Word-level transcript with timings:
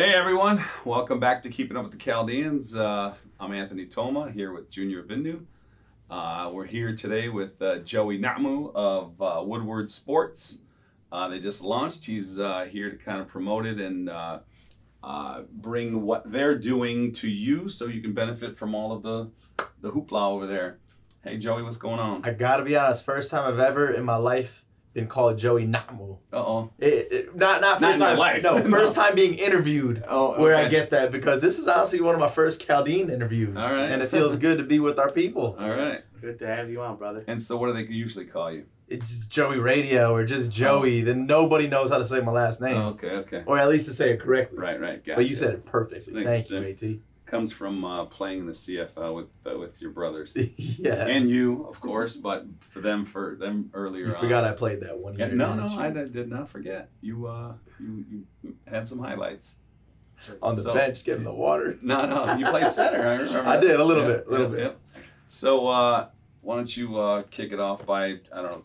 Hey 0.00 0.14
everyone, 0.14 0.64
welcome 0.84 1.18
back 1.18 1.42
to 1.42 1.48
Keeping 1.48 1.76
Up 1.76 1.82
with 1.82 1.90
the 1.90 1.98
Chaldeans. 1.98 2.76
Uh, 2.76 3.16
I'm 3.40 3.52
Anthony 3.52 3.84
Toma 3.84 4.30
here 4.30 4.52
with 4.52 4.70
Junior 4.70 5.02
Vindu. 5.02 5.44
Uh, 6.08 6.52
we're 6.52 6.66
here 6.66 6.94
today 6.94 7.28
with 7.28 7.60
uh, 7.60 7.78
Joey 7.78 8.16
Namu 8.16 8.70
of 8.76 9.20
uh, 9.20 9.42
Woodward 9.44 9.90
Sports. 9.90 10.58
Uh, 11.10 11.26
they 11.26 11.40
just 11.40 11.64
launched. 11.64 12.04
He's 12.04 12.38
uh, 12.38 12.68
here 12.70 12.90
to 12.90 12.96
kind 12.96 13.20
of 13.20 13.26
promote 13.26 13.66
it 13.66 13.80
and 13.80 14.08
bring 15.50 16.02
what 16.02 16.30
they're 16.30 16.56
doing 16.56 17.10
to 17.14 17.28
you 17.28 17.68
so 17.68 17.86
you 17.86 18.00
can 18.00 18.12
benefit 18.12 18.56
from 18.56 18.76
all 18.76 18.92
of 18.92 19.02
the, 19.02 19.28
the 19.80 19.90
hoopla 19.90 20.30
over 20.30 20.46
there. 20.46 20.78
Hey 21.24 21.38
Joey, 21.38 21.62
what's 21.64 21.76
going 21.76 21.98
on? 21.98 22.24
I 22.24 22.34
gotta 22.34 22.62
be 22.62 22.76
honest, 22.76 23.04
first 23.04 23.32
time 23.32 23.52
I've 23.52 23.58
ever 23.58 23.90
in 23.90 24.04
my 24.04 24.14
life 24.14 24.64
been 24.94 25.06
called 25.06 25.38
Joey 25.38 25.66
Namu. 25.66 26.16
Uh 26.32 26.36
oh. 26.36 26.70
It, 26.78 26.88
it, 27.12 27.36
not 27.36 27.60
not 27.60 27.80
Not 27.80 27.92
first 27.92 28.00
in 28.00 28.00
your 28.00 28.08
time. 28.10 28.18
life. 28.18 28.42
No, 28.42 28.58
No. 28.58 28.70
first 28.78 28.94
time 28.94 29.14
being 29.14 29.34
interviewed. 29.34 30.02
Oh, 30.08 30.40
Where 30.40 30.56
I 30.56 30.68
get 30.68 30.90
that 30.90 31.12
because 31.12 31.40
this 31.40 31.58
is 31.58 31.68
honestly 31.68 32.00
one 32.00 32.14
of 32.14 32.20
my 32.20 32.28
first 32.28 32.64
Chaldean 32.66 33.10
interviews, 33.10 33.56
All 33.56 33.62
right. 33.62 33.90
and 33.90 34.02
it 34.02 34.08
feels 34.08 34.36
good 34.36 34.58
to 34.58 34.64
be 34.64 34.80
with 34.80 34.98
our 34.98 35.10
people. 35.10 35.56
All 35.60 35.70
right. 35.70 36.00
Good 36.20 36.38
to 36.40 36.46
have 36.46 36.70
you 36.70 36.80
on, 36.82 36.96
brother. 36.96 37.22
And 37.26 37.40
so, 37.42 37.56
what 37.56 37.68
do 37.68 37.72
they 37.74 37.90
usually 37.92 38.24
call 38.26 38.50
you? 38.52 38.64
It's 38.88 39.06
just 39.06 39.30
Joey 39.30 39.58
Radio 39.58 40.14
or 40.14 40.24
just 40.24 40.50
Joey. 40.50 41.02
Then 41.02 41.26
nobody 41.26 41.68
knows 41.68 41.90
how 41.90 41.98
to 41.98 42.04
say 42.06 42.20
my 42.22 42.32
last 42.32 42.60
name, 42.62 42.76
Oh, 42.76 42.88
okay, 42.90 43.10
okay. 43.10 43.42
or 43.46 43.58
at 43.58 43.68
least 43.68 43.84
to 43.86 43.92
say 43.92 44.12
it 44.12 44.20
correctly. 44.20 44.58
Right, 44.58 44.80
right. 44.80 45.04
Gotcha. 45.04 45.16
But 45.16 45.28
you 45.28 45.36
said 45.36 45.52
it 45.54 45.66
perfectly. 45.66 46.24
Thank 46.24 46.42
Thank, 46.44 46.50
you, 46.82 46.88
you, 46.88 47.00
comes 47.30 47.52
from 47.52 47.84
uh, 47.84 48.04
playing 48.06 48.40
in 48.40 48.46
the 48.46 48.52
CFL 48.52 49.14
with 49.14 49.26
uh, 49.46 49.58
with 49.58 49.80
your 49.80 49.90
brothers 49.90 50.36
yes. 50.56 51.08
and 51.08 51.28
you, 51.28 51.64
of 51.66 51.80
course. 51.80 52.16
But 52.16 52.46
for 52.60 52.80
them, 52.80 53.04
for 53.04 53.36
them 53.38 53.70
earlier. 53.74 54.06
You 54.06 54.14
on. 54.14 54.20
forgot 54.20 54.44
I 54.44 54.52
played 54.52 54.80
that 54.80 54.98
one 54.98 55.14
Yeah, 55.16 55.26
no, 55.28 55.54
no. 55.54 55.66
I 55.78 55.90
did 55.90 56.28
not 56.30 56.48
forget. 56.48 56.88
You, 57.00 57.26
uh, 57.26 57.52
you, 57.78 58.04
you 58.42 58.54
had 58.66 58.88
some 58.88 58.98
highlights. 58.98 59.56
on 60.42 60.54
the 60.54 60.60
So- 60.60 60.74
bench 60.74 61.04
getting 61.04 61.24
the 61.24 61.32
water. 61.32 61.78
No, 61.82 62.06
no, 62.06 62.36
you 62.36 62.46
played 62.46 62.72
center. 62.72 63.06
I 63.06 63.14
remember. 63.16 63.46
I 63.46 63.60
did, 63.60 63.78
a 63.78 63.84
little 63.84 64.08
Yeah, 64.08 64.16
bit, 64.16 64.26
a 64.26 64.30
little 64.30 64.50
yeah, 64.50 64.56
bit. 64.64 64.78
yeah. 64.94 65.00
So, 65.28 65.68
uh, 65.68 66.08
why 66.40 66.56
don't 66.56 66.76
you 66.76 66.98
uh, 66.98 67.22
kick 67.30 67.52
it 67.52 67.60
off 67.60 67.84
by 67.84 68.04
I 68.06 68.42
don't 68.42 68.44
know, 68.44 68.62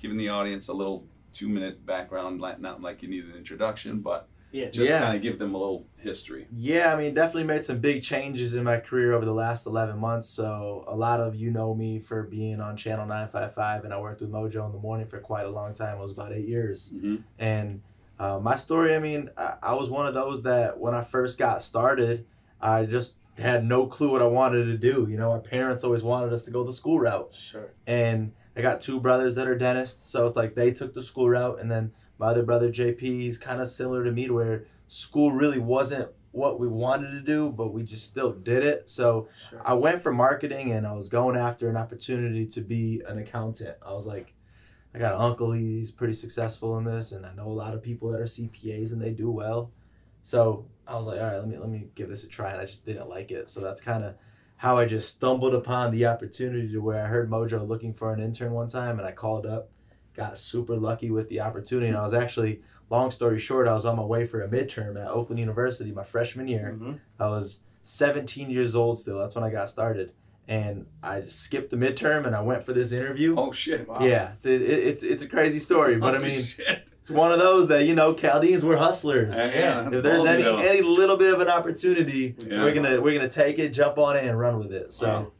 giving 0.00 0.16
the 0.18 0.28
audience 0.30 0.68
a 0.68 0.72
little 0.74 1.06
two 1.32 1.48
minute 1.48 1.86
background, 1.86 2.40
not 2.40 2.82
like 2.82 3.02
you 3.02 3.08
need 3.08 3.24
an 3.24 3.36
introduction, 3.36 4.00
but 4.00 4.28
Yeah. 4.52 4.68
just 4.70 4.90
Yeah. 4.90 5.00
kind 5.00 5.16
of 5.16 5.22
give 5.22 5.38
them 5.38 5.54
a 5.54 5.58
little 5.58 5.86
history. 5.96 6.46
Yeah, 6.54 6.92
I 6.92 6.96
mean, 6.98 7.14
definitely 7.14 7.44
made 7.44 7.64
some 7.64 7.78
big 7.78 8.02
changes 8.02 8.54
in 8.54 8.64
my 8.64 8.78
career 8.78 9.12
over 9.14 9.24
the 9.24 9.32
last 9.32 9.66
11 9.66 9.98
months. 9.98 10.28
So, 10.28 10.84
a 10.86 10.94
lot 10.94 11.20
of 11.20 11.34
you 11.34 11.50
know 11.50 11.74
me 11.74 11.98
for 11.98 12.22
being 12.24 12.60
on 12.60 12.76
Channel 12.76 13.06
955, 13.06 13.84
and 13.84 13.92
I 13.94 14.00
worked 14.00 14.20
with 14.20 14.30
Mojo 14.30 14.66
in 14.66 14.72
the 14.72 14.78
morning 14.78 15.06
for 15.06 15.18
quite 15.20 15.46
a 15.46 15.50
long 15.50 15.74
time. 15.74 15.96
It 15.96 16.00
was 16.02 16.12
about 16.12 16.32
eight 16.32 16.46
years. 16.46 16.90
hmm 16.90 17.16
And 17.38 17.80
uh, 18.18 18.38
my 18.40 18.56
story, 18.56 18.94
I 18.94 18.98
mean, 18.98 19.30
I, 19.36 19.54
I 19.62 19.74
was 19.74 19.90
one 19.90 20.06
of 20.06 20.14
those 20.14 20.42
that 20.44 20.78
when 20.78 20.94
I 20.94 21.02
first 21.02 21.38
got 21.38 21.62
started, 21.62 22.26
I 22.60 22.84
just 22.84 23.14
had 23.38 23.64
no 23.64 23.86
clue 23.86 24.12
what 24.12 24.20
I 24.22 24.26
wanted 24.26 24.66
to 24.66 24.76
do. 24.76 25.06
You 25.10 25.16
know, 25.16 25.30
our 25.32 25.40
parents 25.40 25.82
always 25.82 26.02
wanted 26.02 26.32
us 26.32 26.44
to 26.44 26.50
go 26.50 26.62
the 26.64 26.72
school 26.72 27.00
route 27.00 27.34
Sure. 27.34 27.70
and 27.86 28.32
I 28.54 28.60
got 28.60 28.82
two 28.82 29.00
brothers 29.00 29.34
that 29.36 29.48
are 29.48 29.56
dentists, 29.56 30.04
so 30.04 30.26
it's 30.26 30.36
like 30.36 30.54
they 30.54 30.70
took 30.72 30.92
the 30.92 31.02
school 31.02 31.30
route, 31.30 31.58
and 31.58 31.70
then 31.70 31.92
my 32.22 32.28
other 32.28 32.44
brother 32.44 32.70
JP, 32.70 33.00
he's 33.00 33.36
kind 33.36 33.60
of 33.60 33.66
similar 33.66 34.04
to 34.04 34.12
me, 34.12 34.28
to 34.28 34.34
where 34.34 34.64
school 34.86 35.32
really 35.32 35.58
wasn't 35.58 36.08
what 36.30 36.60
we 36.60 36.68
wanted 36.68 37.10
to 37.10 37.20
do, 37.20 37.50
but 37.50 37.72
we 37.72 37.82
just 37.82 38.06
still 38.06 38.32
did 38.32 38.62
it. 38.62 38.88
So 38.88 39.28
Sure. 39.50 39.60
I 39.64 39.74
went 39.74 40.02
for 40.02 40.12
marketing, 40.12 40.70
and 40.70 40.86
I 40.86 40.92
was 40.92 41.08
going 41.08 41.36
after 41.36 41.68
an 41.68 41.76
opportunity 41.76 42.46
to 42.46 42.60
be 42.60 43.02
an 43.08 43.18
accountant. 43.18 43.76
I 43.84 43.92
was 43.92 44.06
like, 44.06 44.34
I 44.94 44.98
got 45.00 45.14
an 45.14 45.20
uncle, 45.20 45.50
he's 45.50 45.90
pretty 45.90 46.12
successful 46.12 46.78
in 46.78 46.84
this, 46.84 47.10
and 47.10 47.26
I 47.26 47.34
know 47.34 47.48
a 47.48 47.58
lot 47.64 47.74
of 47.74 47.82
people 47.82 48.12
that 48.12 48.20
are 48.20 48.24
CPAs 48.24 48.92
and 48.92 49.02
they 49.02 49.10
do 49.10 49.30
well. 49.30 49.72
So 50.22 50.66
I 50.86 50.94
was 50.94 51.08
like, 51.08 51.20
all 51.20 51.26
right, 51.26 51.38
let 51.38 51.48
me 51.48 51.58
let 51.58 51.68
me 51.70 51.88
give 51.96 52.08
this 52.08 52.22
a 52.22 52.28
try, 52.28 52.52
and 52.52 52.60
I 52.60 52.66
just 52.66 52.86
didn't 52.86 53.08
like 53.08 53.32
it. 53.32 53.50
So 53.50 53.60
that's 53.60 53.80
kind 53.80 54.04
of 54.04 54.14
how 54.58 54.78
I 54.78 54.84
just 54.86 55.12
stumbled 55.16 55.54
upon 55.54 55.90
the 55.90 56.06
opportunity 56.06 56.70
to 56.70 56.78
where 56.78 57.04
I 57.04 57.08
heard 57.08 57.28
Mojo 57.28 57.66
looking 57.66 57.92
for 57.92 58.12
an 58.12 58.20
intern 58.20 58.52
one 58.52 58.68
time, 58.68 59.00
and 59.00 59.08
I 59.08 59.10
called 59.10 59.44
up, 59.44 59.70
got 60.14 60.36
super 60.38 60.76
lucky 60.76 61.10
with 61.10 61.28
the 61.28 61.40
opportunity, 61.40 61.88
and 61.88 61.96
I 61.96 62.02
was 62.02 62.14
actually, 62.14 62.60
long 62.90 63.10
story 63.10 63.38
short, 63.38 63.66
I 63.68 63.74
was 63.74 63.84
on 63.86 63.96
my 63.96 64.02
way 64.04 64.26
for 64.26 64.42
a 64.42 64.48
midterm 64.48 65.00
at 65.00 65.08
Oakland 65.08 65.38
University 65.40 65.90
my 65.92 66.04
freshman 66.04 66.48
year. 66.48 66.76
Mhm. 66.78 66.98
I 67.18 67.28
was 67.28 67.62
17 67.82 68.50
years 68.50 68.74
old 68.76 68.98
still. 68.98 69.18
That's 69.18 69.34
when 69.34 69.44
I 69.44 69.50
got 69.50 69.68
started, 69.70 70.12
and 70.46 70.86
I 71.02 71.22
just 71.22 71.40
skipped 71.40 71.70
the 71.70 71.76
midterm 71.76 72.26
and 72.26 72.34
I 72.36 72.40
went 72.42 72.64
for 72.64 72.72
this 72.72 72.92
interview. 72.92 73.34
Oh 73.36 73.52
shit! 73.52 73.88
Wow. 73.88 73.98
Yeah, 74.00 74.32
it's, 74.36 74.46
it, 74.46 74.62
it's 74.62 75.02
it's 75.02 75.22
a 75.22 75.28
crazy 75.28 75.58
story, 75.58 75.96
but 75.96 76.14
I 76.14 76.18
Oh, 76.20 76.22
mean, 76.22 76.42
shit. 76.42 76.92
it's 77.00 77.10
one 77.10 77.32
of 77.32 77.38
those 77.38 77.68
that 77.68 77.86
you 77.86 77.94
know, 77.94 78.12
Chaldeans 78.14 78.64
were 78.64 78.76
hustlers. 78.76 79.36
Uh, 79.36 79.50
yeah, 79.54 79.88
if 79.90 80.02
there's 80.02 80.24
any 80.24 80.42
though. 80.42 80.58
any 80.58 80.82
little 80.82 81.16
bit 81.16 81.32
of 81.34 81.40
an 81.40 81.48
opportunity, 81.48 82.36
Yeah. 82.46 82.62
we're 82.62 82.74
gonna 82.74 83.00
we're 83.00 83.14
gonna 83.18 83.28
take 83.30 83.58
it, 83.58 83.70
jump 83.70 83.98
on 83.98 84.16
it, 84.16 84.24
and 84.24 84.38
run 84.38 84.58
with 84.58 84.72
it. 84.72 84.92
So, 84.92 85.06
Wow. 85.08 85.32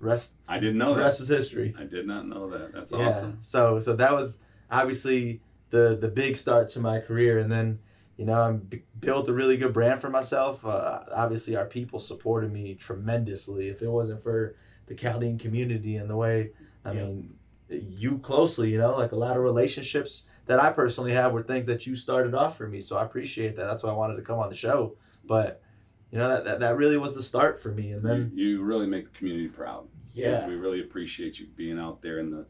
Rest 0.00 0.34
I 0.48 0.58
didn't 0.58 0.78
know 0.78 0.90
the 0.90 0.96
that. 0.96 1.04
rest 1.04 1.20
is 1.20 1.28
history. 1.28 1.74
I 1.78 1.84
did 1.84 2.06
not 2.06 2.26
know 2.26 2.48
that. 2.50 2.72
That's 2.72 2.90
yeah. 2.92 2.98
awesome. 3.06 3.38
So 3.40 3.78
so 3.78 3.94
that 3.96 4.12
was 4.12 4.38
obviously 4.70 5.40
the 5.70 5.96
the 6.00 6.08
big 6.08 6.36
start 6.36 6.68
to 6.70 6.80
my 6.80 7.00
career, 7.00 7.38
and 7.38 7.50
then 7.52 7.78
you 8.16 8.24
know 8.24 8.34
I 8.40 8.52
b- 8.52 8.82
built 8.98 9.28
a 9.28 9.32
really 9.32 9.56
good 9.56 9.72
brand 9.72 10.00
for 10.00 10.10
myself. 10.10 10.64
Uh, 10.64 11.00
obviously, 11.14 11.54
our 11.56 11.66
people 11.66 11.98
supported 11.98 12.52
me 12.52 12.74
tremendously. 12.74 13.68
If 13.68 13.82
it 13.82 13.88
wasn't 13.88 14.22
for 14.22 14.56
the 14.86 14.94
Chaldean 14.94 15.38
community 15.38 15.96
and 15.96 16.10
the 16.10 16.16
way, 16.16 16.50
I 16.84 16.92
Yeah. 16.92 17.04
mean, 17.04 17.34
you 17.68 18.18
closely, 18.18 18.70
you 18.70 18.78
know, 18.78 18.96
like 18.96 19.12
a 19.12 19.16
lot 19.16 19.36
of 19.36 19.42
relationships 19.42 20.24
that 20.46 20.58
I 20.58 20.72
personally 20.72 21.12
have 21.12 21.32
were 21.32 21.42
things 21.44 21.66
that 21.66 21.86
you 21.86 21.94
started 21.94 22.34
off 22.34 22.56
for 22.56 22.66
me. 22.66 22.80
So 22.80 22.96
I 22.96 23.04
appreciate 23.04 23.54
that. 23.56 23.66
That's 23.66 23.84
why 23.84 23.90
I 23.90 23.94
wanted 23.94 24.16
to 24.16 24.22
come 24.22 24.40
on 24.40 24.48
the 24.48 24.56
show. 24.56 24.96
But 25.24 25.62
you 26.10 26.18
know 26.18 26.28
that 26.28 26.44
that, 26.44 26.60
that 26.60 26.76
really 26.76 26.96
was 26.98 27.14
the 27.14 27.22
start 27.22 27.60
for 27.62 27.70
me. 27.72 27.92
And 27.92 28.02
then 28.04 28.32
you, 28.34 28.46
you 28.48 28.62
really 28.62 28.86
make 28.86 29.04
the 29.12 29.18
community 29.18 29.48
proud. 29.48 29.86
yeah, 30.12 30.46
We 30.46 30.54
really 30.56 30.80
appreciate 30.80 31.38
you 31.38 31.46
being 31.56 31.78
out 31.78 32.02
there 32.02 32.18
in 32.18 32.30
the 32.30 32.46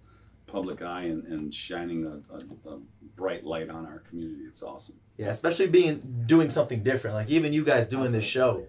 public 0.46 0.82
eye 0.82 1.02
and, 1.04 1.24
and 1.26 1.54
shining 1.54 2.04
a, 2.06 2.34
a, 2.34 2.72
a 2.74 2.78
bright 3.16 3.44
light 3.44 3.68
on 3.70 3.86
our 3.86 4.00
community. 4.08 4.42
It's 4.44 4.62
awesome. 4.62 4.96
yeah, 5.16 5.28
especially 5.28 5.68
being 5.68 6.24
doing 6.26 6.48
something 6.50 6.82
different. 6.82 7.14
Like 7.16 7.30
even 7.30 7.52
you 7.52 7.64
guys 7.64 7.86
doing 7.86 8.12
this 8.12 8.24
show. 8.24 8.66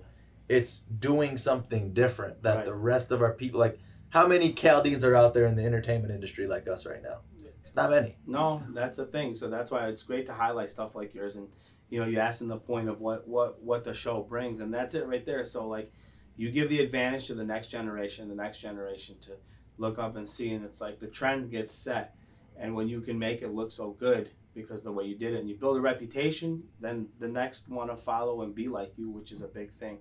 it's 0.49 0.79
doing 0.79 1.37
something 1.37 1.93
different 1.93 2.43
that 2.43 2.55
Right. 2.57 2.65
the 2.65 2.73
rest 2.73 3.11
of 3.11 3.21
our 3.21 3.31
people 3.33 3.59
like 3.59 3.79
how 4.09 4.27
many 4.27 4.51
Chaldeans 4.51 5.03
are 5.05 5.15
out 5.15 5.33
there 5.33 5.45
in 5.45 5.55
the 5.55 5.63
entertainment 5.63 6.13
industry 6.13 6.45
like 6.45 6.67
us 6.67 6.85
right 6.85 7.01
now 7.01 7.19
it's 7.63 7.73
not 7.75 7.89
many 7.91 8.17
No, 8.27 8.61
that's 8.73 8.97
the 8.97 9.05
thing. 9.05 9.33
So 9.35 9.49
that's 9.49 9.71
why 9.71 9.87
it's 9.87 10.03
great 10.03 10.25
to 10.25 10.33
highlight 10.33 10.69
stuff 10.69 10.93
like 10.95 11.13
yours, 11.13 11.35
and 11.37 11.47
you 11.91 11.99
know, 11.99 12.07
you 12.07 12.17
asked 12.19 12.41
in 12.41 12.47
the 12.47 12.57
point 12.57 12.89
of 12.89 13.01
what 13.01 13.27
what 13.27 13.61
what 13.61 13.83
the 13.83 13.93
show 13.93 14.21
brings, 14.23 14.61
and 14.61 14.73
that's 14.73 14.95
it 14.95 15.05
right 15.05 15.25
there. 15.25 15.45
So 15.45 15.67
like, 15.67 15.91
you 16.37 16.49
give 16.49 16.69
the 16.69 16.79
advantage 16.79 17.27
to 17.27 17.35
the 17.35 17.43
next 17.43 17.67
generation, 17.67 18.29
the 18.29 18.35
next 18.35 18.59
generation 18.59 19.17
to 19.25 19.33
look 19.77 19.99
up 19.99 20.15
and 20.15 20.27
see, 20.27 20.51
and 20.53 20.65
it's 20.65 20.81
like 20.81 20.99
the 20.99 21.07
trend 21.07 21.51
gets 21.51 21.73
set, 21.73 22.15
and 22.57 22.73
when 22.73 22.87
you 22.87 23.01
can 23.01 23.19
make 23.19 23.41
it 23.41 23.53
look 23.53 23.71
so 23.71 23.91
good 23.91 24.31
because 24.53 24.83
the 24.83 24.91
way 24.91 25.05
you 25.05 25.15
did 25.15 25.33
it, 25.33 25.39
and 25.39 25.49
you 25.49 25.55
build 25.55 25.77
a 25.77 25.81
reputation, 25.81 26.63
then 26.79 27.07
the 27.19 27.27
next 27.27 27.69
want 27.69 27.89
to 27.89 27.95
follow 27.95 28.41
and 28.41 28.55
be 28.55 28.67
like 28.67 28.93
you, 28.97 29.09
which 29.09 29.31
is 29.31 29.41
a 29.41 29.47
big 29.47 29.71
thing. 29.71 29.97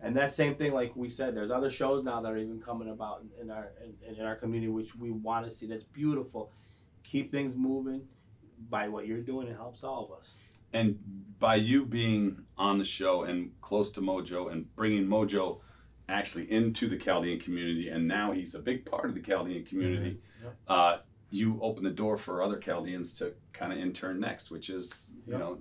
And 0.00 0.16
that 0.16 0.32
same 0.32 0.56
thing, 0.56 0.72
like 0.72 0.96
we 0.96 1.08
said, 1.08 1.36
there's 1.36 1.52
other 1.52 1.70
shows 1.70 2.04
now 2.04 2.20
that 2.20 2.32
are 2.32 2.36
even 2.36 2.60
coming 2.60 2.88
about 2.88 3.24
in 3.40 3.50
our 3.50 3.72
in, 3.84 4.16
in 4.16 4.24
our 4.24 4.36
community, 4.36 4.70
which 4.70 4.94
we 4.94 5.10
want 5.10 5.44
to 5.44 5.50
see. 5.50 5.66
That's 5.66 5.84
beautiful. 5.84 6.52
Keep 7.04 7.32
things 7.32 7.56
moving 7.56 8.02
by 8.70 8.88
what 8.88 9.06
you're 9.06 9.20
doing. 9.20 9.48
It 9.48 9.56
helps 9.56 9.82
all 9.82 10.04
of 10.04 10.18
us. 10.18 10.36
And 10.72 10.98
by 11.38 11.56
you 11.56 11.84
being 11.84 12.38
on 12.56 12.78
the 12.78 12.84
show 12.84 13.24
and 13.24 13.50
close 13.60 13.90
to 13.92 14.00
Mojo 14.00 14.50
and 14.52 14.74
bringing 14.76 15.06
Mojo 15.06 15.60
actually 16.08 16.50
into 16.50 16.88
the 16.88 16.96
Chaldean 16.96 17.40
community, 17.40 17.88
and 17.88 18.06
now 18.06 18.32
he's 18.32 18.54
a 18.54 18.58
big 18.60 18.84
part 18.84 19.08
of 19.08 19.14
the 19.14 19.20
Chaldean 19.20 19.64
community, 19.64 20.18
Yep. 20.42 20.56
uh, 20.68 20.96
you 21.30 21.58
open 21.62 21.84
the 21.84 21.90
door 21.90 22.16
for 22.18 22.42
other 22.42 22.58
Chaldeans 22.58 23.12
to 23.14 23.34
kind 23.52 23.72
of 23.72 23.78
intern 23.78 24.20
next, 24.20 24.50
which 24.50 24.68
is, 24.70 25.10
you 25.26 25.32
Yep. 25.32 25.40
know, 25.40 25.58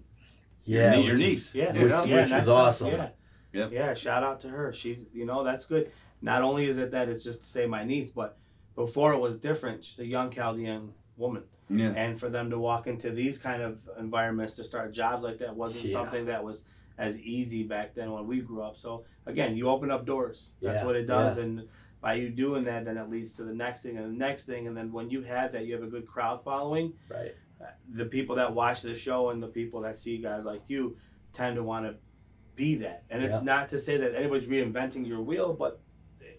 yeah 0.66 0.94
your, 0.96 1.04
your 1.04 1.14
which 1.14 1.22
is- 1.22 1.30
niece. 1.30 1.56
Yeah, 1.56 1.74
you 1.74 1.82
Which- 1.84 1.92
know? 1.92 2.02
which 2.04 2.24
is 2.26 2.30
that's- 2.32 2.48
awesome. 2.48 2.88
Yeah, 2.90 3.10
Yep. 3.54 3.72
yeah. 3.72 3.94
Shout 3.94 4.24
out 4.24 4.40
to 4.42 4.50
her. 4.50 4.74
She's, 4.74 5.06
you 5.14 5.26
know, 5.26 5.44
that's 5.44 5.66
good. 5.66 5.92
Not 6.22 6.42
only 6.42 6.66
is 6.66 6.78
it 6.78 6.92
that 6.92 7.10
it's 7.10 7.24
just 7.24 7.40
to 7.42 7.46
say 7.48 7.66
my 7.66 7.84
niece, 7.84 8.10
but 8.10 8.38
before 8.76 9.14
it 9.14 9.20
was 9.20 9.38
different. 9.38 9.84
She's 9.84 10.00
a 10.00 10.06
young 10.06 10.32
Chaldean 10.32 10.94
woman, 11.18 11.44
Yeah. 11.80 11.94
and 11.96 12.20
for 12.20 12.30
them 12.30 12.50
to 12.50 12.60
walk 12.60 12.88
into 12.88 13.12
these 13.12 13.38
kind 13.38 13.62
of 13.62 13.80
environments 14.00 14.56
to 14.58 14.64
start 14.64 14.92
jobs 14.94 15.24
like 15.24 15.40
that 15.40 15.56
wasn't 15.56 15.86
Yeah. 15.86 15.94
something 15.94 16.26
that 16.26 16.44
was 16.44 16.66
as 16.98 17.20
easy 17.20 17.64
back 17.64 17.94
then 17.96 18.12
when 18.12 18.28
we 18.28 18.42
grew 18.42 18.62
up. 18.62 18.78
So 18.78 19.06
again, 19.26 19.56
you 19.56 19.70
open 19.70 19.90
up 19.92 20.06
doors. 20.06 20.54
That's 20.62 20.82
Yeah, 20.82 20.86
what 20.86 20.96
it 20.96 21.06
does, 21.06 21.38
and 21.38 21.68
by 22.02 22.16
you 22.16 22.30
doing 22.30 22.64
that, 22.66 22.86
then 22.86 22.98
it 22.98 23.10
leads 23.10 23.34
to 23.34 23.44
the 23.44 23.54
next 23.54 23.84
thing 23.84 23.98
and 23.98 24.14
the 24.14 24.18
next 24.18 24.46
thing, 24.46 24.68
and 24.68 24.76
then 24.76 24.92
when 24.92 25.10
you 25.10 25.22
have 25.24 25.52
that, 25.54 25.66
you 25.66 25.74
have 25.74 25.84
a 25.84 25.88
good 25.88 26.06
crowd 26.08 26.44
following. 26.44 26.94
right 27.10 27.36
uh, 27.62 27.66
the 27.92 28.06
people 28.06 28.36
that 28.36 28.52
watch 28.56 28.82
the 28.82 28.96
show 28.96 29.30
and 29.30 29.42
the 29.42 29.48
people 29.48 29.82
that 29.82 29.96
see 29.96 30.18
guys 30.18 30.46
like 30.46 30.64
you 30.68 30.98
tend 31.32 31.56
to 31.56 31.62
want 31.62 31.86
to 31.86 31.96
be 32.56 32.74
that. 32.74 33.04
And 33.12 33.24
it's 33.24 33.38
Yeah. 33.38 33.44
not 33.44 33.70
to 33.70 33.78
say 33.78 33.98
that 33.98 34.16
anybody's 34.16 34.48
reinventing 34.50 35.06
your 35.08 35.22
wheel, 35.22 35.54
but 35.54 35.80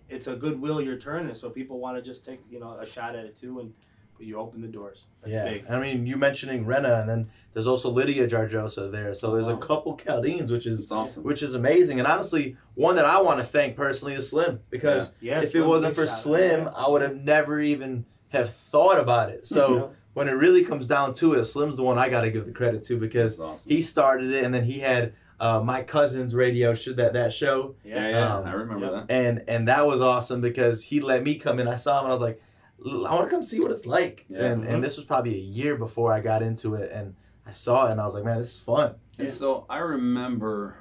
it's 0.08 0.26
a 0.26 0.34
good 0.34 0.61
wheel 0.61 0.81
you're 0.81 0.99
turning, 0.99 1.32
so 1.32 1.49
people 1.49 1.79
want 1.79 1.96
to 1.96 2.02
just 2.02 2.25
take 2.25 2.40
you 2.50 2.58
know 2.61 2.73
a 2.79 2.84
shot 2.84 3.14
at 3.14 3.25
it 3.25 3.37
too. 3.37 3.61
And 3.61 3.73
you 4.22 4.38
open 4.38 4.60
the 4.60 4.69
doors. 4.69 5.06
That's 5.22 5.32
yeah, 5.32 5.44
big. 5.44 5.64
I 5.69 5.78
mean, 5.80 6.06
you 6.06 6.16
mentioning 6.16 6.64
Rena, 6.66 6.96
and 7.00 7.08
then 7.08 7.30
there's 7.52 7.66
also 7.66 7.90
Lydia 7.90 8.26
Jarjosa 8.28 8.90
there. 8.90 9.12
So 9.14 9.32
there's 9.32 9.48
a 9.48 9.56
couple 9.56 9.96
Chaldeans, 9.96 10.50
which 10.50 10.66
is 10.66 10.90
awesome. 10.90 11.22
which 11.24 11.42
is 11.42 11.54
amazing. 11.54 11.98
And 11.98 12.06
honestly, 12.08 12.56
one 12.74 12.96
that 12.96 13.04
I 13.06 13.20
want 13.20 13.38
to 13.40 13.44
thank 13.44 13.76
personally 13.76 14.14
is 14.14 14.28
Slim 14.30 14.60
because 14.70 15.14
Yeah, 15.20 15.40
if 15.42 15.54
it 15.54 15.62
wasn't 15.62 15.94
for 15.94 16.06
shout 16.06 16.14
out. 16.14 16.19
Slim, 16.20 16.69
I 16.74 16.88
would 16.88 17.02
have 17.02 17.16
never 17.16 17.60
even 17.60 18.04
have 18.30 18.52
thought 18.52 18.98
about 18.98 19.28
it. 19.30 19.46
So 19.46 19.74
Yeah. 19.76 19.86
when 20.14 20.28
it 20.28 20.32
really 20.32 20.64
comes 20.64 20.86
down 20.86 21.12
to 21.14 21.34
it, 21.34 21.44
Slim's 21.44 21.76
the 21.76 21.82
one 21.82 21.98
I 21.98 22.08
got 22.08 22.22
to 22.22 22.30
give 22.30 22.46
the 22.46 22.52
credit 22.52 22.82
to 22.84 22.98
because 22.98 23.38
awesome. 23.40 23.70
he 23.70 23.82
started 23.82 24.32
it, 24.32 24.44
and 24.44 24.54
then 24.54 24.64
he 24.64 24.78
had 24.80 25.12
uh, 25.40 25.60
my 25.60 25.82
cousin's 25.82 26.36
radio 26.36 26.72
show 26.72 26.92
that 26.92 27.14
that 27.14 27.32
show, 27.32 27.74
yeah, 27.84 28.08
yeah, 28.10 28.36
Um, 28.36 28.46
I 28.46 28.52
remember 28.52 28.86
yeah. 28.86 28.92
that. 28.92 29.10
and 29.10 29.42
and 29.48 29.66
that 29.66 29.84
was 29.88 30.00
awesome 30.00 30.40
because 30.40 30.84
he 30.84 31.00
let 31.00 31.24
me 31.24 31.34
come 31.34 31.58
in. 31.58 31.66
I 31.66 31.74
saw 31.74 31.98
him, 31.98 32.04
and 32.04 32.12
I 32.12 32.14
was 32.14 32.20
like, 32.20 32.36
"L- 32.36 32.42
I 32.87 33.14
want 33.14 33.25
to 33.29 33.31
come 33.31 33.43
see 33.43 33.61
what 33.61 33.70
it's 33.70 33.87
like. 33.87 34.25
Yeah. 34.29 34.44
And 34.46 34.64
Mhm. 34.64 34.69
and 34.75 34.84
this 34.84 34.96
was 34.96 35.05
probably 35.06 35.34
a 35.34 35.40
year 35.40 35.76
before 35.76 36.12
I 36.12 36.20
got 36.20 36.43
into 36.43 36.75
it, 36.75 36.90
and 36.93 37.14
I 37.46 37.50
saw 37.50 37.88
it, 37.88 37.93
and 37.93 38.00
I 38.00 38.05
was 38.05 38.14
like, 38.14 38.25
man, 38.25 38.38
this 38.38 38.55
is 38.55 38.61
fun. 38.61 38.94
So 39.12 39.67
I 39.69 39.79
remember 39.79 40.76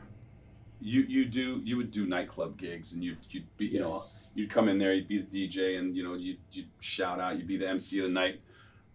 you 0.79 1.01
you 1.01 1.25
do 1.25 1.61
you 1.63 1.77
would 1.77 1.91
do 1.91 2.07
nightclub 2.07 2.57
gigs 2.57 2.93
and 2.93 3.03
you 3.03 3.15
you'd 3.29 3.45
be 3.55 3.67
you 3.67 3.79
know 3.79 4.01
you'd 4.33 4.49
come 4.49 4.67
in 4.67 4.79
there 4.79 4.93
you'd 4.95 5.07
be 5.07 5.21
the 5.21 5.27
DJ 5.47 5.77
and 5.77 5.95
you 5.95 6.03
know 6.03 6.15
you 6.15 6.37
you'd 6.51 6.69
shout 6.79 7.19
out 7.19 7.37
you'd 7.37 7.47
be 7.47 7.55
the 7.57 7.67
MC 7.69 7.99
of 7.99 8.05
the 8.05 8.11
night. 8.11 8.41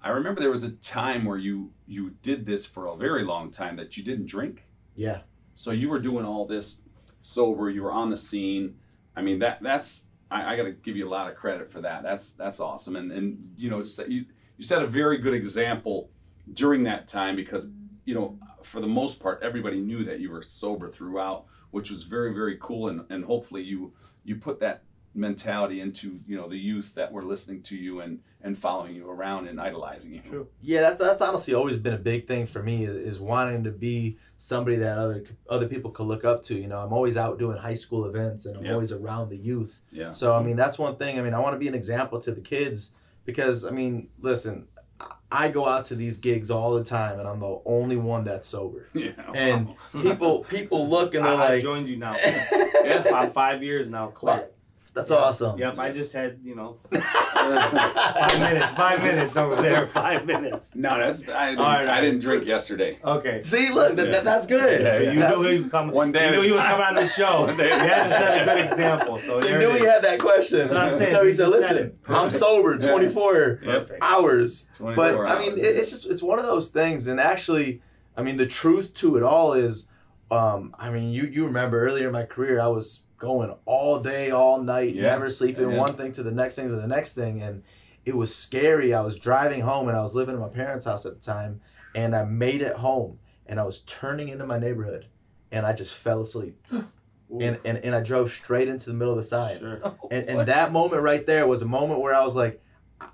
I 0.02 0.08
remember 0.10 0.40
there 0.40 0.50
was 0.50 0.64
a 0.64 0.72
time 0.72 1.24
where 1.24 1.38
you 1.38 1.70
you 1.86 2.10
did 2.22 2.44
this 2.44 2.66
for 2.66 2.86
a 2.86 2.96
very 2.96 3.22
long 3.24 3.50
time 3.52 3.76
that 3.76 3.96
you 3.96 4.02
didn't 4.02 4.26
drink. 4.26 4.64
Yeah. 4.96 5.20
So 5.54 5.70
you 5.70 5.88
were 5.88 6.00
doing 6.00 6.24
all 6.24 6.44
this 6.44 6.80
sober. 7.20 7.70
You 7.70 7.82
were 7.84 7.92
on 7.92 8.10
the 8.10 8.16
scene. 8.16 8.76
I 9.14 9.22
mean 9.22 9.38
that 9.38 9.62
that's 9.62 10.06
I, 10.30 10.54
I 10.54 10.56
got 10.56 10.64
to 10.64 10.72
give 10.72 10.96
you 10.96 11.06
a 11.06 11.10
lot 11.10 11.30
of 11.30 11.36
credit 11.36 11.70
for 11.70 11.80
that. 11.82 12.02
That's 12.02 12.32
that's 12.32 12.60
awesome. 12.60 12.96
And 12.96 13.12
and 13.12 13.52
you 13.56 13.70
know 13.70 13.80
it's, 13.80 13.98
you 13.98 14.26
you 14.56 14.64
set 14.64 14.82
a 14.82 14.86
very 14.86 15.18
good 15.18 15.34
example 15.34 16.10
during 16.52 16.84
that 16.84 17.08
time 17.08 17.36
because 17.36 17.68
you 18.04 18.14
know 18.14 18.38
for 18.62 18.80
the 18.80 18.86
most 18.86 19.20
part 19.20 19.40
everybody 19.42 19.80
knew 19.80 20.04
that 20.04 20.20
you 20.20 20.30
were 20.30 20.42
sober 20.42 20.90
throughout, 20.90 21.46
which 21.70 21.90
was 21.90 22.02
very 22.02 22.34
very 22.34 22.58
cool. 22.60 22.88
And 22.88 23.04
and 23.10 23.24
hopefully 23.24 23.62
you 23.62 23.92
you 24.24 24.36
put 24.36 24.60
that 24.60 24.82
mentality 25.14 25.80
into 25.80 26.20
you 26.26 26.36
know 26.36 26.48
the 26.48 26.58
youth 26.58 26.92
that 26.94 27.10
were 27.10 27.24
listening 27.24 27.62
to 27.62 27.76
you 27.76 28.00
and 28.00 28.20
and 28.46 28.56
following 28.56 28.94
you 28.94 29.10
around 29.10 29.48
and 29.48 29.60
idolizing 29.60 30.14
you. 30.14 30.20
True. 30.20 30.46
Yeah, 30.62 30.80
that's, 30.82 30.98
that's 31.00 31.20
honestly 31.20 31.52
always 31.52 31.76
been 31.76 31.94
a 31.94 31.98
big 31.98 32.28
thing 32.28 32.46
for 32.46 32.62
me 32.62 32.84
is, 32.84 32.94
is 32.96 33.20
wanting 33.20 33.64
to 33.64 33.70
be 33.72 34.18
somebody 34.38 34.76
that 34.76 34.96
other 34.98 35.24
other 35.50 35.66
people 35.68 35.90
could 35.90 36.06
look 36.06 36.24
up 36.24 36.42
to. 36.44 36.54
You 36.54 36.68
know, 36.68 36.78
I'm 36.78 36.92
always 36.92 37.16
out 37.16 37.38
doing 37.38 37.56
high 37.58 37.74
school 37.74 38.04
events 38.06 38.46
and 38.46 38.56
I'm 38.56 38.64
Yeah. 38.64 38.72
always 38.74 38.92
around 38.92 39.30
the 39.30 39.36
youth. 39.36 39.80
Yeah. 39.90 40.12
So 40.12 40.32
I 40.34 40.42
mean, 40.42 40.56
that's 40.56 40.78
one 40.78 40.96
thing. 40.96 41.18
I 41.18 41.22
mean, 41.22 41.34
I 41.34 41.40
want 41.40 41.54
to 41.54 41.58
be 41.58 41.68
an 41.68 41.74
example 41.74 42.20
to 42.20 42.30
the 42.32 42.40
kids 42.40 42.94
because 43.24 43.64
I 43.64 43.70
mean, 43.70 44.08
listen, 44.20 44.68
I- 45.00 45.12
I 45.32 45.48
go 45.50 45.66
out 45.66 45.86
to 45.86 45.96
these 45.96 46.16
gigs 46.18 46.52
all 46.52 46.74
the 46.74 46.84
time 46.84 47.18
and 47.18 47.26
I'm 47.28 47.40
the 47.40 47.60
only 47.66 47.96
one 47.96 48.22
that's 48.24 48.46
sober. 48.46 48.86
Yeah. 48.94 49.10
And 49.34 49.74
people 49.92 50.44
people 50.44 50.88
look 50.88 51.14
and 51.16 51.24
they're 51.24 51.32
I, 51.34 51.46
I 51.46 51.48
like, 51.54 51.62
joined 51.62 51.88
you 51.88 51.96
now. 51.96 52.14
yeah, 52.84 53.02
five, 53.02 53.32
five 53.32 53.62
years 53.62 53.88
now, 53.88 54.06
clear. 54.08 54.48
That's 54.96 55.10
Yeah. 55.10 55.16
awesome. 55.18 55.58
Yep, 55.58 55.78
I 55.78 55.92
just 55.92 56.12
had 56.12 56.38
you 56.42 56.54
know 56.56 56.78
five 56.92 58.40
minutes, 58.40 58.72
five 58.74 59.02
minutes 59.02 59.36
over 59.36 59.60
there, 59.62 59.86
five 59.94 60.26
minutes. 60.26 60.74
No, 60.74 60.90
that's 60.98 61.28
I 61.28 61.50
didn't, 61.50 61.60
All 61.60 61.66
right, 61.66 61.88
I 61.88 62.00
didn't 62.00 62.20
drink 62.20 62.44
yesterday. 62.46 62.98
Okay. 63.04 63.42
See, 63.42 63.70
look, 63.70 63.94
that, 63.96 64.10
that, 64.10 64.24
that's 64.24 64.46
good. 64.46 64.80
Yeah, 64.80 64.98
yeah. 64.98 65.10
You 65.12 65.20
That's- 65.20 65.38
knew 65.38 65.48
he 65.48 65.60
was 65.62 65.70
coming. 65.70 65.94
One 65.94 66.12
day 66.12 66.26
You 66.30 66.36
knew 66.36 66.42
he 66.42 66.52
was 66.52 66.62
time. 66.62 66.70
coming 66.72 66.86
on 66.86 66.94
the 66.96 67.06
show. 67.08 67.40
One 67.46 67.50
You 67.50 67.56
day 67.56 67.70
at 67.70 67.78
had 67.88 68.04
to 68.04 68.10
set 68.10 68.42
a 68.42 68.44
good 68.44 68.64
example. 68.64 69.18
So 69.18 69.42
You 69.42 69.58
knew 69.58 69.72
he 69.74 69.84
had 69.84 70.02
that 70.02 70.18
question. 70.20 70.58
That's 70.58 70.70
what 70.70 70.80
I'm 70.80 70.94
saying. 70.98 71.14
So 71.14 71.24
he 71.24 71.32
said, 71.32 71.48
listen. 71.48 71.98
I'm 72.08 72.30
sober 72.30 72.78
24 72.78 73.60
Perfect. 73.62 73.98
hours. 74.02 74.68
24 74.78 74.94
But 74.94 75.26
I 75.30 75.38
mean, 75.38 75.52
it, 75.58 75.64
it's 75.64 75.90
just 75.90 76.06
it's 76.06 76.22
one 76.22 76.38
of 76.38 76.46
those 76.46 76.68
things. 76.70 77.06
And 77.06 77.20
actually, 77.20 77.82
I 78.16 78.22
mean, 78.22 78.36
the 78.36 78.46
truth 78.46 78.94
to 78.94 79.16
it 79.16 79.22
all 79.22 79.52
is, 79.52 79.88
um, 80.30 80.74
I 80.78 80.90
mean, 80.90 81.10
you 81.12 81.24
you 81.26 81.44
remember 81.46 81.84
earlier 81.84 82.06
in 82.06 82.12
my 82.12 82.24
career, 82.24 82.60
I 82.60 82.66
was 82.68 83.04
going 83.18 83.54
all 83.64 84.00
day, 84.00 84.30
all 84.30 84.62
night, 84.62 84.94
Yeah. 84.94 85.02
never 85.02 85.30
sleeping, 85.30 85.70
Yeah. 85.70 85.78
one 85.78 85.94
thing 85.94 86.12
to 86.12 86.22
the 86.22 86.30
next 86.30 86.56
thing 86.56 86.68
to 86.68 86.76
the 86.76 86.86
next 86.86 87.14
thing, 87.14 87.42
and 87.42 87.62
it 88.04 88.16
was 88.16 88.34
scary. 88.34 88.92
I 88.94 89.00
was 89.00 89.16
driving 89.16 89.62
home, 89.62 89.88
and 89.88 89.96
I 89.96 90.02
was 90.02 90.14
living 90.14 90.34
in 90.34 90.40
my 90.40 90.48
parents' 90.48 90.84
house 90.84 91.06
at 91.06 91.14
the 91.14 91.20
time, 91.24 91.60
and 91.94 92.14
I 92.14 92.24
made 92.24 92.62
it 92.62 92.76
home, 92.76 93.18
and 93.46 93.58
I 93.58 93.64
was 93.64 93.80
turning 93.80 94.28
into 94.28 94.46
my 94.46 94.58
neighborhood, 94.58 95.06
and 95.50 95.64
I 95.66 95.72
just 95.72 95.94
fell 95.94 96.20
asleep, 96.20 96.60
and 96.70 97.58
and, 97.64 97.78
and 97.78 97.94
I 97.94 98.00
drove 98.00 98.30
straight 98.30 98.68
into 98.68 98.90
the 98.90 98.94
middle 98.94 99.12
of 99.12 99.18
the 99.18 99.22
side. 99.24 99.58
Sure. 99.58 99.80
And, 100.10 100.28
and 100.28 100.48
that 100.48 100.70
moment 100.72 101.02
right 101.02 101.26
there 101.26 101.46
was 101.48 101.62
a 101.62 101.66
moment 101.66 102.00
where 102.00 102.14
I 102.14 102.22
was 102.24 102.36
like, 102.36 102.62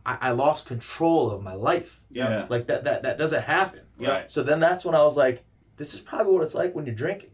I, 0.05 0.19
I 0.21 0.31
lost 0.33 0.67
control 0.67 1.31
of 1.31 1.43
my 1.43 1.55
life. 1.55 2.01
Yeah. 2.11 2.47
Like 2.49 2.67
that, 2.67 2.85
that 2.85 3.03
that 3.05 3.19
doesn't 3.19 3.43
happen. 3.45 3.81
Yeah. 3.99 4.09
Right. 4.11 4.31
So 4.31 4.43
then 4.43 4.61
that's 4.61 4.85
when 4.85 4.95
I 4.95 5.03
was 5.03 5.17
like, 5.17 5.43
this 5.79 5.95
is 5.95 6.01
probably 6.01 6.33
what 6.35 6.43
it's 6.43 6.55
like 6.55 6.75
when 6.75 6.85
you're 6.87 6.95
drinking 6.95 7.31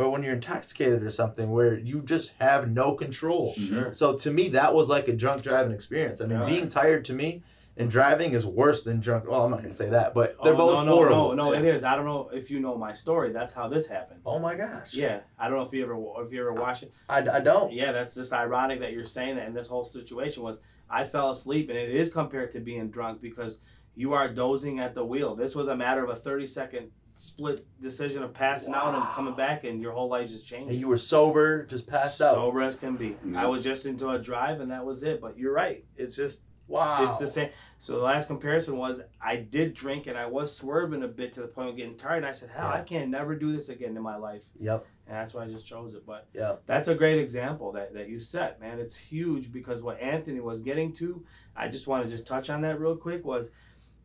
or 0.00 0.10
when 0.10 0.22
you're 0.22 0.34
intoxicated 0.34 1.02
or 1.02 1.10
something 1.10 1.50
where 1.50 1.78
you 1.78 2.02
just 2.02 2.32
have 2.40 2.70
no 2.70 2.94
control. 2.94 3.52
Sure. 3.52 3.92
So 3.92 4.16
to 4.16 4.30
me, 4.30 4.48
that 4.50 4.74
was 4.74 4.88
like 4.88 5.08
a 5.08 5.12
drunk 5.12 5.42
driving 5.42 5.72
experience. 5.72 6.20
I 6.20 6.26
mean, 6.26 6.38
Yeah. 6.40 6.46
being 6.46 6.68
tired 6.68 7.04
to 7.06 7.12
me 7.12 7.42
and 7.76 7.90
driving 7.90 8.32
is 8.32 8.46
worse 8.46 8.82
than 8.82 9.00
drunk. 9.00 9.28
Well, 9.28 9.44
I'm 9.44 9.50
not 9.50 9.60
gonna 9.60 9.72
say 9.72 9.90
that, 9.90 10.14
but 10.14 10.36
they're 10.42 10.54
Oh, 10.54 10.56
both 10.56 10.72
no, 10.78 10.84
no, 10.84 10.94
horrible. 10.96 11.36
No, 11.36 11.50
no, 11.50 11.52
it 11.54 11.64
is. 11.64 11.84
I 11.84 11.96
don't 11.96 12.06
know 12.06 12.30
if 12.32 12.50
you 12.50 12.60
know 12.60 12.76
my 12.76 12.92
story. 12.92 13.30
That's 13.32 13.52
how 13.52 13.68
this 13.68 13.86
happened. 13.86 14.20
Oh 14.24 14.38
my 14.38 14.54
gosh. 14.54 14.94
Yeah, 14.94 15.20
I 15.38 15.48
don't 15.48 15.58
know 15.58 15.64
if 15.64 15.72
you 15.72 15.82
ever 15.84 15.96
if 16.24 16.32
you 16.32 16.40
ever 16.40 16.52
watched 16.54 16.84
it. 16.84 16.92
I, 17.08 17.18
I 17.18 17.40
don't. 17.40 17.72
Yeah, 17.72 17.92
that's 17.92 18.14
just 18.14 18.32
ironic 18.32 18.80
that 18.80 18.92
you're 18.92 19.04
saying 19.04 19.36
that. 19.36 19.46
And 19.46 19.56
this 19.56 19.68
whole 19.68 19.84
situation 19.84 20.42
was 20.42 20.60
I 20.88 21.04
fell 21.04 21.30
asleep, 21.30 21.68
and 21.68 21.78
it 21.78 21.90
is 21.90 22.12
compared 22.12 22.52
to 22.52 22.60
being 22.60 22.90
drunk 22.90 23.20
because 23.20 23.60
you 23.94 24.12
are 24.14 24.32
dozing 24.32 24.78
at 24.80 24.94
the 24.94 25.04
wheel. 25.04 25.34
This 25.36 25.54
was 25.54 25.68
a 25.68 25.76
matter 25.76 26.02
of 26.02 26.10
a 26.10 26.16
30 26.16 26.46
second 26.46 26.90
split 27.20 27.66
decision 27.80 28.22
of 28.22 28.32
passing 28.32 28.74
out 28.74 28.94
and 28.94 29.04
coming 29.14 29.34
back, 29.34 29.64
and 29.64 29.80
your 29.80 29.92
whole 29.92 30.08
life 30.08 30.28
just 30.28 30.46
changed. 30.46 30.70
And 30.70 30.80
you 30.80 30.88
were 30.88 30.96
sober, 30.98 31.64
just 31.66 31.86
passed 31.86 32.20
out. 32.20 32.34
sober 32.34 32.62
as 32.62 32.74
can 32.76 32.96
be. 32.96 33.16
Yeah. 33.24 33.42
I 33.42 33.46
was 33.46 33.62
just 33.62 33.86
into 33.86 34.08
a 34.10 34.18
drive, 34.18 34.60
and 34.60 34.70
that 34.70 34.84
was 34.84 35.02
it. 35.02 35.20
But 35.20 35.38
you're 35.38 35.52
right. 35.52 35.84
It's 35.96 36.16
just 36.16 36.42
Wow. 36.66 37.04
it's 37.08 37.18
the 37.18 37.28
same. 37.28 37.50
So 37.80 37.94
the 37.96 38.02
last 38.02 38.28
comparison 38.28 38.76
was 38.76 39.00
I 39.20 39.36
did 39.36 39.74
drink 39.74 40.06
and 40.06 40.16
I 40.16 40.26
was 40.26 40.54
swerving 40.54 41.02
a 41.02 41.08
bit 41.08 41.32
to 41.32 41.40
the 41.40 41.48
point 41.48 41.68
of 41.68 41.76
getting 41.76 41.96
tired. 41.96 42.18
And 42.18 42.26
I 42.26 42.30
said, 42.32 42.50
"Hell, 42.50 42.68
Yeah. 42.68 42.74
I 42.74 42.82
can't 42.82 43.10
never 43.10 43.34
do 43.34 43.52
this 43.52 43.68
again 43.70 43.96
in 43.96 44.02
my 44.02 44.14
life." 44.16 44.44
Yep. 44.60 44.86
And 45.08 45.16
that's 45.16 45.34
why 45.34 45.42
I 45.42 45.48
just 45.48 45.66
chose 45.66 45.94
it. 45.94 46.06
But 46.06 46.28
yeah, 46.32 46.56
that's 46.66 46.86
a 46.86 46.94
great 46.94 47.18
example 47.18 47.72
that, 47.72 47.92
that 47.94 48.08
you 48.08 48.20
set, 48.20 48.60
man. 48.60 48.78
It's 48.78 48.94
huge 48.96 49.52
because 49.52 49.82
what 49.82 50.00
Anthony 50.00 50.38
was 50.38 50.60
getting 50.60 50.92
to, 50.94 51.24
I 51.56 51.66
just 51.66 51.88
want 51.88 52.04
to 52.04 52.10
just 52.10 52.24
touch 52.28 52.48
on 52.50 52.60
that 52.60 52.78
real 52.78 52.96
quick 52.96 53.24
was 53.24 53.50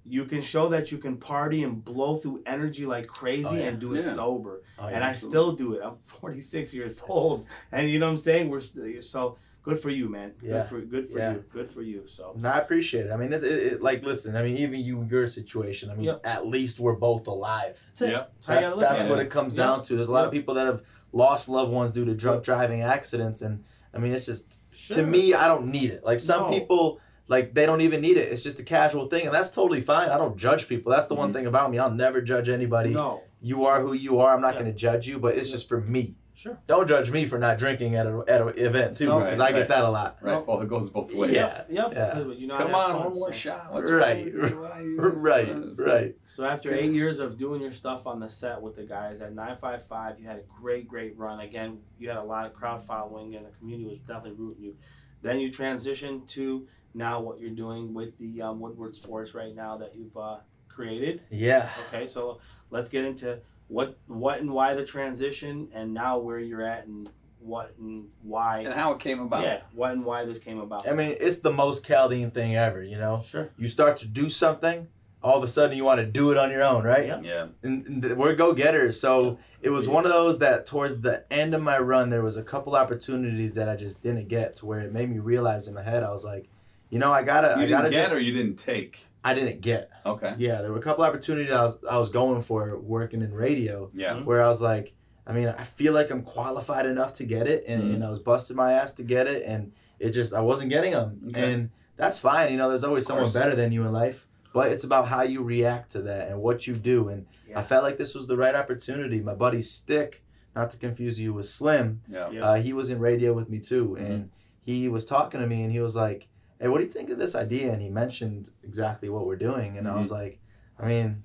you 0.07 0.25
can 0.25 0.41
show 0.41 0.69
that 0.69 0.91
you 0.91 0.97
can 0.99 1.17
party 1.17 1.63
and 1.63 1.83
blow 1.83 2.15
through 2.15 2.41
energy 2.45 2.85
like 2.85 3.07
crazy 3.07 3.47
Oh, 3.49 3.53
yeah. 3.55 3.63
and 3.69 3.79
do 3.79 3.95
it 3.95 4.03
Yeah. 4.05 4.13
sober. 4.13 4.61
Oh, 4.77 4.85
and 4.85 4.97
yeah. 4.97 5.07
I 5.09 5.13
still 5.13 5.53
do 5.53 5.73
it. 5.73 5.81
I'm 5.83 5.95
46 6.05 6.73
years 6.73 7.01
old. 7.07 7.47
And 7.71 7.89
you 7.89 7.97
know 7.99 8.05
what 8.05 8.11
I'm 8.13 8.17
saying? 8.19 8.49
We're 8.49 8.59
still 8.59 9.01
so 9.01 9.37
good 9.63 9.79
for 9.79 9.89
you, 9.89 10.07
man. 10.07 10.33
Yeah. 10.43 10.59
Good 10.59 10.65
for 10.67 10.81
good 10.81 11.09
for 11.09 11.17
Yeah. 11.17 11.33
you. 11.33 11.43
Good 11.51 11.69
for 11.71 11.81
you. 11.81 12.03
So 12.07 12.33
No, 12.37 12.49
I 12.49 12.59
appreciate 12.59 13.07
it. 13.07 13.11
I 13.11 13.17
mean, 13.17 13.33
it, 13.33 13.43
it, 13.43 13.73
it, 13.73 13.81
like, 13.81 14.03
listen. 14.03 14.35
I 14.35 14.43
mean, 14.43 14.57
even 14.57 14.79
you, 14.79 15.07
your 15.09 15.27
situation. 15.27 15.89
I 15.89 15.95
mean, 15.95 16.03
Yep. 16.05 16.21
at 16.23 16.45
least 16.45 16.79
we're 16.79 16.93
both 16.93 17.25
alive. 17.25 17.75
that's 17.87 18.01
it. 18.03 18.09
Yep. 18.11 18.31
That's 18.35 18.45
That- 18.47 18.61
gotta 18.61 18.79
that's 18.79 19.03
at 19.03 19.09
what 19.09 19.17
it. 19.19 19.23
it 19.23 19.29
comes 19.31 19.55
Yeah. 19.55 19.63
down 19.63 19.83
to. 19.85 19.95
There's 19.95 20.09
a 20.09 20.13
lot 20.13 20.25
of 20.27 20.31
people 20.31 20.53
that 20.53 20.67
have 20.67 20.83
lost 21.13 21.49
loved 21.49 21.71
ones 21.71 21.91
due 21.91 22.05
to 22.05 22.13
drunk 22.13 22.43
driving 22.43 22.81
accidents, 22.81 23.41
and 23.41 23.63
I 23.93 23.97
mean, 23.97 24.11
it's 24.11 24.25
just 24.27 24.61
Sure. 24.75 24.97
to 24.97 25.03
me, 25.03 25.33
I 25.33 25.47
don't 25.47 25.67
need 25.71 25.89
it. 25.89 26.03
Like 26.03 26.19
some 26.19 26.43
No. 26.43 26.49
people, 26.59 26.99
like 27.27 27.53
they 27.53 27.65
don't 27.65 27.81
even 27.81 28.01
need 28.01 28.17
it. 28.17 28.31
It's 28.31 28.41
just 28.43 28.59
a 28.59 28.63
casual 28.63 29.07
thing, 29.07 29.25
and 29.25 29.33
that's 29.33 29.49
totally 29.51 29.81
fine. 29.81 30.09
I 30.09 30.17
don't 30.17 30.37
judge 30.37 30.67
people. 30.67 30.91
That's 30.91 31.07
the 31.07 31.15
one 31.15 31.29
Mhm. 31.29 31.33
thing 31.33 31.45
about 31.47 31.71
me. 31.71 31.79
I'll 31.79 31.91
never 31.91 32.21
judge 32.21 32.49
anybody. 32.49 32.91
No. 32.91 33.21
You 33.41 33.65
are 33.65 33.81
who 33.81 33.93
you 33.93 34.19
are. 34.19 34.33
I'm 34.33 34.41
not 34.41 34.53
Yeah. 34.55 34.61
going 34.61 34.71
to 34.73 34.77
judge 34.77 35.07
you, 35.07 35.19
but 35.19 35.35
it's 35.35 35.47
Yeah. 35.49 35.55
just 35.55 35.67
for 35.69 35.79
me. 35.81 36.15
Sure. 36.37 36.57
Don't 36.67 36.85
judge 36.85 37.11
me 37.11 37.23
for 37.23 37.37
not 37.39 37.57
drinking 37.57 37.95
at 37.95 38.05
a 38.05 38.21
at 38.27 38.41
an 38.41 38.49
event 38.57 38.97
too, 38.97 39.05
No. 39.07 39.19
because 39.19 39.39
Right, 39.39 39.55
I 39.55 39.57
get 39.57 39.69
that 39.69 39.85
a 39.85 39.89
lot. 39.89 40.17
Right. 40.21 40.45
Well, 40.45 40.59
it 40.61 40.67
goes 40.67 40.89
both 40.89 41.13
ways. 41.15 41.31
Yeah. 41.31 41.63
Yep. 41.69 41.93
Yeah. 41.93 42.19
You 42.19 42.47
know, 42.47 42.57
Come 42.57 42.75
on, 42.75 42.91
have 42.91 42.99
one 43.05 43.13
more 43.13 43.31
so- 43.31 43.37
shot. 43.37 43.71
What's 43.73 43.89
Right. 43.89 44.25
wrong 44.25 44.41
with 44.41 44.51
you? 44.51 44.61
Why 44.61 44.81
you- 44.81 44.97
Right, 44.99 45.55
right. 45.77 46.15
So 46.27 46.43
after 46.43 46.73
eight 46.75 46.91
years 46.91 47.19
of 47.19 47.37
doing 47.37 47.61
your 47.61 47.71
stuff 47.71 48.05
on 48.05 48.19
the 48.19 48.27
set 48.27 48.61
with 48.61 48.75
the 48.75 48.83
guys 48.83 49.21
at 49.21 49.33
955, 49.33 50.19
you 50.19 50.27
had 50.27 50.35
a 50.37 50.43
great, 50.61 50.89
great 50.89 51.17
run. 51.17 51.39
Again, 51.39 51.79
you 51.97 52.09
had 52.09 52.17
a 52.17 52.23
lot 52.23 52.45
of 52.45 52.53
crowd 52.53 52.83
following, 52.83 53.33
and 53.35 53.45
the 53.45 53.51
community 53.57 53.89
was 53.89 53.99
definitely 53.99 54.33
rooting 54.37 54.63
you. 54.63 54.75
Then 55.21 55.39
you 55.39 55.49
transitioned 55.49 56.27
to 56.29 56.67
now 56.95 57.19
what 57.19 57.39
you're 57.39 57.49
doing 57.51 57.93
with 57.93 58.17
the 58.17 58.41
um, 58.41 58.59
Woodward 58.59 58.95
Sports 58.95 59.33
right 59.33 59.55
now 59.55 59.77
that 59.77 59.95
you've 59.95 60.15
uh, 60.17 60.37
created. 60.67 61.21
Yeah. 61.29 61.69
Okay, 61.87 62.07
so 62.07 62.39
let's 62.71 62.89
get 62.89 63.05
into 63.05 63.39
what, 63.67 63.97
what 64.07 64.39
and 64.39 64.51
why 64.51 64.73
the 64.73 64.85
transition, 64.85 65.67
and 65.73 65.93
now 65.93 66.17
where 66.17 66.39
you're 66.39 66.65
at, 66.65 66.87
and 66.87 67.09
what 67.39 67.73
and 67.79 68.07
why. 68.23 68.59
And 68.59 68.73
how 68.73 68.93
it 68.93 68.99
came 68.99 69.19
about. 69.19 69.43
Yeah, 69.43 69.61
what 69.73 69.91
and 69.91 70.05
why 70.05 70.25
this 70.25 70.39
came 70.39 70.59
about. 70.59 70.87
I 70.87 70.93
mean, 70.93 71.15
it's 71.19 71.39
the 71.39 71.51
most 71.51 71.85
Chaldean 71.85 72.31
thing 72.31 72.55
ever. 72.55 72.83
You 72.83 72.97
know, 72.97 73.21
sure. 73.21 73.49
you 73.57 73.67
start 73.67 73.97
to 73.97 74.07
do 74.07 74.29
something, 74.29 74.87
all 75.25 75.37
of 75.37 75.43
a 75.43 75.47
sudden 75.47 75.75
you 75.75 75.83
want 75.83 75.99
to 75.99 76.05
do 76.05 76.29
it 76.29 76.37
on 76.37 76.51
your 76.51 76.61
own, 76.61 76.83
right? 76.83 77.07
Yep. 77.07 77.23
Yeah. 77.23 77.47
and, 77.63 78.03
and 78.03 78.17
we're 78.17 78.35
go 78.35 78.53
getters. 78.53 78.99
So 78.99 79.39
it 79.59 79.71
was 79.71 79.87
one 79.87 80.05
of 80.05 80.11
those 80.11 80.37
that 80.37 80.67
towards 80.67 81.01
the 81.01 81.23
end 81.33 81.55
of 81.55 81.63
my 81.63 81.79
run, 81.79 82.11
there 82.11 82.21
was 82.21 82.37
a 82.37 82.43
couple 82.43 82.75
opportunities 82.75 83.55
that 83.55 83.67
I 83.67 83.75
just 83.75 84.03
didn't 84.03 84.27
get 84.27 84.55
to 84.57 84.67
where 84.67 84.81
it 84.81 84.93
made 84.93 85.09
me 85.09 85.17
realize 85.17 85.67
in 85.67 85.73
my 85.73 85.81
head 85.81 86.03
I 86.03 86.11
was 86.11 86.23
like, 86.23 86.47
you 86.95 86.99
know, 86.99 87.11
I 87.11 87.23
gotta, 87.23 87.47
You 87.49 87.53
I 87.53 87.59
didn't 87.59 87.69
gotta 87.71 87.89
get 87.89 88.03
just. 88.05 88.15
or 88.15 88.19
you 88.21 88.31
didn't 88.31 88.55
take. 88.55 88.99
I 89.21 89.33
didn't 89.33 89.59
get. 89.59 89.89
Okay. 90.05 90.33
Yeah, 90.37 90.61
there 90.61 90.71
were 90.71 90.77
a 90.77 90.81
couple 90.81 91.03
opportunities 91.03 91.51
I 91.51 91.63
was 91.63 91.77
I 91.89 91.97
was 91.97 92.09
going 92.09 92.41
for 92.41 92.79
working 92.79 93.21
in 93.21 93.33
radio 93.33 93.91
Yeah. 93.93 94.13
Mhm. 94.13 94.23
where 94.25 94.41
I 94.41 94.47
was 94.47 94.61
like, 94.61 94.93
I 95.27 95.33
mean, 95.33 95.47
I 95.49 95.63
feel 95.65 95.91
like 95.93 96.09
I'm 96.09 96.21
qualified 96.21 96.85
enough 96.85 97.13
to 97.15 97.25
get 97.25 97.47
it, 97.47 97.65
and, 97.67 97.83
Mhm. 97.83 97.93
and 97.95 98.03
I 98.05 98.09
was 98.09 98.19
busting 98.19 98.55
my 98.55 98.71
ass 98.73 98.93
to 98.93 99.03
get 99.03 99.27
it, 99.27 99.43
and 99.45 99.73
it 99.99 100.11
just 100.11 100.33
I 100.33 100.39
wasn't 100.41 100.69
getting 100.69 100.91
them, 100.93 101.09
Okay. 101.29 101.53
and 101.53 101.69
that's 101.97 102.17
fine. 102.17 102.49
You 102.51 102.57
know, 102.57 102.69
there's 102.69 102.83
always 102.85 103.05
someone 103.05 103.29
better 103.33 103.55
than 103.57 103.73
you 103.73 103.83
in 103.85 103.91
life, 103.91 104.25
but 104.53 104.67
it's 104.69 104.85
about 104.85 105.07
how 105.07 105.23
you 105.23 105.43
react 105.43 105.91
to 105.95 106.01
that 106.03 106.29
and 106.29 106.39
what 106.41 106.65
you 106.67 106.75
do. 106.75 107.09
And 107.09 107.25
Yeah. 107.49 107.59
I 107.59 107.63
felt 107.63 107.83
like 107.83 107.97
this 107.97 108.15
was 108.15 108.27
the 108.27 108.37
right 108.37 108.55
opportunity. 108.55 109.19
My 109.21 109.33
buddy 109.33 109.61
Stick, 109.61 110.23
not 110.55 110.69
to 110.69 110.77
confuse 110.77 111.19
you 111.19 111.33
with 111.33 111.47
Slim, 111.47 112.01
Yeah. 112.07 112.29
Yeah. 112.29 112.45
uh, 112.51 112.55
he 112.55 112.71
was 112.73 112.89
in 112.89 112.99
radio 112.99 113.33
with 113.33 113.49
me 113.49 113.59
too, 113.59 113.95
Mm-hmm. 113.99 114.05
and 114.11 114.29
he 114.61 114.87
was 114.87 115.03
talking 115.05 115.41
to 115.41 115.47
me, 115.47 115.63
and 115.63 115.71
he 115.71 115.79
was 115.81 115.95
like, 115.95 116.27
"Hey, 116.59 116.67
what 116.67 116.79
do 116.79 116.85
you 116.85 116.89
think 116.91 117.09
of 117.09 117.17
this 117.17 117.35
idea?" 117.35 117.71
And 117.73 117.81
he 117.81 117.89
mentioned 117.89 118.49
exactly 118.63 119.09
what 119.09 119.25
we're 119.25 119.35
doing, 119.35 119.77
and 119.77 119.87
I 119.87 119.91
Mm-hmm. 119.91 119.99
was 119.99 120.11
like, 120.11 120.39
"I 120.79 120.85
mean, 120.87 121.23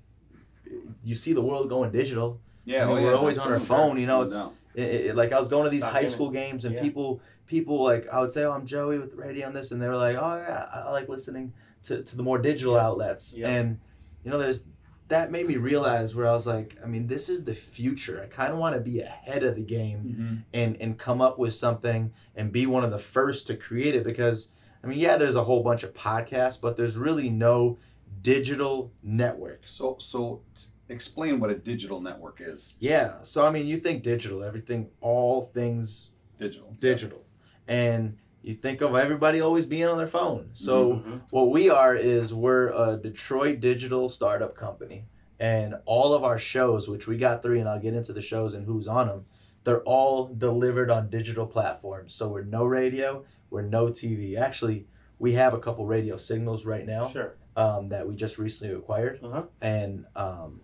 you 1.03 1.15
see 1.15 1.33
the 1.33 1.43
world 1.43 1.69
going 1.69 1.91
digital." 1.91 2.41
Yeah. 2.65 2.85
I 2.85 2.87
mean, 2.87 2.99
oh, 2.99 3.03
we're 3.03 3.11
yeah, 3.13 3.17
always 3.17 3.39
on 3.39 3.53
our 3.53 3.61
phone, 3.61 3.99
you 3.99 4.07
know, 4.07 4.23
it's- 4.23 4.39
doubt. 4.39 4.55
It, 4.75 4.83
it, 5.07 5.17
like 5.17 5.33
I 5.33 5.41
was 5.41 5.49
going 5.49 5.65
to 5.65 5.71
these 5.71 5.81
Stuck 5.83 5.93
high 5.95 6.01
it. 6.03 6.09
school 6.09 6.31
games, 6.31 6.65
and 6.65 6.77
Yeah. 6.77 6.83
people, 6.83 7.21
people 7.47 7.83
like 7.83 8.07
I 8.09 8.21
would 8.21 8.31
say, 8.31 8.45
"Oh, 8.45 8.53
I'm 8.53 8.65
Joey 8.65 9.01
with 9.01 9.11
the 9.11 9.17
radio 9.17 9.49
on 9.49 9.53
this," 9.53 9.73
and 9.73 9.83
they 9.83 9.89
were 9.89 9.97
like, 9.97 10.17
"Oh 10.17 10.37
yeah, 10.37 10.69
I, 10.73 10.79
I 10.83 10.91
like 10.93 11.09
listening 11.09 11.53
to, 11.85 12.03
to 12.05 12.17
the 12.17 12.23
more 12.23 12.39
digital 12.39 12.75
Yeah. 12.75 12.87
outlets." 12.87 13.35
Yeah. 13.37 13.49
And 13.49 13.81
you 14.25 14.31
know, 14.31 14.39
there's 14.39 14.67
that 15.09 15.33
made 15.33 15.49
me 15.49 15.57
realize 15.57 16.15
where 16.15 16.29
I 16.29 16.31
was 16.33 16.47
like, 16.47 16.77
I 16.85 16.87
mean, 16.87 17.09
this 17.09 17.29
is 17.29 17.43
the 17.43 17.55
future. 17.55 18.23
I 18.23 18.27
kind 18.29 18.53
of 18.53 18.61
want 18.61 18.77
to 18.77 18.81
be 18.81 19.01
ahead 19.01 19.43
of 19.43 19.57
the 19.57 19.65
game 19.65 19.99
Mhm. 20.21 20.45
and 20.55 20.77
and 20.81 20.97
come 20.97 21.21
up 21.21 21.37
with 21.37 21.53
something 21.55 22.13
and 22.37 22.53
be 22.53 22.65
one 22.67 22.85
of 22.85 22.93
the 22.93 22.99
first 22.99 23.49
to 23.49 23.57
create 23.57 23.97
it 23.97 24.05
because 24.05 24.53
I 24.83 24.87
mean, 24.87 24.99
yeah, 24.99 25.17
there's 25.17 25.37
a 25.37 25.45
whole 25.45 25.63
bunch 25.63 25.83
of 25.83 25.93
podcasts, 25.95 26.61
but 26.61 26.77
there's 26.77 26.97
really 26.97 27.29
no 27.29 27.79
digital 28.23 28.93
network. 29.03 29.63
So, 29.67 29.97
so 30.01 30.43
t- 30.55 30.67
explain 30.89 31.39
what 31.41 31.51
a 31.51 31.55
digital 31.55 32.01
network 32.01 32.41
is. 32.41 32.77
Yeah, 32.81 33.17
so 33.23 33.47
I 33.47 33.51
mean, 33.51 33.67
you 33.67 33.79
think 33.79 34.03
digital, 34.03 34.43
everything, 34.43 34.89
all 35.01 35.43
things 35.43 36.11
Digital. 36.39 36.75
digital, 36.81 37.25
and 37.69 38.17
you 38.43 38.55
think 38.55 38.81
of 38.81 38.95
everybody 38.97 39.41
always 39.41 39.67
being 39.67 39.85
on 39.87 39.99
their 39.99 40.07
phone. 40.07 40.49
So 40.53 40.95
Mhm. 40.95 41.23
what 41.31 41.51
we 41.51 41.69
are 41.69 41.95
is 41.95 42.33
we're 42.33 42.69
a 42.69 42.97
Detroit 42.97 43.61
digital 43.61 44.09
startup 44.09 44.55
company, 44.55 45.05
and 45.39 45.75
all 45.85 46.15
of 46.15 46.25
our 46.25 46.39
shows, 46.39 46.89
which 46.89 47.07
we 47.07 47.17
got 47.19 47.43
three, 47.43 47.61
and 47.61 47.69
I'll 47.69 47.79
get 47.81 47.95
into 47.95 48.13
the 48.15 48.21
shows 48.23 48.55
and 48.55 48.65
who's 48.67 48.89
on 48.89 49.09
them, 49.09 49.27
they're 49.65 49.83
all 49.83 50.27
delivered 50.27 50.91
on 50.91 51.11
digital 51.11 51.47
platforms. 51.47 52.15
So 52.15 52.29
we're 52.29 52.45
no 52.45 52.65
radio, 52.65 53.25
we're 53.51 53.63
no 53.63 53.89
TV. 53.89 54.37
Actually, 54.37 54.87
we 55.19 55.33
have 55.35 55.53
a 55.55 55.59
couple 55.59 55.85
radio 55.87 56.17
signals 56.17 56.65
right 56.65 56.87
now 56.87 57.09
Sure. 57.09 57.35
um, 57.57 57.89
that 57.91 58.07
we 58.09 58.15
just 58.15 58.39
recently 58.39 58.75
acquired, 58.77 59.21
Uh-huh. 59.23 59.43
and 59.61 60.07
um, 60.17 60.61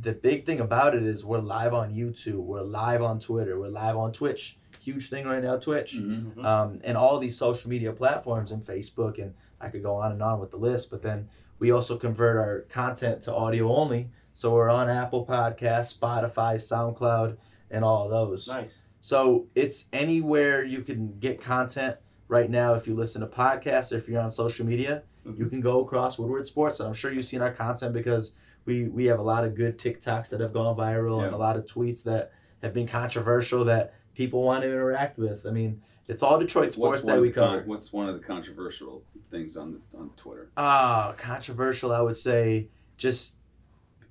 the 0.00 0.12
big 0.12 0.46
thing 0.46 0.60
about 0.60 0.94
it 0.94 1.02
is 1.02 1.24
we're 1.24 1.40
live 1.40 1.74
on 1.74 1.92
YouTube, 1.92 2.36
we're 2.44 2.62
live 2.62 3.02
on 3.02 3.18
Twitter, 3.18 3.58
we're 3.58 3.68
live 3.68 3.96
on 3.96 4.12
Twitch. 4.12 4.56
Huge 4.80 5.10
thing 5.10 5.26
right 5.26 5.42
now, 5.42 5.56
Twitch 5.58 5.96
Mhm. 5.96 6.34
Mhm. 6.36 6.44
um, 6.44 6.80
and 6.84 6.96
all 6.96 7.18
these 7.18 7.36
social 7.36 7.68
media 7.68 7.92
platforms 7.92 8.52
and 8.52 8.64
Facebook, 8.64 9.18
and 9.18 9.34
I 9.60 9.68
could 9.68 9.82
go 9.82 9.96
on 9.96 10.12
and 10.12 10.22
on 10.22 10.38
with 10.40 10.50
the 10.52 10.56
list. 10.56 10.90
But 10.90 11.02
then 11.02 11.28
we 11.58 11.72
also 11.72 11.96
convert 11.98 12.36
our 12.36 12.60
content 12.70 13.22
to 13.22 13.34
audio 13.34 13.74
only, 13.74 14.10
so 14.32 14.54
we're 14.54 14.70
on 14.70 14.88
Apple 14.88 15.26
Podcasts, 15.26 15.98
Spotify, 15.98 16.54
SoundCloud, 16.60 17.36
and 17.70 17.84
all 17.84 18.04
of 18.04 18.10
those. 18.10 18.46
Nice. 18.48 18.86
So 19.00 19.46
it's 19.56 19.88
anywhere 19.92 20.64
you 20.64 20.82
can 20.82 21.18
get 21.18 21.40
content 21.42 21.96
right 22.28 22.50
now. 22.50 22.74
If 22.74 22.86
you 22.86 22.94
listen 22.94 23.20
to 23.22 23.26
podcasts, 23.26 23.92
or 23.92 23.96
if 23.98 24.08
you're 24.08 24.20
on 24.20 24.30
social 24.30 24.64
media, 24.66 25.02
Mhm. 25.26 25.38
you 25.38 25.46
can 25.46 25.60
go 25.60 25.80
across 25.82 26.18
Woodward 26.18 26.46
Sports, 26.46 26.80
and 26.80 26.86
I'm 26.86 26.94
sure 26.94 27.10
you've 27.12 27.24
seen 27.24 27.40
our 27.42 27.52
content 27.52 27.92
because 27.92 28.34
we 28.64 28.84
we 28.88 29.06
have 29.06 29.18
a 29.18 29.22
lot 29.22 29.44
of 29.44 29.54
good 29.54 29.78
TikToks 29.78 30.28
that 30.30 30.40
have 30.40 30.52
gone 30.52 30.76
viral 30.76 31.24
and 31.24 31.34
a 31.34 31.38
lot 31.38 31.56
of 31.56 31.64
tweets 31.64 32.02
that 32.04 32.32
have 32.62 32.74
been 32.74 32.86
controversial 32.86 33.64
that 33.64 33.94
people 34.14 34.42
want 34.42 34.62
to 34.62 34.68
interact 34.68 35.16
with. 35.18 35.46
I 35.46 35.50
mean, 35.50 35.80
it's 36.06 36.22
all 36.22 36.38
Detroit 36.38 36.72
sports 36.72 37.02
that 37.04 37.20
we 37.20 37.28
the 37.28 37.34
con- 37.34 37.58
cover. 37.58 37.62
what's 37.66 37.92
one 37.92 38.08
of 38.08 38.14
the 38.14 38.24
controversial 38.26 39.02
things 39.30 39.56
on 39.56 39.80
on 39.98 40.10
Twitter? 40.16 40.50
Ah, 40.56 41.14
controversial. 41.16 41.92
I 41.92 42.00
would 42.00 42.16
say 42.16 42.68
just 42.96 43.36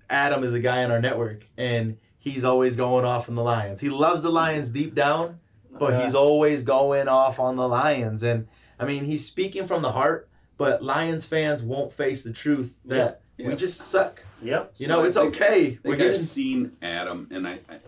Adam 0.09 0.43
is 0.43 0.53
a 0.53 0.59
guy 0.59 0.83
on 0.83 0.91
our 0.91 1.01
network, 1.01 1.45
and 1.57 1.97
he's 2.17 2.43
always 2.43 2.75
going 2.75 3.05
off 3.05 3.27
on 3.29 3.35
the 3.35 3.43
Lions. 3.43 3.81
He 3.81 3.89
loves 3.89 4.21
the 4.21 4.31
Lions 4.31 4.69
deep 4.69 4.95
down, 4.95 5.39
but 5.79 5.93
Yeah. 5.93 6.03
he's 6.03 6.15
always 6.15 6.63
going 6.63 7.07
off 7.07 7.39
on 7.39 7.55
the 7.55 7.67
Lions. 7.67 8.23
And 8.23 8.47
I 8.79 8.85
mean, 8.85 9.05
he's 9.05 9.25
speaking 9.25 9.67
from 9.67 9.81
the 9.81 9.91
heart, 9.91 10.27
but 10.57 10.83
Lions 10.83 11.25
fans 11.25 11.61
won't 11.63 11.91
face 11.93 12.23
the 12.23 12.33
truth 12.33 12.75
that 12.85 13.21
we 13.37 13.45
Yes. 13.45 13.59
just 13.59 13.81
suck. 13.81 14.23
Yep. 14.41 14.71
You 14.77 14.85
So 14.87 14.95
know, 14.97 15.03
I 15.03 15.07
it's 15.07 15.17
think- 15.17 15.35
okay. 15.35 15.79
We're 15.83 15.91
think 15.91 15.97
getting 15.97 16.11
I've 16.13 16.19
seen 16.19 16.71
Adam, 16.81 17.27
and 17.31 17.47
I, 17.47 17.59
I, 17.69 17.79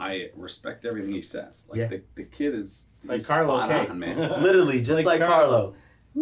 I 0.00 0.30
respect 0.36 0.84
everything 0.84 1.12
he 1.12 1.22
says. 1.22 1.66
Like 1.68 1.78
Yeah. 1.78 1.86
the, 1.88 2.02
the 2.14 2.24
kid 2.24 2.54
is 2.54 2.86
Like 3.04 3.18
he's 3.18 3.26
Carlo 3.26 3.56
spot 3.58 3.68
K. 3.70 3.88
on, 3.90 3.98
man. 3.98 4.18
literally 4.42 4.80
just 4.82 5.04
like, 5.04 5.20
Like 5.20 5.28
Carlo. 5.28 5.74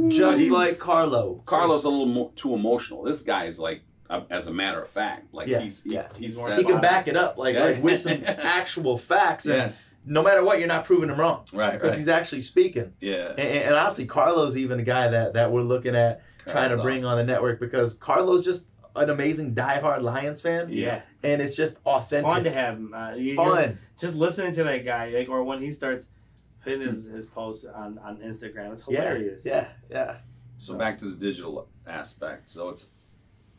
Just 0.08 0.40
He- 0.40 0.50
like 0.50 0.78
Carlo. 0.78 1.42
Carlos 1.46 1.84
a 1.84 1.88
little 1.88 2.06
more, 2.06 2.30
too 2.36 2.54
emotional. 2.54 3.02
This 3.02 3.22
guy 3.22 3.44
is 3.46 3.58
like, 3.58 3.82
uh, 4.10 4.24
as 4.30 4.46
a 4.48 4.52
matter 4.52 4.82
of 4.82 4.88
fact, 4.88 5.32
like 5.32 5.48
Yeah, 5.48 5.60
he's 5.60 5.82
he, 5.84 5.94
yeah. 5.94 6.08
he 6.18 6.26
He's 6.26 6.36
more 6.36 6.48
says, 6.48 6.58
He 6.58 6.64
can 6.64 6.80
back 6.80 7.08
it 7.08 7.16
up 7.16 7.38
like 7.38 7.54
Yeah. 7.54 7.64
like 7.64 7.82
with 7.82 7.98
some 8.00 8.22
actual 8.26 8.98
facts, 8.98 9.46
and 9.46 9.54
yes, 9.54 9.90
no 10.04 10.22
matter 10.22 10.44
what, 10.44 10.58
you're 10.58 10.68
not 10.68 10.84
proving 10.84 11.08
him 11.10 11.18
wrong 11.18 11.44
right, 11.52 11.72
because 11.72 11.90
right, 11.92 11.98
he's 11.98 12.08
actually 12.08 12.40
speaking. 12.40 12.92
yeah. 13.00 13.30
And, 13.30 13.40
and 13.40 13.74
honestly, 13.74 14.06
Carlo's 14.06 14.56
even 14.56 14.80
a 14.80 14.82
guy 14.82 15.08
that 15.08 15.34
that 15.34 15.50
we're 15.52 15.62
looking 15.62 15.94
at 15.94 16.22
trying 16.46 16.70
to 16.70 16.82
bring 16.82 16.98
awesome. 16.98 17.10
on 17.10 17.16
the 17.18 17.24
network 17.24 17.60
because 17.60 17.94
Carlo's 17.94 18.44
just 18.44 18.66
an 18.96 19.08
amazing 19.10 19.54
diehard 19.54 20.02
Lions 20.02 20.40
fan, 20.40 20.68
Yeah. 20.70 21.02
and 21.22 21.40
it's 21.40 21.54
just 21.54 21.74
It's 21.74 21.82
authentic, 21.86 22.30
fun 22.32 22.44
to 22.44 22.50
have 22.52 22.74
him. 22.74 22.92
Uh, 22.92 23.14
you- 23.14 23.36
fun. 23.36 23.78
Just 23.98 24.16
listening 24.16 24.52
to 24.54 24.64
that 24.64 24.84
guy, 24.84 25.10
like, 25.10 25.28
or 25.28 25.44
when 25.44 25.62
he 25.62 25.70
starts 25.70 26.08
hitting 26.64 26.86
his, 26.86 27.04
his 27.04 27.24
posts 27.26 27.64
on, 27.64 27.98
on 27.98 28.16
Instagram, 28.18 28.72
it's 28.72 28.82
Yeah, 28.88 29.00
hilarious. 29.02 29.46
yeah, 29.46 29.68
yeah, 29.88 30.16
So 30.58 30.74
back 30.74 30.98
to 30.98 31.04
the 31.04 31.16
digital 31.16 31.68
aspect. 31.86 32.48
So 32.48 32.68
it's 32.70 32.90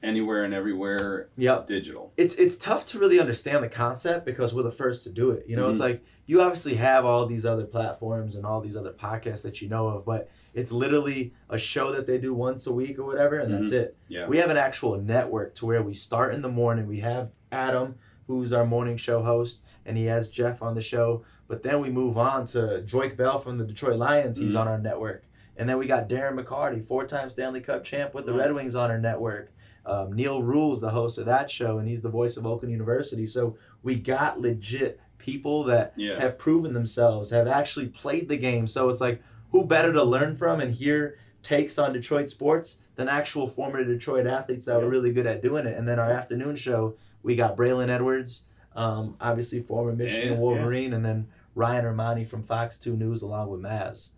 anywhere 0.04 0.44
and 0.44 0.54
everywhere 0.54 1.30
yep. 1.38 1.68
digital. 1.68 2.12
It's 2.18 2.36
it's 2.36 2.58
tough 2.58 2.86
to 2.88 3.00
really 3.00 3.20
understand 3.20 3.64
the 3.64 3.70
concept 3.70 4.26
because 4.26 4.54
we're 4.54 4.64
the 4.64 4.72
first 4.72 5.04
to 5.04 5.10
do 5.10 5.32
it. 5.32 5.46
You 5.48 5.56
know, 5.56 5.70
it's 5.70 5.78
Mhm. 5.80 5.84
like 5.84 6.04
you 6.26 6.42
obviously 6.42 6.76
have 6.76 7.06
all 7.06 7.26
these 7.26 7.46
other 7.46 7.66
platforms 7.66 8.36
and 8.36 8.46
all 8.46 8.62
these 8.62 8.78
other 8.78 8.92
podcasts 8.94 9.44
that 9.44 9.62
you 9.62 9.70
know 9.70 9.88
of, 9.88 10.06
but 10.06 10.30
it's 10.54 10.72
literally 10.72 11.34
a 11.50 11.58
show 11.58 11.92
that 11.92 12.08
they 12.08 12.18
do 12.18 12.34
once 12.34 12.66
a 12.68 12.74
week 12.74 12.98
or 13.00 13.06
whatever, 13.06 13.38
and 13.38 13.54
that's 13.54 13.72
it. 13.72 13.96
Yeah. 14.08 14.28
We 14.28 14.38
have 14.38 14.50
an 14.50 14.58
actual 14.58 14.98
network 15.00 15.56
to 15.56 15.66
where 15.66 15.82
we 15.84 15.94
start 15.94 16.34
in 16.34 16.42
the 16.42 16.50
morning. 16.50 16.88
We 16.88 17.00
have 17.00 17.30
Adam, 17.52 17.96
who's 18.28 18.54
our 18.54 18.66
morning 18.66 18.98
show 18.98 19.22
host, 19.24 19.62
and 19.86 19.98
he 19.98 20.06
has 20.06 20.30
Jeff 20.30 20.62
on 20.62 20.74
the 20.76 20.82
show. 20.82 21.24
But 21.48 21.64
then 21.64 21.82
we 21.82 21.90
move 21.90 22.18
on 22.18 22.46
to 22.48 22.82
Joique 22.86 23.18
Bell 23.18 23.40
from 23.40 23.58
the 23.58 23.66
Detroit 23.66 23.98
Lions. 23.98 24.38
He's 24.38 24.56
Mhm. 24.56 24.62
on 24.62 24.68
our 24.70 24.78
network. 24.80 25.26
And 25.58 25.68
then 25.68 25.78
we 25.78 25.86
got 25.86 26.08
Darren 26.08 26.42
McCarty, 26.42 26.82
four-time 26.84 27.30
Stanley 27.30 27.60
Cup 27.60 27.84
champ 27.84 28.14
with 28.14 28.26
the. 28.26 28.34
Red 28.34 28.54
Wings 28.54 28.74
on 28.74 28.90
our 28.90 28.98
network. 28.98 29.52
Um, 29.86 30.14
Neil 30.14 30.44
Rules, 30.44 30.80
the 30.82 30.90
host 30.92 31.18
of 31.18 31.26
that 31.26 31.50
show, 31.50 31.80
and 31.80 31.88
he's 31.88 32.02
the 32.02 32.10
voice 32.10 32.38
of 32.38 32.46
Oakland 32.46 32.72
University. 32.72 33.26
So 33.26 33.58
we 33.84 33.96
got 33.96 34.40
legit 34.40 35.00
people 35.18 35.64
that 35.66 35.94
Yeah. 35.96 36.20
have 36.20 36.38
proven 36.38 36.74
themselves, 36.74 37.30
have 37.32 37.48
actually 37.48 37.88
played 37.88 38.30
the 38.30 38.38
game. 38.38 38.68
So 38.68 38.90
it's 38.90 39.02
like, 39.02 39.22
who 39.52 39.66
better 39.66 39.92
to 39.94 40.04
learn 40.04 40.36
from 40.36 40.60
and 40.62 40.74
hear 40.74 41.16
takes 41.44 41.78
on 41.80 41.94
Detroit 41.94 42.30
sports 42.30 42.80
than 42.96 43.10
actual 43.10 43.48
former 43.48 43.84
Detroit 43.84 44.28
athletes 44.28 44.66
that 44.66 44.80
were 44.80 44.88
really 44.90 45.12
good 45.12 45.26
at 45.28 45.42
doing 45.42 45.66
it? 45.66 45.78
And 45.78 45.88
then 45.88 46.00
our 46.00 46.10
afternoon 46.12 46.56
show, 46.56 46.96
we 47.24 47.36
got 47.36 47.58
Braylon 47.58 47.90
Edwards, 47.90 48.46
um, 48.76 49.16
obviously 49.20 49.62
former 49.62 49.94
Michigan 49.94 50.34
yeah, 50.34 50.40
Wolverine, 50.40 50.94
and 50.94 51.04
then 51.04 51.28
Ryan 51.56 51.86
Ermanni 51.86 52.28
from 52.28 52.44
Fox 52.44 52.78
2 52.80 52.96
News 52.96 53.22
along 53.24 53.50
with 53.50 53.62
Maz. 53.62 54.12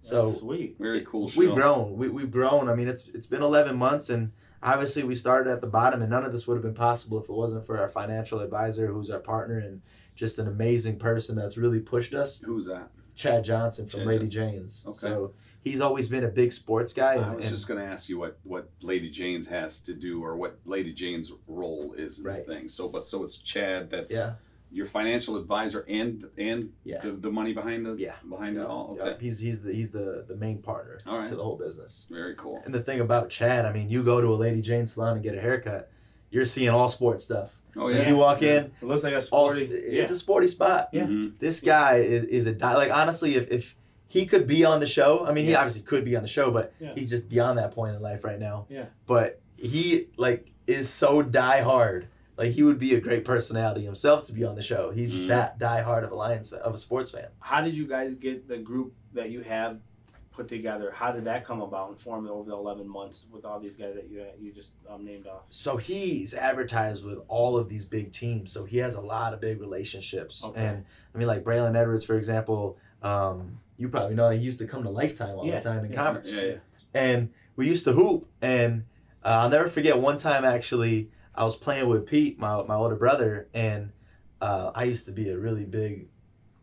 So 0.00 0.26
That's 0.26 0.38
sweet. 0.38 0.76
Very 0.78 1.04
cool 1.04 1.28
show. 1.28 1.40
we've 1.40 1.54
grown. 1.54 1.96
We, 1.96 2.08
we've 2.08 2.30
grown. 2.30 2.68
I 2.68 2.74
mean, 2.74 2.86
it's 2.88 3.08
it's 3.08 3.26
been 3.26 3.42
11 3.42 3.76
months, 3.76 4.10
and 4.10 4.30
obviously 4.62 5.02
we 5.04 5.14
started 5.14 5.50
at 5.50 5.60
the 5.60 5.66
bottom, 5.66 6.02
and 6.02 6.10
none 6.10 6.24
of 6.24 6.32
this 6.32 6.46
would 6.46 6.54
have 6.54 6.62
been 6.62 6.74
possible 6.74 7.18
if 7.18 7.24
it 7.28 7.32
wasn't 7.32 7.66
for 7.66 7.78
our 7.78 7.88
financial 7.88 8.40
advisor, 8.40 8.86
who's 8.88 9.10
our 9.10 9.20
partner 9.20 9.58
and 9.58 9.82
just 10.14 10.38
an 10.38 10.48
amazing 10.48 10.98
person 10.98 11.36
that's 11.36 11.56
really 11.56 11.80
pushed 11.80 12.14
us. 12.14 12.40
Who's 12.40 12.66
that? 12.66 12.90
Chad 13.14 13.44
Johnson 13.44 13.86
from 13.86 14.00
Chad 14.00 14.06
Lady 14.08 14.26
Johnson. 14.28 14.52
Jane's. 14.58 14.84
Okay. 14.86 14.98
So 14.98 15.32
he's 15.62 15.80
always 15.80 16.08
been 16.08 16.24
a 16.24 16.28
big 16.28 16.52
sports 16.52 16.92
guy. 16.92 17.14
And, 17.14 17.24
I 17.24 17.34
was 17.34 17.44
and- 17.44 17.54
just 17.54 17.66
going 17.68 17.80
to 17.80 17.86
ask 17.86 18.08
you 18.08 18.18
what, 18.18 18.38
what 18.44 18.68
Lady 18.80 19.10
Jane's 19.10 19.46
has 19.48 19.80
to 19.80 19.94
do 19.94 20.22
or 20.24 20.36
what 20.36 20.58
Lady 20.64 20.92
Jane's 20.92 21.32
role 21.48 21.94
is 21.94 22.18
in 22.20 22.24
Right. 22.24 22.46
the 22.46 22.54
thing. 22.54 22.68
So, 22.68 22.88
but 22.88 23.04
so 23.04 23.24
it's 23.24 23.38
Chad 23.38 23.90
that's 23.90 24.14
yeah, 24.14 24.34
your 24.70 24.86
financial 24.86 25.36
advisor 25.36 25.84
and 25.88 26.24
and 26.36 26.70
Yeah. 26.84 27.00
the, 27.00 27.12
the 27.12 27.30
money 27.30 27.52
behind 27.52 27.86
the 27.86 27.94
Yeah. 27.94 28.14
behind 28.28 28.56
it 28.58 28.66
all. 28.66 28.96
yeah. 28.98 29.04
Okay, 29.04 29.24
He's 29.24 29.38
he's 29.38 29.60
the 29.62 29.72
he's 29.72 29.90
the 29.90 30.24
the 30.28 30.36
main 30.36 30.58
partner 30.58 30.98
All 31.06 31.18
right. 31.18 31.28
to 31.28 31.36
the 31.36 31.42
whole 31.42 31.56
business. 31.56 32.06
very 32.10 32.34
cool. 32.34 32.60
And 32.64 32.74
the 32.74 32.82
thing 32.82 33.00
about 33.00 33.30
Chad, 33.30 33.64
I 33.66 33.72
mean, 33.72 33.88
you 33.88 34.02
go 34.02 34.20
to 34.20 34.28
a 34.28 34.36
Lady 34.36 34.60
Jane 34.60 34.86
salon 34.86 35.14
and 35.14 35.22
get 35.22 35.34
a 35.34 35.40
haircut, 35.40 35.90
you're 36.30 36.44
seeing 36.44 36.68
all 36.70 36.88
sports 36.88 37.24
stuff. 37.24 37.58
Oh 37.76 37.84
Like, 37.86 37.96
yeah, 37.96 38.08
you 38.08 38.16
walk 38.16 38.42
in, 38.42 38.64
It 38.80 38.82
looks 38.82 39.04
like 39.04 39.12
a 39.14 39.22
all 39.30 39.50
sporty. 39.50 39.64
it's 39.66 40.10
a 40.10 40.16
sporty 40.16 40.46
spot. 40.48 40.88
Yeah. 40.92 41.04
Mhm. 41.04 41.38
this 41.38 41.60
guy 41.60 41.96
is, 41.98 42.24
is 42.24 42.46
a 42.46 42.52
di- 42.52 42.76
like 42.76 42.90
honestly 42.90 43.36
if, 43.36 43.50
if 43.50 43.74
he 44.06 44.26
could 44.26 44.46
be 44.46 44.64
on 44.64 44.80
the 44.80 44.86
show 44.86 45.26
i 45.26 45.32
mean 45.32 45.44
he 45.44 45.54
obviously 45.54 45.82
could 45.82 46.02
be 46.02 46.16
on 46.16 46.22
the 46.22 46.28
show 46.28 46.50
but 46.50 46.72
Yeah. 46.80 46.92
he's 46.94 47.10
just 47.10 47.28
beyond 47.28 47.58
that 47.58 47.72
point 47.72 47.94
in 47.94 48.00
life 48.00 48.24
right 48.24 48.38
now 48.40 48.66
Yeah. 48.70 48.86
but 49.06 49.40
he 49.56 50.08
like 50.16 50.50
is 50.66 50.88
so 50.90 51.22
die 51.22 51.60
hard. 51.60 52.08
Like 52.38 52.52
he 52.52 52.62
would 52.62 52.78
be 52.78 52.94
a 52.94 53.00
great 53.00 53.24
personality 53.24 53.84
himself 53.84 54.22
to 54.24 54.32
be 54.32 54.44
on 54.44 54.54
the 54.54 54.62
show. 54.62 54.90
He's 54.90 55.12
Mhm. 55.12 55.26
that 55.28 55.58
die 55.58 55.82
hard 55.82 56.04
of 56.04 56.12
a 56.12 56.14
Lions 56.14 56.48
fa- 56.48 56.56
of 56.58 56.72
a 56.72 56.78
sports 56.78 57.10
fan. 57.10 57.26
How 57.40 57.60
did 57.62 57.76
you 57.76 57.86
guys 57.86 58.14
get 58.14 58.46
the 58.48 58.56
group 58.58 58.92
that 59.12 59.30
you 59.30 59.40
have 59.42 59.80
put 60.30 60.46
together? 60.46 60.92
How 60.92 61.10
did 61.10 61.24
that 61.24 61.44
come 61.44 61.60
about 61.62 61.88
and 61.90 62.00
form 62.00 62.28
over 62.28 62.48
the 62.48 62.56
eleven 62.56 62.88
months 62.88 63.26
with 63.32 63.44
all 63.44 63.58
these 63.58 63.76
guys 63.76 63.94
that 63.96 64.08
you 64.08 64.24
you 64.40 64.52
just 64.52 64.74
um, 64.88 65.04
named 65.04 65.26
off? 65.26 65.42
So 65.50 65.76
he's 65.78 66.32
advertised 66.32 67.04
with 67.04 67.18
all 67.26 67.56
of 67.58 67.68
these 67.68 67.84
big 67.84 68.12
teams. 68.12 68.52
So 68.52 68.64
he 68.64 68.78
has 68.78 68.94
a 68.94 69.00
lot 69.00 69.34
of 69.34 69.40
big 69.40 69.60
relationships. 69.60 70.44
Okay. 70.44 70.64
And 70.64 70.84
I 71.14 71.18
mean, 71.18 71.26
like 71.26 71.42
Braylon 71.42 71.74
Edwards, 71.76 72.04
for 72.04 72.16
example. 72.16 72.78
Um, 73.02 73.60
you 73.76 73.88
probably 73.88 74.16
know 74.16 74.28
he 74.30 74.38
used 74.38 74.58
to 74.58 74.66
come 74.66 74.82
to 74.82 74.90
Lifetime 74.90 75.38
all 75.38 75.46
Yeah, 75.46 75.60
the 75.60 75.68
time 75.68 75.84
in 75.84 75.92
yeah. 75.92 75.96
Commerce. 76.04 76.32
Yeah, 76.32 76.42
yeah. 76.42 76.56
and 76.94 77.30
we 77.54 77.68
used 77.68 77.84
to 77.84 77.92
hoop 77.92 78.26
and 78.42 78.84
uh, 79.24 79.28
i'll 79.42 79.48
never 79.50 79.68
forget 79.68 79.98
one 79.98 80.16
time 80.16 80.44
actually 80.44 81.08
i 81.38 81.44
was 81.44 81.56
playing 81.56 81.88
with 81.88 82.04
pete 82.06 82.38
my, 82.38 82.62
my 82.64 82.74
older 82.74 82.96
brother 82.96 83.48
and 83.54 83.90
uh, 84.42 84.70
i 84.74 84.84
used 84.84 85.06
to 85.06 85.12
be 85.12 85.30
a 85.30 85.36
really 85.38 85.64
big 85.64 86.08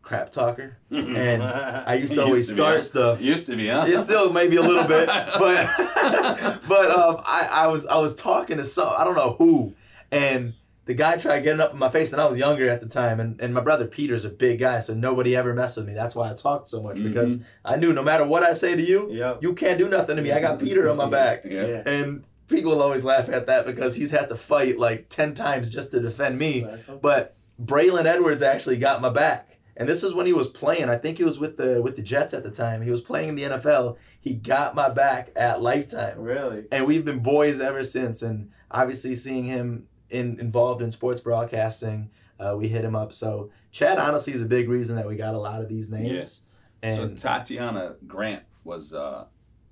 crap 0.02 0.30
talker 0.30 0.78
and 0.90 1.42
i 1.42 1.94
used 1.94 2.14
to 2.14 2.22
always 2.22 2.38
used 2.38 2.50
to 2.50 2.54
start 2.56 2.76
huh? 2.76 2.82
stuff 2.82 3.20
Used 3.20 3.46
to 3.46 3.56
be, 3.56 3.68
huh? 3.68 3.84
it's 3.88 4.02
still 4.04 4.32
maybe 4.32 4.54
a 4.56 4.62
little 4.62 4.84
bit 4.84 5.06
but 5.38 5.66
but 6.68 6.90
um, 6.90 7.16
I, 7.24 7.48
I 7.50 7.66
was 7.66 7.86
i 7.86 7.98
was 7.98 8.14
talking 8.14 8.58
to 8.58 8.64
some 8.64 8.92
i 8.96 9.02
don't 9.04 9.16
know 9.16 9.34
who 9.38 9.74
and 10.12 10.54
the 10.84 10.94
guy 10.94 11.16
tried 11.16 11.40
getting 11.40 11.60
up 11.60 11.72
in 11.72 11.78
my 11.80 11.88
face 11.90 12.12
and 12.12 12.22
i 12.22 12.26
was 12.26 12.38
younger 12.38 12.68
at 12.70 12.80
the 12.80 12.86
time 12.88 13.18
and, 13.18 13.40
and 13.40 13.52
my 13.52 13.60
brother 13.60 13.86
peter's 13.86 14.24
a 14.24 14.28
big 14.28 14.60
guy 14.60 14.78
so 14.78 14.94
nobody 14.94 15.34
ever 15.34 15.52
messed 15.52 15.76
with 15.76 15.86
me 15.88 15.94
that's 15.94 16.14
why 16.14 16.30
i 16.30 16.34
talked 16.34 16.68
so 16.68 16.80
much 16.80 17.02
because 17.02 17.38
i 17.64 17.74
knew 17.74 17.92
no 17.92 18.02
matter 18.04 18.24
what 18.24 18.44
i 18.44 18.54
say 18.54 18.76
to 18.76 18.82
you 18.82 19.10
Yep. 19.10 19.42
you 19.42 19.54
can't 19.54 19.78
do 19.78 19.88
nothing 19.88 20.14
to 20.14 20.22
me 20.22 20.30
i 20.30 20.38
got 20.40 20.60
peter 20.60 20.88
on 20.88 20.96
my 20.96 21.08
back 21.10 21.42
Yeah. 21.44 21.66
Yeah. 21.66 21.82
and 21.84 22.22
people 22.48 22.72
will 22.72 22.82
always 22.82 23.04
laugh 23.04 23.28
at 23.28 23.46
that 23.46 23.66
because 23.66 23.96
he's 23.96 24.10
had 24.10 24.28
to 24.28 24.36
fight 24.36 24.78
like 24.78 25.08
10 25.08 25.34
times 25.34 25.68
just 25.70 25.90
to 25.92 26.00
defend 26.00 26.38
me. 26.38 26.64
But 27.02 27.36
Braylon 27.62 28.04
Edwards 28.04 28.42
actually 28.42 28.76
got 28.78 29.00
my 29.00 29.10
back. 29.10 29.58
And 29.78 29.88
this 29.88 30.02
is 30.02 30.14
when 30.14 30.24
he 30.26 30.32
was 30.32 30.48
playing. 30.48 30.88
I 30.88 30.96
think 30.96 31.18
he 31.18 31.24
was 31.24 31.38
with 31.38 31.58
the 31.58 31.82
with 31.82 31.96
the 31.96 32.02
Jets 32.02 32.32
at 32.32 32.42
the 32.42 32.50
time. 32.50 32.80
He 32.80 32.90
was 32.90 33.02
playing 33.02 33.28
in 33.30 33.34
the 33.34 33.42
NFL. 33.42 33.96
He 34.20 34.32
got 34.34 34.74
my 34.74 34.88
back 34.88 35.30
at 35.36 35.60
Lifetime. 35.60 36.18
really. 36.18 36.64
And 36.72 36.86
we've 36.86 37.04
been 37.04 37.18
boys 37.18 37.60
ever 37.60 37.84
since. 37.84 38.22
And 38.22 38.50
obviously 38.70 39.14
seeing 39.14 39.44
him 39.44 39.86
in 40.08 40.40
involved 40.40 40.80
in 40.80 40.90
sports 40.90 41.20
broadcasting, 41.20 42.10
uh, 42.40 42.54
we 42.56 42.68
hit 42.68 42.84
him 42.84 42.96
up. 42.96 43.12
So 43.12 43.50
Chad 43.70 43.98
honestly 43.98 44.32
is 44.32 44.40
a 44.40 44.46
big 44.46 44.70
reason 44.70 44.96
that 44.96 45.06
we 45.06 45.14
got 45.16 45.34
a 45.34 45.38
lot 45.38 45.60
of 45.60 45.68
these 45.68 45.90
names. 45.90 46.42
And 46.82 47.18
so 47.20 47.28
Tatiana 47.28 47.96
Grant 48.06 48.44
was 48.64 48.94
uh, 48.94 49.26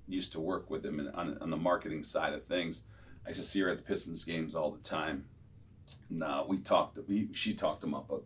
used 0.07 0.31
to 0.33 0.39
work 0.39 0.69
with 0.69 0.85
him 0.85 0.99
in, 0.99 1.07
on, 1.09 1.37
on 1.41 1.49
the 1.49 1.57
marketing 1.57 2.03
side 2.03 2.33
of 2.33 2.45
things. 2.45 2.83
I 3.25 3.29
used 3.29 3.39
to 3.41 3.45
see 3.45 3.59
her 3.61 3.69
at 3.69 3.77
the 3.77 3.83
Pistons 3.83 4.23
games 4.23 4.55
all 4.55 4.71
the 4.71 4.79
time. 4.83 5.25
No, 6.09 6.45
we 6.47 6.57
talked. 6.59 6.99
We 7.07 7.29
she 7.33 7.53
talked 7.53 7.83
him 7.83 7.93
up 7.93 8.11
a 8.11 8.19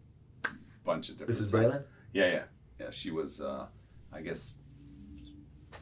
bunch 0.83 1.09
of 1.09 1.15
different. 1.17 1.29
this 1.29 1.39
is. 1.41 1.51
Braylon? 1.51 1.83
Yeah, 2.13 2.27
yeah, 2.31 2.43
yeah. 2.79 2.89
She 2.91 3.11
was, 3.11 3.39
uh, 3.41 3.65
I 4.11 4.21
guess, 4.21 4.59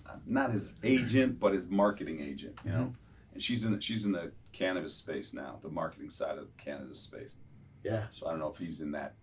uh, 0.06 0.16
not 0.26 0.52
his 0.52 0.74
agent, 0.84 1.40
but 1.40 1.54
his 1.54 1.70
marketing 1.70 2.22
agent. 2.22 2.60
You 2.66 2.72
know, 2.72 2.78
Mm-hmm. 2.78 3.34
and 3.34 3.44
she's 3.44 3.66
in 3.66 3.80
she's 3.80 4.06
in 4.06 4.12
the 4.12 4.32
cannabis 4.54 4.94
space 4.96 5.34
now, 5.34 5.58
the 5.62 5.70
marketing 5.70 6.10
side 6.10 6.38
of 6.38 6.46
the 6.48 6.64
cannabis 6.64 7.00
space. 7.00 7.36
Yeah. 7.84 8.06
So 8.12 8.28
I 8.28 8.32
don't 8.32 8.40
know 8.40 8.50
if 8.52 8.58
he's 8.58 8.82
in 8.82 8.92
that 8.92 9.14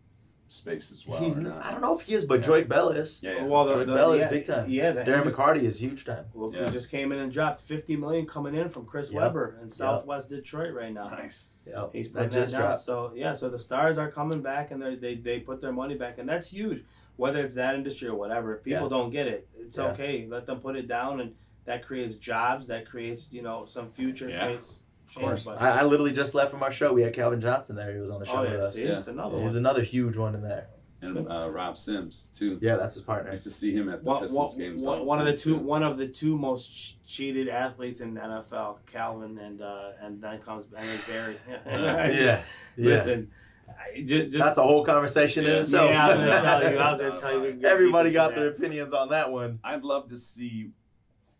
space 0.54 0.90
as 0.92 1.06
well. 1.06 1.18
He's 1.22 1.36
or 1.36 1.40
not. 1.40 1.64
I 1.64 1.70
don't 1.72 1.80
know 1.80 1.98
if 1.98 2.06
he 2.06 2.14
is, 2.14 2.24
but 2.24 2.40
Yeah. 2.40 2.46
Joique 2.46 2.68
Bell 2.68 2.88
is. 2.90 3.20
Yeah, 3.22 3.32
yeah. 3.36 3.44
Well, 3.44 3.64
the, 3.64 3.72
Jordan 3.72 3.88
the, 3.88 3.94
Bell 3.94 4.12
is 4.12 4.24
big 4.26 4.44
time. 4.46 4.68
Yeah, 4.70 4.92
the 4.92 5.00
Darren 5.00 5.14
Henderson- 5.16 5.32
McCarty 5.38 5.62
is 5.62 5.80
huge 5.80 6.04
time. 6.04 6.24
Look 6.34 6.54
Yeah. 6.54 6.66
who 6.66 6.72
just 6.72 6.90
came 6.90 7.12
in 7.12 7.18
and 7.18 7.32
dropped 7.32 7.60
50 7.60 7.96
million 7.96 8.26
coming 8.26 8.54
in 8.54 8.68
from 8.68 8.86
Chris 8.86 9.10
Yep. 9.12 9.20
Webber 9.22 9.58
in 9.62 9.68
Southwest 9.70 10.30
Detroit 10.30 10.72
right 10.74 10.92
now. 10.92 11.08
nice. 11.08 11.48
Yep. 11.66 11.90
He's 11.92 12.08
putting 12.08 12.28
that 12.30 12.34
just 12.34 12.52
down. 12.52 12.60
dropped. 12.62 12.80
So 12.80 13.12
yeah, 13.14 13.34
so 13.34 13.48
the 13.50 13.58
stars 13.58 13.98
are 13.98 14.10
coming 14.10 14.42
back 14.42 14.70
and 14.70 14.80
they 14.82 14.94
they 14.96 15.14
they 15.16 15.40
put 15.40 15.60
their 15.60 15.72
money 15.72 15.94
back 15.96 16.18
and 16.18 16.28
that's 16.28 16.48
huge. 16.48 16.84
Whether 17.16 17.44
it's 17.44 17.54
that 17.54 17.74
industry 17.74 18.08
or 18.08 18.14
whatever, 18.16 18.56
people 18.56 18.82
Yeah. 18.84 18.88
don't 18.88 19.10
get 19.10 19.26
it. 19.28 19.48
It's 19.58 19.78
Yeah. 19.78 19.92
okay. 19.92 20.26
Let 20.28 20.46
them 20.46 20.60
put 20.60 20.76
it 20.76 20.88
down 20.88 21.20
and 21.20 21.34
that 21.64 21.84
creates 21.86 22.16
jobs. 22.16 22.66
That 22.66 22.86
creates 22.86 23.32
you 23.32 23.40
know 23.42 23.64
some 23.64 23.88
future. 23.90 24.28
Yeah. 24.28 24.44
Creates 24.46 24.82
Of 25.16 25.22
course. 25.22 25.46
I, 25.46 25.80
I 25.80 25.82
literally 25.84 26.12
just 26.12 26.34
left 26.34 26.50
from 26.50 26.62
our 26.62 26.72
show. 26.72 26.92
We 26.92 27.02
had 27.02 27.12
Calvin 27.12 27.40
Johnson 27.40 27.76
there. 27.76 27.92
He 27.92 28.00
was 28.00 28.10
on 28.10 28.20
the 28.20 28.26
show 28.26 28.38
oh 28.38 28.42
with 28.42 28.52
us. 28.60 28.74
see, 28.74 28.86
Yeah. 28.88 28.96
it's 28.98 29.06
another 29.06 29.38
He's 29.40 29.50
one. 29.50 29.58
another 29.58 29.82
huge 29.82 30.16
one 30.16 30.34
in 30.34 30.42
there. 30.42 30.68
And 31.02 31.28
uh, 31.30 31.50
Rob 31.50 31.76
Sims 31.76 32.30
too. 32.34 32.58
Yeah, 32.62 32.76
that's 32.76 32.94
his 32.94 33.02
I 33.02 33.06
partner. 33.06 33.30
used 33.32 33.44
to 33.44 33.50
see 33.50 33.74
him 33.74 33.90
at 33.90 34.02
the 34.02 34.08
One, 34.08 34.22
Pistons 34.22 34.38
one- 34.38 34.58
games. 34.58 34.84
one- 34.84 35.04
one 35.04 35.18
of 35.20 35.26
the 35.26 35.36
two 35.36 35.58
too. 35.58 35.62
one 35.62 35.82
of 35.82 35.98
the 35.98 36.08
two 36.08 36.38
most 36.38 36.68
ch- 36.74 36.96
cheated 37.06 37.48
athletes 37.48 38.00
in 38.00 38.14
the 38.14 38.20
NFL, 38.22 38.78
Calvin 38.86 39.38
and 39.38 39.60
uh, 39.60 39.90
and 40.00 40.22
then 40.22 40.40
comes 40.40 40.64
Henry 40.74 40.98
Berry. 41.06 41.36
Yeah, 41.66 42.08
yeah. 42.10 42.42
Listen, 42.78 43.30
I, 43.68 44.00
just, 44.00 44.30
just 44.30 44.38
that's 44.38 44.56
a 44.58 44.62
whole 44.62 44.82
conversation 44.84 45.44
in 45.44 45.56
itself. 45.56 45.90
Yeah, 45.90 46.06
I 46.06 46.14
was 46.16 46.18
gonna 46.26 46.40
tell 46.40 46.72
you. 46.72 46.78
I 46.78 46.90
was 46.92 47.00
gonna 47.02 47.20
tell 47.20 47.32
you. 47.34 47.40
we 47.42 47.48
can 47.50 47.60
get 47.60 47.70
Everybody 47.70 48.10
got 48.10 48.34
their 48.34 48.50
that. 48.50 48.56
opinions 48.56 48.94
on 48.94 49.10
that 49.10 49.30
one. 49.30 49.58
I'd 49.62 49.82
love 49.84 50.08
to 50.08 50.16
see 50.16 50.70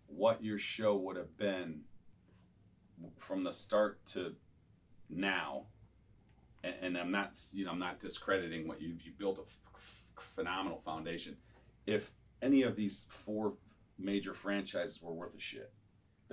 what 0.08 0.44
your 0.44 0.58
show 0.58 0.94
would 0.96 1.16
have 1.16 1.34
been 1.38 1.80
from 3.18 3.44
the 3.44 3.52
start 3.52 4.04
to 4.06 4.34
now. 5.10 5.64
And, 6.62 6.74
and 6.82 6.98
I'm 6.98 7.10
not, 7.10 7.38
you 7.52 7.64
know, 7.64 7.70
I'm 7.72 7.78
not 7.78 8.00
discrediting 8.00 8.66
what 8.66 8.80
you've 8.80 9.02
you 9.02 9.12
built 9.18 9.38
a 9.38 9.42
f- 9.42 9.58
phenomenal 10.18 10.80
foundation. 10.84 11.36
If 11.86 12.10
any 12.42 12.62
of 12.62 12.76
these 12.76 13.04
four 13.08 13.54
major 13.98 14.34
franchises 14.34 15.00
were 15.02 15.12
worth 15.12 15.34
a 15.36 15.40
shit. 15.40 15.72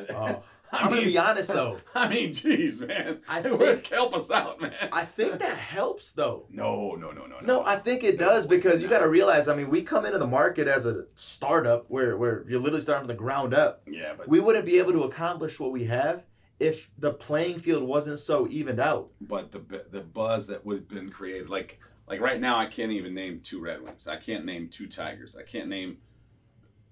Oh. 0.09 0.41
I 0.71 0.77
I'm 0.77 0.89
gonna 0.89 1.01
be 1.03 1.17
honest 1.17 1.49
though. 1.49 1.77
I 1.95 2.07
mean, 2.07 2.29
jeez, 2.29 2.85
man. 2.87 3.19
I 3.27 3.39
It 3.45 3.59
would 3.59 3.85
help 3.85 4.15
us 4.15 4.31
out, 4.31 4.61
man. 4.61 4.73
I 4.93 5.03
think 5.03 5.39
that 5.39 5.57
helps 5.57 6.13
though. 6.13 6.47
no, 6.49 6.95
no, 6.95 7.11
no, 7.11 7.25
no, 7.27 7.39
no. 7.41 7.45
No, 7.45 7.65
I 7.65 7.75
think 7.75 8.05
it 8.05 8.17
No, 8.17 8.27
does 8.27 8.47
because 8.47 8.81
you 8.81 8.87
got 8.87 8.99
to 8.99 9.09
realize. 9.09 9.49
I 9.49 9.55
mean, 9.55 9.69
we 9.69 9.81
come 9.81 10.05
into 10.05 10.17
the 10.17 10.25
market 10.27 10.69
as 10.69 10.85
a 10.85 11.03
startup 11.15 11.85
where 11.89 12.15
where 12.17 12.45
you're 12.47 12.61
literally 12.61 12.81
starting 12.81 13.01
from 13.01 13.09
the 13.15 13.21
ground 13.21 13.53
up. 13.53 13.81
Yeah, 13.85 14.13
but 14.17 14.29
We 14.29 14.39
wouldn't 14.39 14.65
be 14.65 14.79
able 14.79 14.93
to 14.93 15.03
accomplish 15.03 15.59
what 15.59 15.73
we 15.73 15.83
have 15.85 16.23
if 16.61 16.89
the 16.97 17.11
playing 17.13 17.59
field 17.59 17.83
wasn't 17.83 18.19
so 18.19 18.47
evened 18.47 18.79
out. 18.79 19.09
but 19.19 19.51
the 19.51 19.61
the 19.91 20.01
buzz 20.01 20.47
that 20.47 20.65
would 20.65 20.77
have 20.77 20.87
been 20.87 21.09
created 21.09 21.49
like 21.49 21.79
like 22.07 22.21
right 22.21 22.39
now 22.39 22.57
I 22.59 22.67
can't 22.67 22.91
even 22.91 23.13
name 23.13 23.39
two 23.41 23.59
Red 23.59 23.81
Wings. 23.81 24.07
I 24.07 24.17
can't 24.17 24.45
name 24.45 24.67
two 24.69 24.87
Tigers. 24.87 25.35
I 25.35 25.43
can't 25.43 25.67
name 25.69 25.97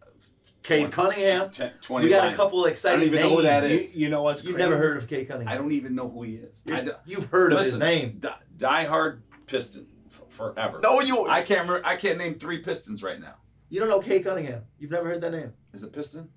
uh, 0.02 0.06
Cade 0.64 0.92
20 0.92 1.12
Cunningham. 1.14 1.50
10 1.52 1.72
20 1.82 2.06
We 2.06 2.10
got 2.10 2.18
a 2.20 2.22
Lions. 2.24 2.38
couple 2.38 2.66
exciting 2.66 3.08
even 3.08 3.20
know 3.22 3.28
names. 3.30 3.36
who 3.38 3.42
that 3.44 3.70
You, 3.70 3.88
you 4.06 4.10
know 4.10 4.24
what's 4.24 4.44
You've 4.44 4.56
crazy? 4.56 4.70
never 4.70 4.78
heard 4.82 4.98
of 4.98 5.08
Cade 5.08 5.28
Cunningham. 5.28 5.54
I 5.54 5.58
don't 5.58 5.72
even 5.72 5.94
know 5.96 6.10
who 6.10 6.24
he 6.24 6.36
is. 6.36 6.64
I 6.72 6.82
d- 6.82 6.92
You've 7.06 7.26
heard 7.26 7.54
of 7.54 7.60
Listen, 7.60 7.80
his 7.82 7.90
name. 7.90 8.18
die, 8.20 8.36
diehard 8.58 9.20
Piston 9.46 9.88
f- 10.12 10.22
forever. 10.30 10.80
No, 10.82 11.00
you 11.02 11.28
I 11.28 11.42
can't 11.44 11.62
remember, 11.62 11.86
I 11.86 11.96
can't 11.96 12.18
name 12.18 12.40
three 12.40 12.60
Pistons 12.60 13.04
right 13.04 13.20
now. 13.20 13.36
you 13.70 13.80
don't 13.80 13.90
know 13.90 14.00
Cade 14.00 14.24
Cunningham. 14.24 14.64
You've 14.80 14.92
never 14.92 15.08
heard 15.10 15.22
that 15.22 15.32
name. 15.32 15.54
Is 15.74 15.84
it 15.84 15.92
Piston? 15.94 16.30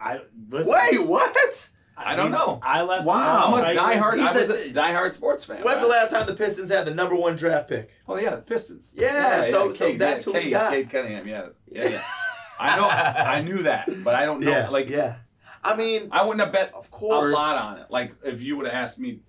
I 0.00 0.20
listen. 0.50 0.72
Wait, 0.74 1.06
what? 1.06 1.68
I 2.00 2.14
don't 2.14 2.30
know. 2.30 2.60
I 2.62 2.82
left. 2.82 3.04
Wow. 3.04 3.54
I'm 3.54 3.64
a 3.76 3.78
diehard. 3.80 4.20
I 4.20 4.32
was 4.32 4.46
the- 4.48 4.54
a 4.54 4.68
diehard 4.68 5.12
sports 5.12 5.44
fan. 5.44 5.62
When's 5.62 5.66
right? 5.76 5.80
the 5.80 5.88
last 5.88 6.10
time 6.12 6.26
the 6.26 6.34
Pistons 6.34 6.70
had 6.70 6.86
the 6.86 6.94
number 6.94 7.16
one 7.16 7.34
draft 7.34 7.68
pick? 7.68 7.90
Oh 8.06 8.16
yeah, 8.16 8.36
the 8.36 8.42
Pistons. 8.42 8.94
Yeah, 8.96 9.42
so- 9.42 9.72
so 9.72 9.86
Cade, 9.88 9.98
that's 10.00 10.24
yeah, 10.26 10.32
who 10.32 10.38
we 10.38 10.50
got. 10.50 10.70
Cade 10.70 10.90
Cunningham. 10.90 11.26
Yeah, 11.26 11.46
yeah, 11.70 11.88
yeah. 11.88 12.02
I 12.60 12.76
know. 12.76 12.88
I 12.88 13.40
knew 13.42 13.62
that, 13.64 13.88
but 14.04 14.14
I 14.14 14.24
don't 14.26 14.40
know. 14.40 14.50
yeah, 14.50 14.68
like, 14.68 14.88
yeah. 14.88 15.16
I 15.64 15.74
mean, 15.76 16.08
I 16.12 16.22
wouldn't 16.22 16.40
have 16.40 16.52
bet 16.52 16.72
of 16.74 16.88
course 16.90 17.32
a 17.32 17.34
lot 17.34 17.60
on 17.62 17.78
it. 17.78 17.86
Like 17.90 18.14
if 18.24 18.40
you 18.40 18.56
would 18.56 18.66
have 18.66 18.74
asked 18.74 18.98
me 19.00 19.20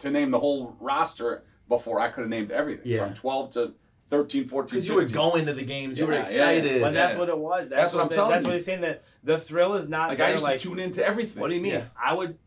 to 0.00 0.10
name 0.10 0.30
the 0.30 0.40
whole 0.40 0.76
roster 0.80 1.44
before, 1.68 2.00
I 2.00 2.08
could 2.08 2.22
have 2.22 2.30
named 2.30 2.50
everything 2.50 2.90
Yeah. 2.92 3.04
from 3.06 3.14
12 3.14 3.50
to 3.50 3.74
13, 4.08 4.46
14, 4.48 4.70
because 4.76 4.88
you 4.88 4.94
were 4.94 5.00
15. 5.02 5.16
going 5.16 5.46
to 5.46 5.52
the 5.52 5.64
games, 5.64 5.98
you 5.98 6.06
were 6.06 6.12
Yeah, 6.12 6.18
yeah, 6.20 6.24
excited. 6.24 6.80
But 6.80 6.94
that's 6.94 7.14
Yeah. 7.14 7.18
what 7.18 7.28
it 7.28 7.38
was. 7.38 7.68
That's, 7.68 7.80
That's 7.82 7.94
what 7.94 8.02
I'm 8.04 8.08
they- 8.08 8.14
telling 8.14 8.30
That's 8.30 8.44
you. 8.44 8.48
what 8.50 8.54
he's 8.54 8.64
saying. 8.64 8.80
That 8.82 9.02
the 9.24 9.38
thrill 9.38 9.74
is 9.74 9.88
not 9.88 10.10
Like 10.10 10.18
there. 10.18 10.28
I 10.28 10.32
used 10.32 10.44
like, 10.44 10.60
to 10.60 10.68
tune 10.68 10.78
into 10.78 11.04
everything. 11.04 11.40
what 11.40 11.48
do 11.48 11.54
you 11.56 11.60
mean? 11.60 11.72
Yeah. 11.72 11.84
I 12.00 12.14
would. 12.14 12.38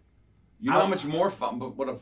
You 0.61 0.71
know 0.71 0.77
I- 0.77 0.81
how 0.81 0.87
much 0.87 1.05
more 1.05 1.29
fun, 1.29 1.59
but 1.59 1.75
what 1.75 1.89
if 1.89 2.01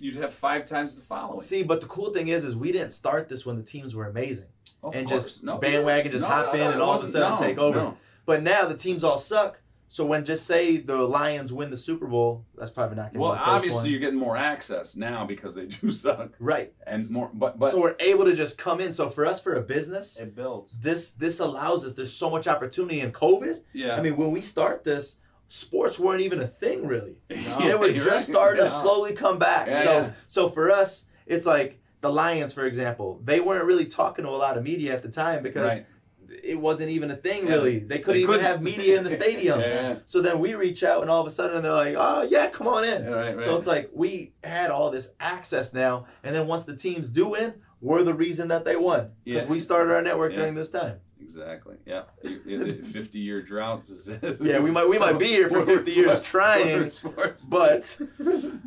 you'd 0.00 0.16
have 0.16 0.32
five 0.34 0.64
times 0.64 0.96
the 0.96 1.02
following? 1.02 1.40
See, 1.40 1.62
but 1.62 1.80
the 1.80 1.86
cool 1.86 2.10
thing 2.10 2.28
is, 2.28 2.44
is 2.44 2.56
we 2.56 2.72
didn't 2.72 2.90
start 2.92 3.28
this 3.28 3.44
when 3.46 3.56
the 3.56 3.62
teams 3.62 3.94
were 3.94 4.06
amazing, 4.06 4.46
Of 4.82 4.94
and 4.94 5.08
course. 5.08 5.24
just 5.24 5.44
No, 5.44 5.58
bandwagon, 5.58 6.10
just 6.12 6.22
no, 6.22 6.28
hop 6.28 6.46
no, 6.46 6.52
in, 6.54 6.58
no, 6.60 6.70
and 6.72 6.82
all 6.82 6.90
of 6.94 7.00
a 7.00 7.02
wasn't- 7.04 7.12
sudden 7.12 7.30
no, 7.34 7.40
take 7.46 7.58
over. 7.58 7.76
no. 7.76 7.96
But 8.26 8.42
now 8.42 8.66
the 8.66 8.76
teams 8.76 9.02
all 9.04 9.18
suck. 9.18 9.60
So 9.92 10.04
when 10.06 10.24
just 10.24 10.46
say 10.46 10.76
the 10.76 10.98
Lions 10.98 11.52
win 11.52 11.68
the 11.70 11.76
Super 11.76 12.06
Bowl, 12.06 12.44
that's 12.56 12.70
probably 12.70 12.94
not 12.94 13.12
going 13.12 13.14
to 13.14 13.18
Well, 13.18 13.32
be 13.32 13.38
the 13.38 13.44
first 13.44 13.48
obviously 13.56 13.80
one. 13.82 13.90
you're 13.90 13.98
getting 14.00 14.18
more 14.20 14.36
access 14.36 14.94
now 14.94 15.26
because 15.26 15.56
they 15.56 15.66
do 15.66 15.90
suck, 16.04 16.30
right. 16.38 16.72
and 16.86 17.10
more. 17.10 17.28
But 17.34 17.58
but 17.58 17.72
so 17.72 17.80
we're 17.80 17.96
able 17.98 18.24
to 18.26 18.34
just 18.36 18.56
come 18.56 18.78
in. 18.80 18.92
So 18.92 19.10
for 19.10 19.26
us, 19.26 19.40
for 19.40 19.54
a 19.56 19.60
business, 19.62 20.16
It 20.16 20.36
builds. 20.36 20.78
this 20.78 21.10
this 21.10 21.40
allows 21.40 21.84
us. 21.84 21.94
There's 21.94 22.12
so 22.14 22.30
much 22.30 22.46
opportunity 22.46 23.00
in 23.00 23.10
COVID. 23.10 23.62
yeah, 23.72 23.96
I 23.96 24.00
mean, 24.00 24.16
when 24.16 24.30
we 24.30 24.42
start 24.42 24.84
this, 24.84 25.18
sports 25.48 25.98
weren't 25.98 26.20
even 26.20 26.40
a 26.40 26.46
thing 26.46 26.86
really. 26.86 27.16
Yeah, 27.28 27.58
they 27.58 27.74
were 27.74 27.88
you're 27.88 28.04
just 28.04 28.28
right. 28.28 28.34
starting 28.36 28.64
to 28.64 28.70
slowly 28.70 29.12
come 29.12 29.40
back. 29.40 29.66
Yeah, 29.66 29.82
so 29.82 29.92
yeah. 30.02 30.10
so 30.28 30.48
for 30.48 30.70
us, 30.70 31.06
it's 31.26 31.46
like 31.46 31.80
the 32.00 32.12
Lions, 32.12 32.52
for 32.52 32.64
example, 32.64 33.20
they 33.24 33.40
weren't 33.40 33.64
really 33.66 33.86
talking 33.86 34.24
to 34.24 34.30
a 34.30 34.38
lot 34.46 34.56
of 34.56 34.62
media 34.62 34.94
at 34.94 35.02
the 35.02 35.10
time 35.10 35.42
because 35.42 35.72
Right. 35.72 35.86
It 36.44 36.58
wasn't 36.58 36.90
even 36.90 37.10
a 37.10 37.16
thing 37.16 37.44
Yeah, 37.46 37.52
really. 37.54 37.78
They 37.80 37.98
couldn't 37.98 38.14
they 38.14 38.18
even 38.22 38.34
couldn't. 38.36 38.46
have 38.46 38.62
media 38.62 38.96
in 38.98 39.04
the 39.04 39.10
stadiums. 39.10 39.68
Yeah. 39.80 39.96
So 40.06 40.20
then 40.20 40.38
we 40.38 40.54
reach 40.54 40.82
out, 40.82 41.02
and 41.02 41.10
all 41.10 41.20
of 41.20 41.26
a 41.26 41.30
sudden 41.30 41.62
they're 41.62 41.72
like, 41.72 41.94
"Oh 41.98 42.22
yeah, 42.22 42.48
come 42.48 42.66
on 42.68 42.84
in." 42.84 43.02
Yeah, 43.04 43.10
right, 43.10 43.36
right. 43.36 43.44
So 43.44 43.56
it's 43.56 43.66
like 43.66 43.90
we 43.92 44.32
had 44.44 44.70
all 44.70 44.90
this 44.90 45.12
access 45.20 45.72
now, 45.74 46.06
and 46.22 46.34
then 46.34 46.46
once 46.46 46.64
the 46.64 46.76
teams 46.76 47.08
do 47.10 47.28
win, 47.30 47.54
we're 47.80 48.02
the 48.02 48.14
reason 48.14 48.48
that 48.48 48.64
they 48.64 48.76
won 48.76 49.10
because 49.24 49.44
Yeah. 49.44 49.48
we 49.50 49.60
started 49.60 49.92
our 49.92 50.02
network 50.02 50.32
Yeah. 50.32 50.38
during 50.38 50.54
this 50.54 50.70
time. 50.70 51.00
Exactly. 51.22 51.76
Yeah. 51.86 52.04
You- 52.22 52.40
you- 52.46 52.58
the 52.72 52.88
Fifty-year 52.98 53.42
drought. 53.42 53.82
Yeah, 54.40 54.60
we 54.60 54.70
might 54.70 54.88
we 54.88 54.98
might 54.98 55.18
be 55.18 55.26
here 55.26 55.48
for 55.50 55.64
50 55.66 55.92
years 55.92 56.20
trying, 56.22 56.88
Sports. 56.88 57.44
but 57.44 57.84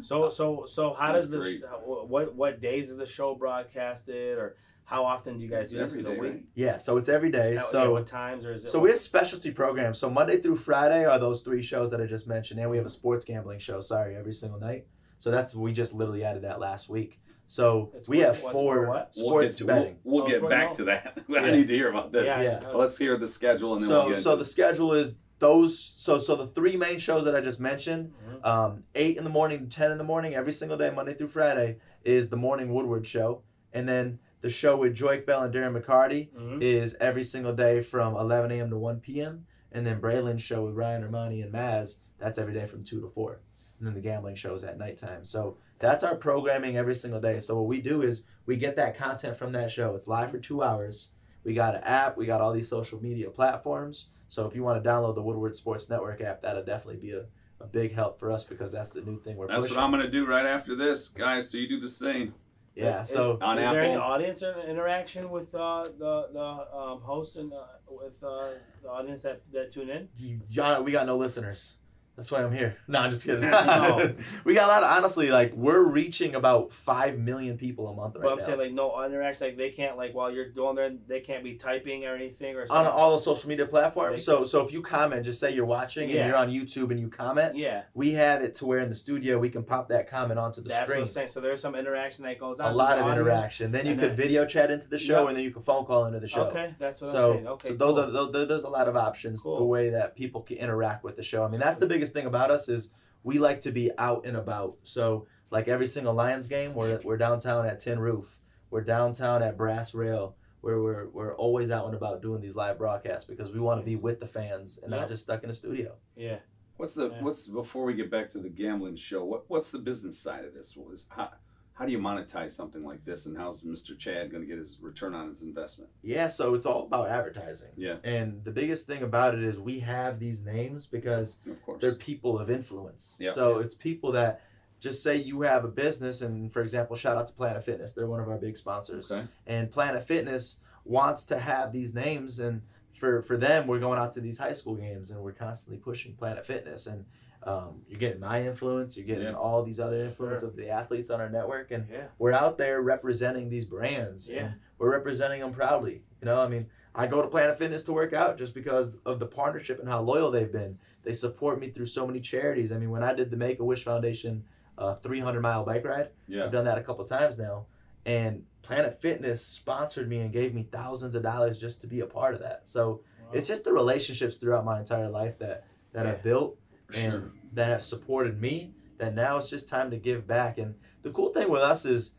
So 0.02 0.30
so 0.30 0.65
so 0.67 0.93
how 0.93 1.13
That's 1.13 1.26
does 1.28 1.32
this? 1.32 1.41
great. 1.60 1.62
What 1.86 2.36
what 2.36 2.62
days 2.62 2.89
is 2.89 2.97
the 2.97 3.06
show 3.06 3.36
broadcasted, 3.36 4.38
or 4.38 4.56
how 4.86 5.06
often 5.06 5.38
do 5.38 5.43
you 5.43 5.50
guys 5.50 5.72
do 5.72 5.78
this? 5.78 5.91
Every 5.91 6.00
Is 6.02 6.06
it 6.06 6.10
day, 6.10 6.17
a 6.17 6.22
week? 6.22 6.32
right? 6.32 6.43
yeah, 6.56 6.78
so 6.78 6.98
it's 6.98 7.10
every 7.10 7.32
day. 7.32 7.50
At- 7.50 7.54
yeah, 7.56 7.62
So 7.62 7.91
what 7.93 8.08
times 8.08 8.46
or 8.46 8.54
is 8.54 8.65
it? 8.65 8.69
So 8.69 8.80
we 8.80 8.89
have 8.89 9.00
specialty 9.00 9.52
programs. 9.52 9.98
So 9.98 10.10
Monday 10.10 10.39
through 10.39 10.58
Friday 10.58 11.06
are 11.06 11.19
those 11.19 11.41
three 11.41 11.62
shows 11.62 11.91
that 11.91 12.02
I 12.02 12.06
just 12.06 12.28
mentioned, 12.28 12.60
and 12.60 12.69
we 12.69 12.78
have 12.78 12.86
a 12.86 12.89
sports 12.89 13.26
gambling 13.26 13.60
show. 13.60 13.80
Sorry, 13.80 14.15
every 14.15 14.34
single 14.34 14.60
night. 14.60 14.86
So 15.17 15.32
that's 15.32 15.56
we 15.56 15.72
just 15.74 15.93
literally 15.93 16.24
added 16.24 16.43
that 16.43 16.60
last 16.60 16.89
week. 16.89 17.19
So 17.46 17.91
It's 17.96 18.08
we 18.08 18.19
have 18.19 18.38
four 18.39 18.52
for 18.54 18.88
what? 18.89 19.12
We'll 19.17 19.26
sports 19.28 19.56
to, 19.56 19.65
betting. 19.65 19.98
We'll, 20.04 20.24
we'll 20.24 20.24
Oh, 20.26 20.28
get 20.39 20.50
back 20.50 20.74
to 20.74 20.86
that. 20.86 21.19
I 21.30 21.34
Yeah. 21.34 21.52
need 21.52 21.67
to 21.67 21.74
hear 21.76 21.89
about 21.89 22.12
that. 22.13 22.26
yeah, 22.26 22.41
yeah. 22.41 22.60
Let's 22.74 22.98
hear 22.98 23.17
the 23.17 23.28
schedule 23.28 23.74
and 23.74 23.82
then 23.84 23.89
So 23.89 24.06
we'll 24.06 24.15
get 24.15 24.24
so 24.24 24.32
into 24.34 24.39
the 24.43 24.50
schedule 24.50 24.93
is 24.93 25.15
those. 25.39 25.78
So 25.78 26.19
so 26.19 26.36
the 26.36 26.48
three 26.48 26.78
main 26.78 27.00
shows 27.00 27.26
that 27.26 27.36
I 27.36 27.41
just 27.41 27.60
mentioned, 27.60 28.13
Mhm. 28.28 28.46
um, 28.48 28.84
eight 28.96 29.17
in 29.17 29.24
the 29.24 29.30
morning 29.30 29.67
to 29.67 29.76
ten 29.76 29.91
in 29.91 29.98
the 29.98 30.04
morning 30.06 30.36
every 30.36 30.54
single 30.54 30.78
day, 30.78 30.89
Monday 30.89 31.13
through 31.13 31.28
Friday, 31.30 31.78
is 32.04 32.30
the 32.30 32.38
morning 32.38 32.74
Woodward 32.74 33.06
show, 33.06 33.43
and 33.74 33.88
then 33.88 34.19
the 34.44 34.50
show 34.50 34.76
with 34.78 34.96
Joique 34.96 35.26
Bell 35.26 35.42
and 35.44 35.54
Darren 35.54 35.76
McCarty 35.82 36.30
Mhm. 36.34 36.62
is 36.62 36.96
every 37.00 37.24
single 37.24 37.54
day 37.54 37.82
from 37.82 38.16
11 38.16 38.52
a.m. 38.52 38.70
to 38.70 38.78
1 38.78 39.00
p.m. 39.00 39.46
And 39.72 39.88
then 39.88 40.00
Braylon's 40.02 40.42
show 40.42 40.66
with 40.66 40.76
Ryan 40.76 41.02
Ermanni 41.04 41.42
and 41.42 41.52
Maz, 41.52 42.00
that's 42.20 42.38
every 42.38 42.54
day 42.54 42.68
from 42.68 42.84
2 42.84 43.00
to 43.02 43.08
4. 43.08 43.40
And 43.80 43.88
then 43.88 43.94
the 43.96 44.02
gambling 44.02 44.36
shows 44.36 44.64
at 44.66 44.78
nighttime. 44.78 45.24
So 45.24 45.58
that's 45.80 46.04
our 46.04 46.16
programming 46.16 46.76
every 46.78 46.94
single 46.94 47.22
day. 47.22 47.40
So 47.40 47.56
what 47.56 47.68
we 47.68 47.82
do 47.82 48.02
is 48.02 48.26
we 48.46 48.58
get 48.58 48.76
that 48.76 48.98
content 48.98 49.38
from 49.38 49.54
that 49.54 49.72
show. 49.72 49.96
It's 49.96 50.08
live 50.08 50.30
for 50.32 50.40
two 50.40 50.62
hours. 50.62 51.08
We 51.46 51.54
got 51.54 51.76
an 51.76 51.84
app. 51.84 52.18
We 52.18 52.26
got 52.26 52.42
all 52.42 52.52
these 52.54 52.70
social 52.70 53.02
media 53.02 53.30
platforms. 53.30 54.10
So 54.28 54.46
if 54.46 54.56
you 54.56 54.64
want 54.64 54.84
to 54.84 54.88
download 54.90 55.16
the 55.16 55.24
Woodward 55.24 55.56
Sports 55.56 55.90
Network 55.90 56.20
app, 56.22 56.42
that'll 56.42 56.64
definitely 56.64 57.00
be 57.02 57.12
a, 57.14 57.26
a 57.62 57.66
big 57.68 57.94
help 57.94 58.20
for 58.20 58.30
us 58.32 58.44
because 58.44 58.72
that's 58.74 58.90
the 58.92 59.02
new 59.02 59.20
thing 59.22 59.38
we're 59.38 59.48
That's 59.48 59.64
pushing. 59.64 59.78
what 59.78 59.84
I'm 59.84 59.92
gonna 59.92 60.10
do 60.10 60.26
right 60.26 60.46
after 60.46 60.76
this, 60.76 61.08
guys. 61.08 61.50
So 61.50 61.58
you 61.58 61.68
do 61.70 61.80
the 61.80 61.88
same. 61.88 62.34
Yeah. 62.76 63.04
So 63.04 63.38
On 63.42 63.58
is 63.58 63.72
there 63.72 63.84
any 63.84 63.96
audience 63.96 64.42
in- 64.42 64.70
interaction 64.70 65.30
with 65.30 65.54
uh, 65.56 65.86
the 65.98 66.28
the 66.34 66.78
um, 66.78 67.02
hosts 67.02 67.36
and 67.36 67.54
uh, 67.54 67.64
with 67.90 68.24
uh, 68.24 68.50
the 68.82 68.90
audience 68.90 69.22
that, 69.24 69.42
that 69.52 69.72
tune 69.72 69.90
in? 69.90 70.10
you, 70.18 70.40
John, 70.50 70.84
we 70.84 70.92
got 70.92 71.06
no 71.06 71.16
listeners. 71.18 71.78
That's 72.15 72.30
why 72.32 72.43
I'm 72.43 72.52
here. 72.54 72.78
No, 72.88 72.99
I'm 72.99 73.12
just 73.12 73.23
kidding. 73.26 73.41
No. 73.49 74.13
we 74.43 74.54
got 74.54 74.65
a 74.65 74.67
lot 74.67 74.84
of 74.84 74.91
honestly, 74.97 75.30
like 75.30 75.54
we're 75.56 75.82
reaching 75.82 76.36
about 76.36 76.71
five 76.71 77.17
million 77.17 77.58
people 77.58 77.88
a 77.88 77.93
month 77.95 78.15
right 78.15 78.21
now. 78.23 78.28
But 78.30 78.32
I'm 78.34 78.38
now. 78.39 78.45
saying 78.45 78.60
like 78.60 78.73
no 78.73 79.04
interaction, 79.06 79.47
like 79.47 79.58
they 79.58 79.71
can't 79.71 79.97
like 79.97 80.13
while 80.13 80.32
you're 80.32 80.49
doing 80.49 80.76
there, 80.76 80.91
they 81.08 81.21
can't 81.21 81.43
be 81.43 81.56
typing 81.56 82.06
or 82.06 82.15
anything 82.15 82.56
or 82.56 82.67
something. 82.67 82.86
on 82.86 82.91
all 82.91 83.15
the 83.15 83.21
social 83.21 83.49
media 83.49 83.65
platforms. 83.65 84.17
They- 84.17 84.21
So 84.32 84.43
so 84.43 84.62
if 84.65 84.71
you 84.71 84.82
comment, 84.82 85.26
just 85.26 85.39
say 85.39 85.52
you're 85.54 85.65
watching 85.65 86.10
Yeah. 86.10 86.17
and 86.21 86.28
you're 86.30 86.38
on 86.38 86.49
YouTube 86.52 86.91
and 86.91 86.99
you 86.99 87.08
comment, 87.10 87.56
yeah, 87.56 87.84
we 87.93 88.12
have 88.13 88.41
it 88.43 88.54
to 88.56 88.65
where 88.65 88.80
in 88.80 88.89
the 88.89 88.95
studio 88.95 89.39
we 89.39 89.49
can 89.49 89.63
pop 89.63 89.89
that 89.89 90.08
comment 90.10 90.39
onto 90.39 90.62
the 90.62 90.69
screen. 90.69 90.80
that's 90.80 90.89
what. 90.89 90.97
I'm 90.99 91.08
saying. 91.08 91.28
So 91.30 91.41
there's 91.41 91.62
some 91.62 91.76
interaction 91.76 92.26
that 92.26 92.39
goes 92.39 92.60
on. 92.60 92.71
A 92.71 92.76
lot 92.76 92.99
of 92.99 93.06
audience. 93.06 93.21
interaction. 93.28 93.71
Then 93.71 93.86
you 93.86 93.91
and 93.93 93.99
could 94.02 94.10
then- 94.12 94.17
video 94.17 94.45
chat 94.45 94.69
into 94.69 94.88
the 94.88 94.99
show 94.99 95.28
and 95.28 95.36
then 95.38 95.43
you 95.43 95.52
can 95.52 95.62
phone 95.63 95.86
call 95.86 96.06
into 96.06 96.19
the 96.19 96.28
show. 96.28 96.43
Okay, 96.43 96.76
that's 96.78 97.02
what 97.02 97.10
so, 97.12 97.32
I'm 97.32 97.34
saying. 97.38 97.47
Okay, 97.47 97.67
so 97.69 97.73
those 97.76 97.95
cool. 97.95 98.04
are 98.04 98.28
those, 98.32 98.47
there's 98.47 98.63
a 98.65 98.69
lot 98.69 98.88
of 98.88 98.95
options 98.95 99.41
the 99.43 99.63
way 99.63 99.89
that 99.89 100.15
people 100.15 100.41
can 100.41 100.58
interact 100.58 101.04
with 101.04 101.15
the 101.15 101.23
show. 101.23 101.43
I 101.43 101.47
mean, 101.47 101.60
that's 101.60 101.78
the 101.78 101.88
biggest 101.88 102.03
thing 102.12 102.26
about 102.26 102.52
us 102.52 102.70
is 102.70 102.92
we 103.24 103.39
like 103.39 103.62
to 103.62 103.72
be 103.72 103.92
out 103.98 104.26
and 104.26 104.36
about. 104.38 104.78
So 104.84 105.28
like 105.50 105.68
every 105.68 105.88
single 105.88 106.13
Lions 106.13 106.48
game, 106.48 106.74
we're 106.74 107.00
we're 107.04 107.18
downtown 107.18 107.66
at 107.66 107.80
Tin 107.80 108.00
Roof, 108.00 108.39
we're 108.70 108.82
downtown 108.84 109.42
at 109.44 109.58
Brass 109.58 109.94
Rail. 109.94 110.36
Where 110.62 110.82
we're, 110.82 111.10
we're 111.10 111.36
always 111.36 111.72
out 111.72 111.88
and 111.88 111.94
about 111.94 112.22
doing 112.22 112.39
these 112.39 112.56
live 112.56 112.78
broadcasts 112.78 113.26
because 113.26 113.52
we 113.52 113.60
want 113.60 113.82
to 113.82 113.86
be 113.86 113.98
with 113.98 114.22
the 114.22 114.28
fans 114.28 114.80
and 114.82 114.92
Yep. 114.94 115.00
not 115.02 115.10
just 115.10 115.24
stuck 115.24 115.44
in 115.44 115.50
a 115.50 115.54
studio. 115.54 115.96
yeah. 116.16 116.38
What's 116.78 116.96
the 116.96 117.10
Yeah. 117.10 117.22
what's 117.22 117.48
before 117.48 117.84
we 117.84 117.94
get 117.96 118.10
back 118.10 118.30
to 118.30 118.39
the 118.39 118.48
gambling 118.48 118.96
show? 118.96 119.26
What 119.26 119.44
what's 119.50 119.72
the 119.72 119.80
business 119.80 120.18
side 120.18 120.46
of 120.46 120.54
this? 120.54 120.78
What 120.78 120.94
is 120.94 121.06
how 121.10 121.32
how 121.74 121.86
do 121.86 121.92
you 121.92 121.98
monetize 121.98 122.52
something 122.52 122.84
like 122.84 123.04
this, 123.04 123.26
and 123.26 123.36
how's 123.36 123.64
Mr. 123.64 123.98
Chad 123.98 124.30
going 124.30 124.44
to 124.44 124.48
get 124.48 124.60
his 124.60 124.78
return 124.80 125.16
on 125.16 125.28
his 125.28 125.42
investment? 125.42 125.90
Yeah, 126.04 126.28
so 126.28 126.54
it's 126.54 126.68
all 126.68 126.84
about 126.84 127.10
advertising. 127.10 127.70
Yeah, 127.76 127.96
And 128.04 128.44
the 128.44 128.52
biggest 128.52 128.86
thing 128.86 129.02
about 129.02 129.34
it 129.34 129.44
is 129.44 129.60
we 129.60 129.80
have 129.80 130.20
these 130.20 130.44
names 130.44 130.86
because 130.86 131.38
they're 131.80 131.96
people 131.96 132.38
of 132.38 132.52
influence. 132.52 133.18
Yeah. 133.20 133.32
So 133.32 133.58
it's 133.58 133.74
people 133.74 134.12
that 134.12 134.42
just 134.80 135.02
say 135.02 135.16
you 135.16 135.42
have 135.42 135.66
a 135.66 135.70
business, 135.70 136.22
and 136.22 136.54
for 136.54 136.62
example, 136.62 136.96
shout 136.96 137.18
out 137.18 137.26
to 137.28 137.34
Planet 137.34 137.64
Fitness. 137.64 137.94
They're 137.94 138.06
one 138.06 138.20
of 138.20 138.30
our 138.30 138.38
big 138.38 138.56
sponsors. 138.56 139.12
Okay. 139.12 139.26
And 139.48 139.72
Planet 139.72 140.06
Fitness 140.06 140.60
wants 140.86 141.26
to 141.26 141.40
have 141.40 141.72
these 141.72 141.96
names, 141.96 142.40
and 142.40 142.62
for 143.00 143.24
for 143.24 143.36
them, 143.36 143.66
we're 143.66 143.80
going 143.80 143.98
out 143.98 144.12
to 144.14 144.22
these 144.22 144.38
high 144.38 144.54
school 144.54 144.76
games, 144.76 145.10
and 145.10 145.20
we're 145.22 145.32
constantly 145.32 145.78
pushing 145.78 146.14
Planet 146.14 146.46
Fitness. 146.46 146.86
And 146.86 147.06
um, 147.46 147.82
you're 147.88 148.00
getting 148.00 148.20
my 148.20 148.42
influence, 148.44 148.98
you're 148.98 149.06
getting 149.06 149.24
Yeah. 149.24 149.34
all 149.34 149.64
these 149.64 149.80
other 149.80 149.98
influence 149.98 150.42
Sure. 150.42 150.50
of 150.50 150.56
the 150.56 150.70
athletes 150.70 151.10
on 151.10 151.20
our 151.22 151.30
network, 151.30 151.72
and 151.72 151.88
Yeah. 151.90 152.08
we're 152.18 152.32
out 152.32 152.58
there 152.58 152.82
representing 152.82 153.50
these 153.50 153.66
brands. 153.66 154.30
Yeah. 154.30 154.54
We're 154.78 154.92
representing 154.92 155.42
them 155.42 155.52
proudly. 155.54 156.04
You 156.22 156.26
know, 156.26 156.40
I 156.40 156.48
mean, 156.48 156.68
I 156.96 157.08
go 157.08 157.22
to 157.22 157.28
Planet 157.28 157.58
Fitness 157.58 157.84
to 157.84 157.94
work 157.94 158.14
out 158.14 158.38
just 158.38 158.54
because 158.54 158.98
of 159.06 159.20
the 159.20 159.26
partnership 159.26 159.80
and 159.80 159.90
how 159.90 160.02
loyal 160.02 160.30
they've 160.32 160.52
been. 160.52 160.78
They 161.04 161.14
support 161.14 161.60
me 161.60 161.68
through 161.70 161.88
so 161.88 162.06
many 162.08 162.20
charities. 162.20 162.72
I 162.72 162.78
mean, 162.78 162.92
when 162.92 163.04
I 163.04 163.14
did 163.14 163.30
the 163.32 163.38
Make 163.38 163.60
a 163.60 163.64
Wish 163.66 163.84
Foundation 163.84 164.46
uh, 164.78 164.94
300 164.96 165.42
mile 165.42 165.64
bike 165.64 165.86
ride, 165.86 166.10
yeah, 166.28 166.46
I've 166.46 166.52
done 166.52 166.66
that 166.66 166.78
a 166.80 166.84
couple 166.84 167.04
times 167.06 167.38
now, 167.38 167.68
and 168.06 168.44
Planet 168.64 169.00
Fitness 169.02 169.46
sponsored 169.46 170.08
me 170.10 170.20
and 170.20 170.32
gave 170.32 170.54
me 170.56 170.64
thousands 170.64 171.14
of 171.16 171.22
dollars 171.24 171.58
just 171.60 171.82
to 171.82 171.88
be 171.88 172.00
a 172.00 172.06
part 172.08 172.34
of 172.34 172.40
that. 172.42 172.68
So 172.68 173.02
it's 173.32 173.48
just 173.48 173.66
the 173.66 173.74
relationships 173.74 174.38
throughout 174.38 174.66
my 174.66 174.80
entire 174.80 175.10
life 175.10 175.38
that 175.40 175.66
that. 175.94 176.08
I've 176.08 176.24
built 176.24 176.58
and 176.96 177.12
sure. 177.12 177.32
that 177.54 177.68
have 177.68 177.84
supported 177.84 178.40
me 178.40 178.74
that 178.98 179.14
now 179.16 179.38
it's 179.38 179.50
just 179.50 179.68
time 179.68 179.92
to 179.92 179.98
give 179.98 180.26
back. 180.28 180.58
And 180.58 180.76
the 181.02 181.12
cool 181.12 181.34
thing 181.34 181.50
with 181.50 181.62
us 181.62 181.86
is 181.86 182.16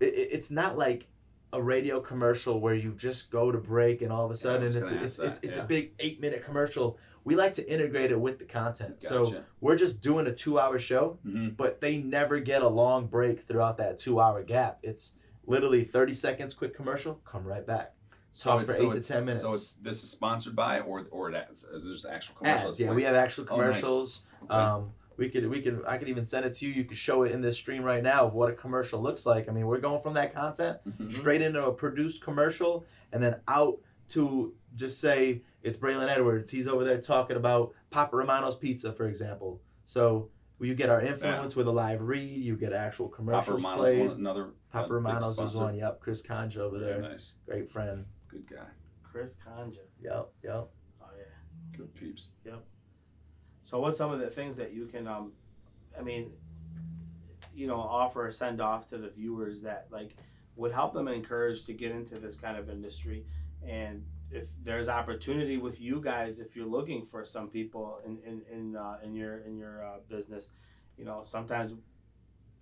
it, 0.00 0.06
it- 0.14 0.28
it's 0.32 0.50
not 0.50 0.76
like 0.78 1.08
a 1.54 1.60
radio 1.62 2.00
commercial 2.00 2.60
where 2.60 2.74
you 2.74 2.92
just 2.94 3.30
go 3.30 3.52
to 3.52 3.58
break 3.58 4.00
and 4.00 4.10
all 4.10 4.24
of 4.24 4.30
a 4.30 4.34
sudden 4.34 4.62
was 4.62 4.74
it's 4.74 4.90
gonna 4.90 5.04
it's, 5.04 5.18
it's, 5.18 5.38
it's 5.42 5.56
yeah. 5.58 5.62
a 5.62 5.66
big 5.66 5.92
eight 5.98 6.18
minute 6.20 6.44
commercial. 6.44 6.98
We 7.24 7.36
like 7.36 7.52
to 7.54 7.70
integrate 7.70 8.10
it 8.10 8.18
with 8.18 8.38
the 8.38 8.46
content. 8.46 9.02
So 9.02 9.42
we're 9.60 9.76
just 9.76 10.00
doing 10.02 10.26
a 10.26 10.32
two 10.34 10.58
hour 10.58 10.78
show 10.78 11.18
hmm 11.22 11.50
but 11.50 11.80
they 11.80 11.98
never 11.98 12.40
get 12.40 12.62
a 12.62 12.68
long 12.68 13.06
break 13.06 13.42
throughout 13.42 13.76
that 13.78 13.98
two 13.98 14.18
hour 14.18 14.42
gap. 14.42 14.78
It's 14.82 15.16
literally 15.46 15.84
30 15.84 16.14
seconds 16.14 16.54
quick 16.54 16.74
commercial 16.74 17.16
come 17.24 17.44
right 17.44 17.66
back 17.66 17.94
So 18.34 18.50
Talk 18.50 18.62
it's 18.62 18.72
for 18.72 18.78
so 18.78 18.90
to 18.90 18.96
it's 18.96 19.08
10 19.08 19.24
minutes. 19.26 19.40
so 19.42 19.52
it's 19.52 19.72
this 19.74 20.02
is 20.02 20.10
sponsored 20.10 20.56
by 20.56 20.80
or 20.80 21.06
or 21.10 21.30
it 21.30 21.46
is 21.50 21.64
is 21.64 21.84
this 21.86 22.04
actual 22.10 22.36
commercials? 22.36 22.70
ads 22.76 22.80
yeah 22.80 22.90
we 22.92 23.02
have 23.02 23.14
actual 23.14 23.44
Oh, 23.50 23.56
nice. 23.56 23.76
commercials 23.76 24.20
Okay. 24.44 24.54
Um, 24.54 24.90
we 25.18 25.28
could 25.28 25.48
we 25.48 25.60
could 25.60 25.82
I 25.86 25.98
could 25.98 26.08
even 26.08 26.24
send 26.24 26.46
it 26.46 26.54
to 26.54 26.66
you. 26.66 26.72
You 26.72 26.84
could 26.84 26.96
show 26.96 27.22
it 27.24 27.30
in 27.32 27.42
this 27.42 27.56
stream 27.56 27.82
right 27.84 28.02
now 28.02 28.24
of 28.26 28.32
what 28.34 28.48
a 28.50 28.54
commercial 28.54 29.00
looks 29.02 29.26
like. 29.26 29.48
I 29.48 29.52
mean, 29.52 29.66
we're 29.66 29.78
going 29.78 30.00
from 30.00 30.14
that 30.14 30.34
content 30.34 30.78
Mhm. 30.88 31.12
straight 31.12 31.42
into 31.42 31.62
a 31.64 31.72
produced 31.72 32.22
commercial 32.22 32.84
and 33.12 33.22
then 33.22 33.36
out 33.46 33.78
to 34.08 34.54
just 34.74 35.00
say 35.00 35.42
it's 35.62 35.76
Braylon 35.76 36.08
Edwards. 36.08 36.50
He's 36.50 36.66
over 36.66 36.82
there 36.84 37.00
talking 37.00 37.36
about 37.36 37.72
Papa 37.90 38.16
Romano's 38.16 38.56
Pizza, 38.56 38.92
for 38.92 39.06
example. 39.06 39.60
So 39.84 40.30
you 40.60 40.74
get 40.74 40.88
our 40.88 41.00
influence 41.02 41.54
with 41.54 41.66
a 41.68 41.70
live 41.72 42.00
read. 42.00 42.40
You 42.42 42.56
get 42.56 42.72
actual 42.72 43.08
Papa 43.08 43.16
commercials 43.16 43.62
Romano's 43.62 43.78
played. 43.80 43.98
one, 44.08 44.10
another. 44.16 44.44
uh, 44.46 44.50
Papa 44.72 44.84
big 44.86 44.92
Romano's 44.92 45.38
is 45.38 45.54
one. 45.54 45.76
Yep, 45.76 46.00
Chris 46.00 46.22
Conja 46.22 46.58
over 46.58 46.78
Very 46.78 47.00
there, 47.00 47.02
nice, 47.10 47.34
great 47.46 47.70
friend. 47.70 48.06
Good 48.32 48.48
guy, 48.48 48.66
Chris 49.02 49.34
Conja. 49.46 49.78
Yep, 50.02 50.30
yep. 50.42 50.68
Oh 51.00 51.06
yeah. 51.16 51.76
good 51.76 51.94
peeps. 51.94 52.30
Yep. 52.44 52.64
So 53.62 53.78
what's 53.78 53.98
some 53.98 54.10
of 54.10 54.20
the 54.20 54.30
things 54.30 54.56
that 54.56 54.72
you 54.72 54.86
can 54.86 55.06
um 55.06 55.32
I 55.98 56.02
mean 56.02 56.32
you 57.54 57.66
know 57.66 57.76
offer 57.76 58.26
or 58.26 58.30
send 58.30 58.60
off 58.60 58.88
to 58.88 58.98
the 58.98 59.10
viewers 59.10 59.62
that 59.62 59.86
like 59.90 60.16
would 60.56 60.72
help 60.72 60.94
them 60.94 61.08
encourage 61.08 61.64
to 61.66 61.72
get 61.72 61.92
into 61.92 62.18
this 62.18 62.36
kind 62.36 62.56
of 62.56 62.70
industry 62.70 63.24
and 63.66 64.02
if 64.30 64.48
there's 64.64 64.88
opportunity 64.88 65.58
with 65.58 65.80
you 65.80 66.00
guys 66.00 66.40
if 66.40 66.56
you're 66.56 66.66
looking 66.66 67.04
for 67.04 67.24
some 67.24 67.48
people 67.48 68.00
in 68.06 68.18
in 68.26 68.42
in, 68.50 68.76
uh, 68.76 68.96
in 69.04 69.14
your 69.14 69.38
in 69.40 69.58
your 69.58 69.84
uh, 69.84 69.96
business 70.08 70.50
you 70.96 71.04
know 71.04 71.20
sometimes 71.24 71.74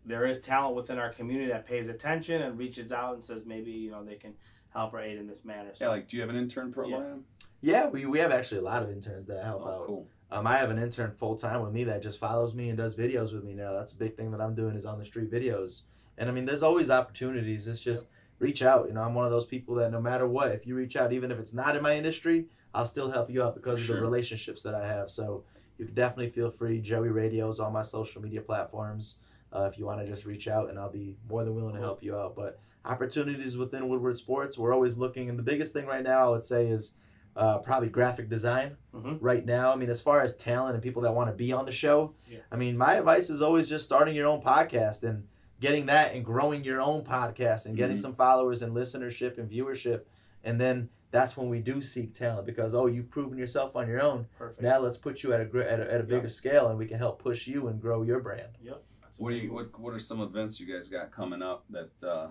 there 0.04 0.26
is 0.26 0.40
talent 0.40 0.74
within 0.74 0.98
our 0.98 1.10
community 1.10 1.50
that 1.50 1.66
pays 1.66 1.88
attention 1.88 2.42
and 2.42 2.58
reaches 2.58 2.90
out 2.90 3.14
and 3.14 3.22
says 3.22 3.44
maybe 3.44 3.70
you 3.70 3.90
know 3.90 4.02
they 4.04 4.16
can 4.16 4.34
help 4.72 4.94
or 4.94 5.00
aid 5.00 5.18
in 5.18 5.26
this 5.26 5.44
manner 5.44 5.70
so 5.74 5.84
Yeah, 5.86 5.90
like, 5.90 6.08
do 6.08 6.16
you 6.16 6.22
have 6.22 6.30
an 6.30 6.36
intern 6.36 6.72
program? 6.72 7.24
Yeah, 7.60 7.88
we, 7.88 8.06
we 8.06 8.18
have 8.20 8.30
actually 8.32 8.58
a 8.60 8.64
lot 8.64 8.82
of 8.82 8.90
interns 8.90 9.26
that 9.26 9.44
help 9.44 9.62
Oh, 9.64 9.70
out. 9.70 9.86
cool. 9.86 10.06
Um, 10.32 10.46
I 10.46 10.56
have 10.58 10.70
an 10.70 10.78
intern 10.78 11.12
full 11.12 11.36
time 11.36 11.60
with 11.62 11.72
me 11.72 11.84
that 11.84 12.02
just 12.02 12.18
follows 12.18 12.54
me 12.54 12.68
and 12.68 12.78
does 12.78 12.94
videos 12.96 13.32
with 13.34 13.42
me 13.44 13.52
now. 13.54 13.72
That's 13.72 13.92
a 13.92 13.96
big 13.96 14.16
thing 14.16 14.30
that 14.30 14.40
I'm 14.40 14.54
doing 14.54 14.76
is 14.76 14.86
on 14.86 14.98
the 14.98 15.04
street 15.04 15.30
videos. 15.30 15.82
And 16.18 16.28
I 16.28 16.32
mean, 16.32 16.44
there's 16.44 16.62
always 16.62 16.88
opportunities. 16.90 17.66
It's 17.66 17.80
just 17.80 18.06
reach 18.38 18.62
out. 18.62 18.86
You 18.86 18.94
know, 18.94 19.02
I'm 19.02 19.14
one 19.14 19.24
of 19.24 19.30
those 19.32 19.46
people 19.46 19.74
that 19.76 19.90
no 19.90 20.00
matter 20.00 20.26
what, 20.28 20.52
if 20.52 20.66
you 20.66 20.74
reach 20.76 20.94
out, 20.96 21.12
even 21.12 21.30
if 21.32 21.38
it's 21.38 21.52
not 21.52 21.76
in 21.76 21.82
my 21.82 21.96
industry, 21.96 22.46
I'll 22.72 22.86
still 22.86 23.10
help 23.10 23.28
you 23.28 23.42
out 23.42 23.54
because 23.56 23.78
For 23.78 23.82
of 23.82 23.86
sure. 23.88 23.96
the 23.96 24.02
relationships 24.02 24.62
that 24.62 24.74
I 24.76 24.86
have. 24.86 25.10
So 25.10 25.42
you 25.78 25.84
can 25.86 25.94
definitely 25.94 26.30
feel 26.30 26.50
free. 26.50 26.80
Joey 26.80 27.08
Radio's 27.08 27.58
on 27.58 27.72
my 27.72 27.82
social 27.82 28.22
media 28.22 28.40
platforms. 28.40 29.16
Uh, 29.52 29.64
if 29.70 29.76
you 29.76 29.84
want 29.84 29.98
to 30.00 30.06
just 30.06 30.24
reach 30.26 30.46
out, 30.46 30.70
and 30.70 30.78
I'll 30.78 30.92
be 30.92 31.16
more 31.28 31.42
than 31.44 31.56
willing 31.56 31.74
to 31.74 31.80
help 31.80 32.04
you 32.04 32.16
out. 32.16 32.36
But 32.36 32.60
opportunities 32.84 33.56
within 33.56 33.88
Woodward 33.88 34.16
Sports, 34.16 34.58
we're 34.58 34.72
always 34.74 34.96
looking. 34.96 35.28
And 35.28 35.38
the 35.38 35.42
biggest 35.42 35.72
thing 35.72 35.86
right 35.86 36.02
now, 36.02 36.26
I 36.26 36.30
would 36.30 36.42
say, 36.42 36.66
is 36.68 36.94
uh, 37.36 37.58
probably 37.58 37.88
graphic 37.88 38.28
design. 38.28 38.76
Mhm. 38.92 39.18
Right 39.20 39.46
now, 39.46 39.72
I 39.72 39.76
mean, 39.76 39.88
as 39.88 40.00
far 40.00 40.20
as 40.20 40.36
talent 40.36 40.74
and 40.74 40.82
people 40.82 41.02
that 41.02 41.14
want 41.14 41.30
to 41.30 41.34
be 41.36 41.52
on 41.52 41.64
the 41.64 41.70
show, 41.72 42.12
Yeah. 42.26 42.38
I 42.50 42.56
mean, 42.56 42.76
my 42.76 42.94
advice 42.96 43.30
is 43.30 43.40
always 43.40 43.68
just 43.68 43.84
starting 43.84 44.16
your 44.16 44.26
own 44.26 44.42
podcast 44.42 45.04
and 45.04 45.28
getting 45.60 45.86
that 45.86 46.12
and 46.12 46.24
growing 46.24 46.64
your 46.64 46.80
own 46.80 47.04
podcast 47.04 47.66
and 47.66 47.76
getting 47.76 47.96
Mhm. 47.96 48.00
some 48.00 48.14
followers 48.16 48.62
and 48.62 48.74
listenership 48.74 49.38
and 49.38 49.48
viewership. 49.48 50.02
And 50.42 50.60
then 50.60 50.88
that's 51.12 51.36
when 51.36 51.48
we 51.48 51.60
do 51.60 51.80
seek 51.80 52.14
talent 52.14 52.46
because 52.46 52.74
oh, 52.74 52.86
you've 52.86 53.10
proven 53.10 53.38
yourself 53.38 53.76
on 53.76 53.86
your 53.86 54.02
own. 54.02 54.26
Perfect. 54.36 54.62
Now 54.62 54.80
let's 54.80 54.96
put 54.96 55.22
you 55.22 55.32
at 55.32 55.40
a 55.40 55.44
gr- 55.44 55.62
at 55.62 55.78
a, 55.80 55.92
at 55.92 56.00
a 56.00 56.04
bigger 56.04 56.22
Yeah. 56.22 56.28
scale 56.28 56.68
and 56.68 56.78
we 56.78 56.86
can 56.86 56.98
help 56.98 57.22
push 57.22 57.46
you 57.46 57.68
and 57.68 57.80
grow 57.80 58.02
your 58.02 58.18
brand. 58.20 58.58
Yep. 58.60 58.82
What 59.18 59.30
do 59.30 59.36
you 59.36 59.52
what 59.52 59.78
What 59.78 59.94
are 59.94 59.98
some 60.00 60.20
events 60.20 60.58
you 60.58 60.66
guys 60.66 60.88
got 60.88 61.12
coming 61.12 61.42
up 61.42 61.64
that 61.70 61.90
uh, 62.02 62.28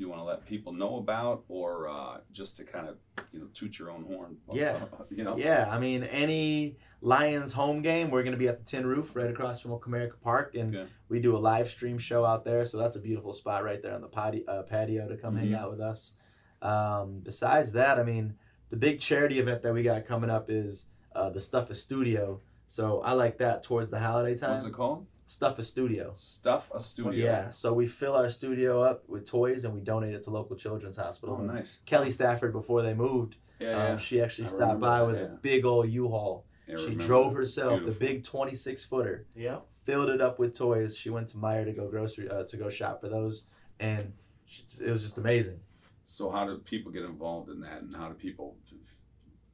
you 0.00 0.08
want 0.08 0.20
to 0.20 0.24
let 0.24 0.44
people 0.46 0.72
know 0.72 0.96
about, 0.96 1.44
or 1.48 1.88
uh, 1.88 2.18
just 2.32 2.56
to 2.56 2.64
kind 2.64 2.88
of 2.88 2.96
you 3.32 3.38
know 3.40 3.46
toot 3.52 3.78
your 3.78 3.90
own 3.90 4.04
horn? 4.04 4.36
Yeah. 4.52 4.80
you 5.10 5.22
know. 5.24 5.36
Yeah, 5.36 5.68
I 5.70 5.78
mean, 5.78 6.02
any 6.04 6.76
Lions 7.02 7.52
home 7.52 7.82
game, 7.82 8.10
we're 8.10 8.22
going 8.22 8.32
to 8.32 8.38
be 8.38 8.48
at 8.48 8.58
the 8.58 8.64
Tin 8.64 8.86
Roof 8.86 9.14
right 9.14 9.30
across 9.30 9.60
from 9.60 9.72
Comerica 9.72 10.20
Park, 10.22 10.54
and 10.54 10.74
Okay. 10.74 10.90
we 11.08 11.20
do 11.20 11.36
a 11.36 11.38
live 11.38 11.70
stream 11.70 11.98
show 11.98 12.24
out 12.24 12.44
there. 12.44 12.64
So 12.64 12.78
that's 12.78 12.96
a 12.96 13.00
beautiful 13.00 13.32
spot 13.34 13.62
right 13.62 13.80
there 13.82 13.94
on 13.94 14.00
the 14.00 14.08
patio, 14.08 14.44
uh, 14.48 14.62
patio 14.62 15.06
to 15.08 15.16
come 15.16 15.36
hang 15.36 15.50
Mhm. 15.50 15.58
out 15.58 15.70
with 15.70 15.80
us. 15.80 16.16
Um, 16.62 17.20
besides 17.22 17.72
that, 17.72 17.98
I 17.98 18.02
mean, 18.02 18.34
the 18.70 18.76
big 18.76 19.00
charity 19.00 19.38
event 19.38 19.62
that 19.62 19.72
we 19.72 19.82
got 19.82 20.04
coming 20.06 20.30
up 20.30 20.50
is 20.50 20.86
uh, 21.14 21.28
the 21.28 21.40
Stuff 21.40 21.70
is 21.70 21.82
Studio. 21.82 22.40
So 22.66 23.00
I 23.00 23.12
like 23.14 23.38
that 23.38 23.62
towards 23.64 23.90
the 23.90 23.98
holiday 23.98 24.36
time. 24.36 24.50
What's 24.50 24.64
it 24.64 24.72
called? 24.72 25.06
Stuff 25.30 25.60
a 25.60 25.62
Studio. 25.62 26.10
Stuff 26.16 26.72
a 26.74 26.80
studio. 26.80 27.24
Yeah, 27.24 27.50
so 27.50 27.72
we 27.72 27.86
fill 27.86 28.16
our 28.16 28.28
studio 28.28 28.82
up 28.82 29.08
with 29.08 29.24
toys 29.24 29.64
and 29.64 29.72
we 29.72 29.80
donate 29.80 30.12
it 30.12 30.24
to 30.24 30.30
local 30.30 30.56
children's 30.56 30.96
hospital. 30.96 31.38
Oh, 31.40 31.44
nice. 31.44 31.78
Kelly 31.86 32.10
Stafford, 32.10 32.52
before 32.52 32.82
they 32.82 32.94
moved, 32.94 33.36
Yeah, 33.60 33.68
yeah. 33.70 33.92
um, 33.92 33.98
she 33.98 34.20
actually 34.20 34.46
I 34.46 34.48
stopped 34.48 34.62
remember 34.62 34.86
by 34.86 34.98
that, 34.98 35.06
with 35.06 35.16
yeah. 35.16 35.22
a 35.26 35.28
big 35.38 35.64
old 35.64 35.88
U-Haul. 35.88 36.46
Yeah, 36.66 36.78
she 36.78 36.96
drove 36.96 37.32
herself 37.36 37.78
Beautiful. 37.78 37.92
the 37.92 37.98
big 38.14 38.24
26 38.24 38.84
footer, 38.86 39.26
Yep. 39.36 39.66
filled 39.84 40.10
it 40.10 40.20
up 40.20 40.40
with 40.40 40.52
toys. 40.52 40.96
She 40.96 41.10
went 41.10 41.28
to 41.28 41.36
Meijer 41.36 41.64
to 41.66 41.72
go 41.74 41.86
grocery 41.88 42.28
uh, 42.28 42.42
to 42.42 42.56
go 42.56 42.68
shop 42.68 43.00
for 43.00 43.08
those, 43.08 43.46
and 43.78 44.12
she, 44.46 44.64
it 44.84 44.90
was 44.90 45.00
just 45.00 45.16
amazing. 45.16 45.60
So 46.02 46.28
how 46.32 46.44
do 46.44 46.58
people 46.58 46.90
get 46.90 47.04
involved 47.04 47.50
in 47.50 47.60
that, 47.60 47.82
and 47.82 47.94
how 47.94 48.08
do 48.08 48.14
people 48.14 48.56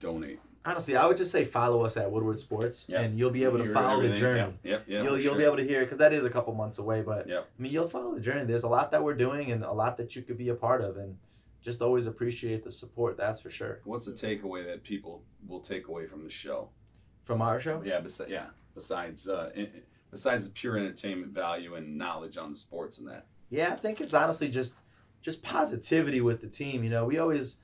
donate? 0.00 0.40
Honestly, 0.66 0.96
I 0.96 1.06
would 1.06 1.16
just 1.16 1.30
say 1.30 1.44
follow 1.44 1.84
us 1.84 1.96
at 1.96 2.10
Woodward 2.10 2.40
Sports, 2.40 2.86
Yeah. 2.88 3.00
and 3.02 3.16
you'll 3.18 3.30
be 3.30 3.44
able 3.44 3.58
to 3.58 3.72
follow 3.72 4.00
the 4.02 4.08
everything. 4.08 4.20
journey. 4.20 4.40
Yep, 4.40 4.54
yep, 4.64 4.84
yeah, 4.88 5.02
you'll 5.04 5.12
you'll 5.18 5.32
sure. 5.34 5.38
be 5.38 5.44
able 5.44 5.56
to 5.58 5.64
hear 5.66 5.82
because 5.84 5.98
that 5.98 6.12
is 6.12 6.24
a 6.24 6.30
couple 6.30 6.52
months 6.54 6.78
away, 6.78 7.02
but 7.02 7.28
Yep. 7.28 7.48
I 7.58 7.62
mean 7.62 7.72
you'll 7.72 7.86
follow 7.86 8.12
the 8.14 8.20
journey. 8.20 8.44
There's 8.44 8.64
a 8.64 8.68
lot 8.68 8.90
that 8.90 9.02
we're 9.04 9.14
doing 9.14 9.52
and 9.52 9.62
a 9.62 9.72
lot 9.72 9.96
that 9.98 10.16
you 10.16 10.22
could 10.22 10.36
be 10.36 10.48
a 10.48 10.54
part 10.56 10.82
of, 10.82 10.96
and 10.96 11.16
just 11.62 11.82
always 11.82 12.06
appreciate 12.06 12.64
the 12.64 12.70
support. 12.70 13.16
That's 13.16 13.40
for 13.40 13.50
sure. 13.50 13.80
What's 13.84 14.08
a 14.08 14.12
takeaway 14.12 14.64
that 14.66 14.82
people 14.82 15.22
will 15.46 15.60
take 15.60 15.86
away 15.88 16.06
from 16.06 16.24
the 16.24 16.30
show? 16.30 16.68
From 17.24 17.40
our 17.42 17.58
show, 17.60 17.82
Yeah, 17.84 18.00
besi- 18.00 18.28
yeah. 18.28 18.46
Besides, 18.74 19.28
uh, 19.28 19.50
in- 19.54 19.70
besides 20.10 20.46
the 20.48 20.52
pure 20.52 20.76
entertainment 20.78 21.32
value 21.32 21.74
and 21.76 21.96
knowledge 21.96 22.36
on 22.36 22.50
the 22.50 22.56
sports 22.56 22.98
and 22.98 23.06
that. 23.08 23.26
Yeah, 23.50 23.72
I 23.72 23.76
think 23.76 24.00
it's 24.00 24.14
honestly 24.14 24.48
just 24.48 24.80
just 25.22 25.42
positivity 25.42 26.20
with 26.20 26.40
the 26.40 26.46
team. 26.48 26.82
You 26.84 26.90
know, 26.90 27.04
we 27.04 27.18
always 27.18 27.56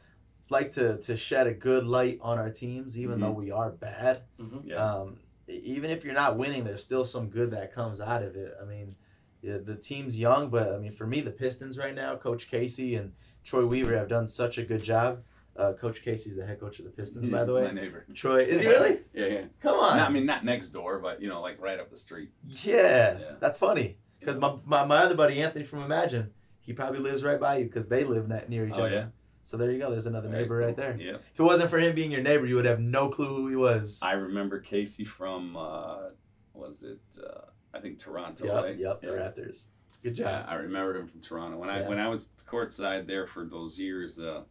like 0.53 0.71
to 0.73 0.99
to 0.99 1.17
shed 1.17 1.47
a 1.49 1.53
good 1.55 1.85
light 1.85 2.19
on 2.23 2.39
our 2.39 2.51
teams, 2.51 2.99
even 2.99 3.19
though 3.21 3.33
we 3.33 3.51
are 3.51 3.71
bad. 3.71 4.23
Mm-hmm. 4.41 4.69
Yeah. 4.69 4.77
Um, 4.77 5.19
even 5.49 5.91
if 5.91 6.05
you're 6.05 6.15
not 6.15 6.39
winning, 6.39 6.63
there's 6.65 6.83
still 6.83 7.05
some 7.05 7.29
good 7.29 7.51
that 7.51 7.75
comes 7.75 8.01
out 8.01 8.23
of 8.23 8.37
it. 8.37 8.55
I 8.63 8.65
mean, 8.65 8.95
yeah, 9.43 9.59
the 9.63 9.75
team's 9.75 10.19
young, 10.19 10.49
but 10.51 10.73
I 10.73 10.79
mean, 10.79 10.93
for 10.93 11.07
me, 11.07 11.21
the 11.21 11.33
Pistons 11.33 11.77
right 11.77 11.95
now, 11.95 12.15
Coach 12.17 12.49
Casey 12.49 12.95
and 12.95 13.13
Troy 13.45 13.67
Weaver 13.67 13.97
have 13.97 14.09
done 14.09 14.27
such 14.29 14.59
a 14.59 14.63
good 14.63 14.83
job. 14.85 15.23
Uh, 15.55 15.73
Coach 15.75 16.03
Casey's 16.03 16.37
the 16.37 16.47
head 16.47 16.59
coach 16.59 16.79
of 16.79 16.87
the 16.87 16.91
Pistons, 16.91 17.29
by 17.29 17.45
the 17.45 17.55
way. 17.55 17.65
my 17.65 17.73
neighbor. 17.73 18.07
Troy, 18.15 18.39
is 18.39 18.61
he 18.63 18.69
really? 18.69 19.01
Yeah, 19.15 19.27
yeah. 19.27 19.45
Come 19.61 19.79
on. 19.79 19.99
No, 19.99 20.05
I 20.05 20.09
mean, 20.09 20.25
not 20.25 20.45
next 20.47 20.71
door, 20.71 20.99
but 21.01 21.21
you 21.21 21.29
know, 21.29 21.43
like 21.43 21.61
right 21.61 21.79
up 21.79 21.91
the 21.91 21.97
street. 21.99 22.31
yeah, 22.47 23.19
Yeah. 23.19 23.25
that's 23.41 23.59
funny. 23.59 23.99
Because 24.21 24.39
my, 24.39 24.55
my, 24.65 24.85
my 24.87 24.99
other 24.99 25.15
buddy 25.17 25.43
Anthony 25.43 25.65
from 25.67 25.83
Imagine, 25.83 26.31
he 26.61 26.73
probably 26.73 27.01
lives 27.01 27.23
right 27.25 27.39
by 27.41 27.59
you 27.59 27.65
because 27.65 27.89
they 27.89 28.05
live 28.05 28.29
ne- 28.29 28.45
near 28.49 28.67
each 28.67 28.75
Oh, 28.77 28.85
other. 28.85 28.91
yeah? 28.95 29.07
So 29.45 29.57
there 29.57 29.71
you 29.73 29.79
go. 29.79 29.91
There's 29.91 30.07
another 30.07 30.29
Very 30.29 30.43
neighbor 30.43 30.57
right 30.59 30.77
there. 30.77 30.97
Yeah. 30.99 31.17
If 31.17 31.41
it 31.41 31.43
wasn't 31.43 31.69
for 31.71 31.79
him 31.79 31.95
being 31.95 32.11
your 32.13 32.23
neighbor, 32.23 32.47
you 32.47 32.55
would 32.57 32.65
have 32.65 32.81
no 32.81 33.09
clue 33.09 33.27
who 33.27 33.49
he 33.49 33.57
was. 33.57 33.99
I 34.03 34.13
remember 34.13 34.61
Casey 34.61 35.05
from, 35.05 35.57
uh, 35.57 36.11
was 36.55 36.83
it, 36.85 37.01
uh, 37.23 37.47
I 37.75 37.81
think 37.81 37.99
Toronto, 37.99 38.45
yep, 38.47 38.63
right? 38.65 38.77
yep, 38.79 39.01
the 39.01 39.09
Raptors. 39.09 39.67
Good 40.03 40.19
Yeah, 40.19 40.41
job. 40.43 40.47
I 40.49 40.55
remember 40.55 40.97
him 40.97 41.09
from 41.09 41.21
Toronto. 41.21 41.57
When 41.59 41.71
I 41.71 41.81
Yeah. 41.81 41.89
when 41.89 41.99
I 41.99 42.09
was 42.09 42.29
courtside 42.47 43.07
there 43.07 43.27
for 43.27 43.45
those 43.45 43.79
years, 43.79 44.19
uh, 44.21 44.43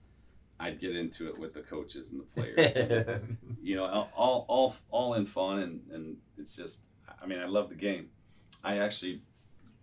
I'd 0.60 0.80
get 0.80 0.96
into 0.96 1.28
it 1.28 1.38
with 1.40 1.54
the 1.54 1.62
coaches 1.62 2.12
and 2.12 2.20
the 2.22 2.26
players. 2.26 2.76
and, 2.78 3.38
you 3.62 3.76
know, 3.76 3.86
all, 3.86 4.10
all 4.16 4.46
all 4.48 4.76
all 4.92 5.14
in 5.16 5.26
fun, 5.26 5.60
and 5.60 5.82
and 5.92 6.18
it's 6.38 6.56
just, 6.56 6.86
I 7.22 7.26
mean, 7.26 7.40
I 7.40 7.46
love 7.48 7.70
the 7.70 7.76
game. 7.76 8.10
I 8.64 8.78
actually, 8.80 9.22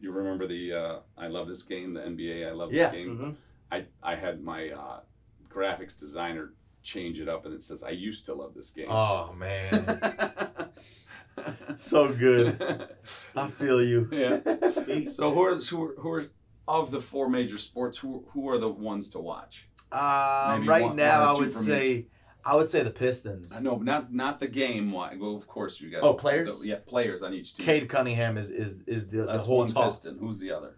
you 0.00 0.10
remember 0.10 0.46
the 0.46 0.72
uh, 0.72 0.98
I 1.18 1.26
love 1.28 1.48
this 1.48 1.62
game, 1.62 1.92
the 1.94 2.00
NBA. 2.00 2.48
I 2.48 2.52
love 2.52 2.70
this 2.70 2.78
Yeah. 2.78 2.90
game. 2.92 3.08
Mm-hmm. 3.16 3.30
I 3.70 3.84
I 4.02 4.14
had 4.14 4.42
my 4.42 4.70
uh, 4.70 5.00
graphics 5.48 5.98
designer 5.98 6.54
change 6.82 7.20
it 7.20 7.28
up, 7.28 7.44
and 7.44 7.54
it 7.54 7.62
says 7.62 7.82
I 7.82 7.90
used 7.90 8.26
to 8.26 8.34
love 8.34 8.54
this 8.54 8.70
game. 8.70 8.86
oh 8.90 9.32
man, 9.34 10.70
so 11.76 12.12
good. 12.12 12.88
I 13.36 13.48
feel 13.48 13.82
you. 13.82 14.08
Yeah. 14.12 14.40
So 15.06 15.32
who 15.32 15.42
are 15.42 15.56
who 15.56 15.84
are, 15.84 15.94
who 15.98 16.10
are 16.12 16.24
of 16.66 16.90
the 16.90 17.00
four 17.00 17.28
major 17.28 17.58
sports? 17.58 17.98
Who 17.98 18.24
who 18.32 18.48
are 18.48 18.58
the 18.58 18.68
ones 18.68 19.08
to 19.10 19.18
watch? 19.18 19.68
Um, 19.90 20.68
right 20.68 20.82
one- 20.82 20.96
now, 20.96 21.26
one 21.26 21.36
I 21.36 21.38
would 21.38 21.52
from 21.52 21.62
say, 21.64 22.06
I 22.44 22.54
would 22.56 22.68
say 22.68 22.82
the 22.82 22.90
Pistons. 22.90 23.54
I 23.56 23.60
know, 23.60 23.76
not 23.76 24.12
not 24.12 24.38
the 24.38 24.48
game. 24.48 24.92
Why? 24.92 25.16
Well, 25.18 25.34
of 25.36 25.46
course 25.46 25.80
you 25.80 25.90
got. 25.90 26.02
Oh, 26.02 26.14
players? 26.14 26.60
the- 26.60 26.68
yeah, 26.68 26.76
players 26.86 27.22
on 27.22 27.32
each 27.34 27.54
team. 27.54 27.64
Cade 27.66 27.88
Cunningham 27.88 28.36
is 28.36 28.50
is 28.50 28.82
is 28.86 29.06
the, 29.08 29.18
the 29.18 29.26
That's 29.26 29.46
whole 29.46 29.58
one 29.58 29.68
talk 29.68 29.84
Piston. 29.84 30.18
Who's 30.18 30.40
the 30.40 30.50
other? 30.52 30.76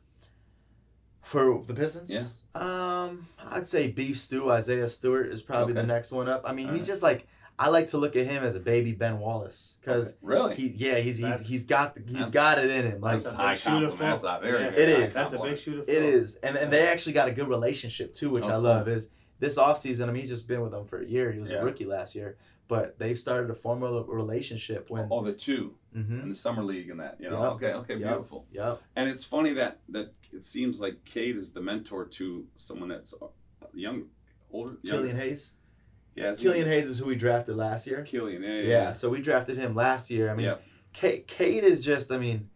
For 1.22 1.62
the 1.66 1.74
Pistons. 1.74 2.11
Yeah. 2.12 2.24
Um, 2.54 3.26
I'd 3.50 3.66
say 3.66 3.90
Beef 3.90 4.18
Stew 4.18 4.50
Isaiah 4.50 4.88
Stewart 4.88 5.26
is 5.33 5.42
probably 5.42 5.74
the 5.74 5.83
next 5.83 6.11
one 6.12 6.28
up. 6.28 6.42
I 6.44 6.52
mean, 6.52 6.66
he's 6.68 6.72
Alright. 6.78 6.87
just 6.87 7.02
like 7.02 7.26
I 7.59 7.68
like 7.68 7.88
to 7.88 7.98
look 7.98 8.16
at 8.16 8.26
him 8.26 8.42
as 8.42 8.56
a 8.56 8.61
baby 8.61 8.92
Ben 8.92 9.18
Wallace 9.20 9.76
because 9.80 10.09
Okay. 10.14 10.18
really, 10.22 10.54
he 10.56 10.66
yeah 10.68 10.96
he's 10.98 11.18
he's 11.18 11.46
he's 11.46 11.64
got 11.66 11.94
the, 11.94 12.02
he's 12.06 12.30
got 12.30 12.59
it 12.59 12.70
in 12.70 12.87
him 12.90 13.00
like 13.00 13.14
that's 13.22 13.24
That's 13.24 13.37
a 13.37 13.38
a 13.38 13.42
high 13.42 13.52
big 13.52 13.59
shooter 13.59 13.88
compliment. 13.88 14.22
That's 14.22 14.24
a 14.24 14.40
very 14.42 14.62
Yeah. 14.64 14.70
good 14.70 14.78
It 14.88 14.96
high 14.96 15.04
is. 15.04 15.14
That's 15.14 15.33
a 15.35 15.38
big 15.38 15.59
shooter. 15.59 15.83
It 15.83 16.02
is, 16.04 16.37
and 16.37 16.56
and 16.56 16.72
they 16.72 16.88
actually 16.88 17.12
got 17.12 17.28
a 17.28 17.33
good 17.33 17.48
relationship 17.48 18.14
too, 18.14 18.30
which 18.30 18.44
I 18.46 18.56
love. 18.56 18.88
Is 18.88 19.09
this 19.38 19.56
offseason, 19.59 20.04
I 20.09 20.12
mean, 20.12 20.20
he's 20.22 20.28
just 20.30 20.46
been 20.48 20.61
with 20.61 20.72
them 20.72 20.85
for 20.87 21.00
a 21.00 21.06
year. 21.06 21.33
He 21.33 21.38
was 21.38 21.50
Yeah. 21.50 21.59
a 21.59 21.64
rookie 21.64 21.87
last 21.87 22.14
year, 22.14 22.37
but 22.70 22.98
they've 22.98 23.18
started 23.18 23.50
a 23.50 23.54
relationship 24.14 24.88
when. 24.88 25.09
Oh, 25.11 25.22
the 25.22 25.33
two 25.35 25.74
Mm-hmm. 25.96 26.20
in 26.20 26.28
the 26.28 26.37
summer 26.37 26.62
league 26.62 26.88
and 26.88 27.00
that. 27.00 27.16
You 27.20 27.28
know. 27.30 27.42
Yep. 27.42 27.52
Okay. 27.54 27.72
Okay. 27.72 27.94
Yep. 27.96 28.09
Beautiful. 28.11 28.46
yeah 28.52 28.76
And 28.94 29.09
it's 29.11 29.24
funny 29.24 29.52
that 29.54 29.80
that 29.88 30.12
it 30.33 30.44
seems 30.44 30.80
like 30.80 31.04
Cade 31.04 31.37
is 31.37 31.52
the 31.52 31.61
mentor 31.61 32.04
to 32.06 32.46
someone 32.54 32.88
that's 32.90 33.12
uh, 33.20 33.26
young, 33.74 34.04
older. 34.52 34.76
Younger. 34.83 34.98
Killian 35.09 35.16
Hayes. 35.18 35.54
Yeah. 36.14 36.33
Killian? 36.33 36.68
Hayes 36.68 36.87
is 36.88 37.00
who 37.00 37.06
we 37.06 37.16
drafted 37.16 37.56
last 37.56 37.88
year. 37.88 38.04
Killian. 38.04 38.42
Yeah. 38.44 38.48
Yeah, 38.50 38.62
Yeah. 38.68 38.92
so 38.92 39.11
we 39.11 39.20
drafted 39.20 39.59
him 39.59 39.74
last 39.74 40.12
year. 40.12 40.30
I 40.30 40.35
mean, 40.37 40.46
Yeah. 40.46 40.59
Cade, 40.92 41.26
Cade 41.26 41.64
is 41.64 41.80
just, 41.80 42.12
I 42.12 42.18
mean, 42.18 42.48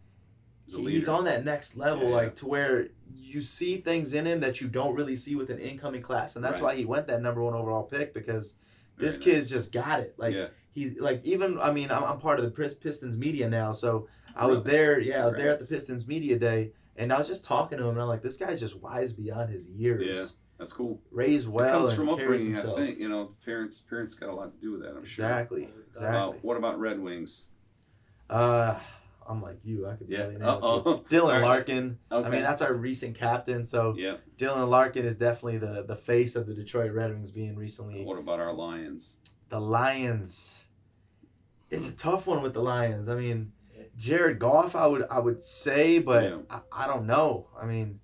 He's 0.67 0.87
he's 0.87 1.07
on 1.09 1.25
that 1.25 1.43
next 1.45 1.75
level, 1.77 2.09
yeah. 2.09 2.15
like 2.15 2.35
to 2.37 2.47
where 2.47 2.87
you 3.13 3.43
see 3.43 3.77
things 3.77 4.13
in 4.13 4.25
him 4.25 4.39
that 4.39 4.61
you 4.61 4.67
don't 4.69 4.95
really 4.95 5.15
see 5.17 5.35
with 5.35 5.49
an 5.51 5.59
incoming 5.59 6.01
class, 6.01 6.37
and 6.37 6.43
that's 6.45 6.59
Right. 6.61 6.73
why 6.73 6.79
he 6.79 6.85
went 6.85 7.05
that 7.07 7.21
number 7.21 7.41
one 7.43 7.53
overall 7.53 7.83
pick 7.83 8.13
because 8.13 8.55
Very 8.97 9.07
this 9.07 9.17
nice. 9.17 9.25
kid's 9.25 9.49
just 9.49 9.71
got 9.71 9.99
it. 9.99 10.15
Like 10.17 10.33
yeah. 10.33 10.47
he's 10.71 10.99
like 10.99 11.25
even 11.25 11.59
I 11.59 11.71
mean 11.71 11.91
I'm, 11.91 12.03
I'm 12.03 12.19
part 12.19 12.39
of 12.39 12.45
the 12.45 12.75
Pistons 12.81 13.17
media 13.17 13.49
now, 13.49 13.71
so 13.71 14.07
I 14.35 14.45
was 14.47 14.63
there. 14.63 14.99
Yeah, 14.99 15.23
I 15.23 15.25
was 15.25 15.35
there 15.35 15.49
at 15.49 15.59
the 15.59 15.65
Pistons 15.65 16.07
media 16.07 16.37
day, 16.37 16.71
and 16.97 17.13
I 17.13 17.17
was 17.17 17.27
just 17.27 17.45
talking 17.45 17.77
to 17.77 17.85
him, 17.85 17.91
and 17.91 18.01
I'm 18.01 18.07
like, 18.07 18.21
this 18.21 18.37
guy's 18.37 18.59
just 18.59 18.81
wise 18.81 19.13
beyond 19.13 19.49
his 19.49 19.69
years. 19.69 20.03
Yeah. 20.05 20.25
That's 20.57 20.71
cool. 20.71 21.01
Raised 21.11 21.49
well 21.49 21.67
it 21.67 21.71
comes 21.71 21.93
from 21.93 22.09
upbringing, 22.09 22.55
himself. 22.55 22.77
I 22.77 22.85
think. 22.85 22.99
You 22.99 23.09
know, 23.09 23.31
parents 23.43 23.79
parents 23.81 24.13
got 24.13 24.29
a 24.29 24.33
lot 24.33 24.53
to 24.53 24.61
do 24.61 24.71
with 24.71 24.81
that. 24.83 24.91
I'm 24.91 25.05
sure. 25.05 25.25
Exactly. 25.25 25.65
Uh, 25.65 25.79
Exactly. 25.89 26.39
what 26.41 26.57
about 26.57 26.79
Red 26.79 26.99
Wings? 26.99 27.43
Uh, 28.29 28.79
I'm 29.27 29.41
like 29.41 29.59
you. 29.63 29.87
I 29.87 29.95
could 29.95 30.07
Yeah. 30.09 30.17
barely 30.19 30.33
name. 30.35 30.41
Dylan 31.09 31.33
right. 31.33 31.41
Larkin. 31.43 31.97
Okay. 32.11 32.27
I 32.27 32.29
mean, 32.31 32.43
that's 32.43 32.61
our 32.61 32.73
recent 32.73 33.17
captain. 33.17 33.65
So 33.65 33.95
yeah. 33.97 34.17
Dylan 34.37 34.69
Larkin 34.69 35.05
is 35.05 35.17
definitely 35.17 35.57
the 35.57 35.83
the 35.87 35.95
face 35.95 36.35
of 36.35 36.47
the 36.47 36.53
Detroit 36.53 36.91
Red 36.91 37.11
Wings 37.11 37.31
being 37.31 37.55
recently. 37.55 38.03
What 38.03 38.19
about 38.19 38.39
our 38.39 38.53
Lions? 38.53 39.17
The 39.49 39.59
Lions. 39.59 40.61
It's 41.69 41.89
a 41.89 41.95
tough 41.95 42.27
one 42.27 42.41
with 42.41 42.53
the 42.53 42.61
Lions. 42.61 43.07
I 43.09 43.15
mean, 43.15 43.51
Jared 43.97 44.39
Goff, 44.39 44.75
I 44.75 44.85
would 44.87 45.05
I 45.09 45.19
would 45.19 45.41
say, 45.41 45.99
but 45.99 46.23
Yeah. 46.23 46.37
I, 46.49 46.61
I 46.71 46.87
don't 46.87 47.07
know. 47.07 47.47
I 47.59 47.65
mean, 47.65 47.99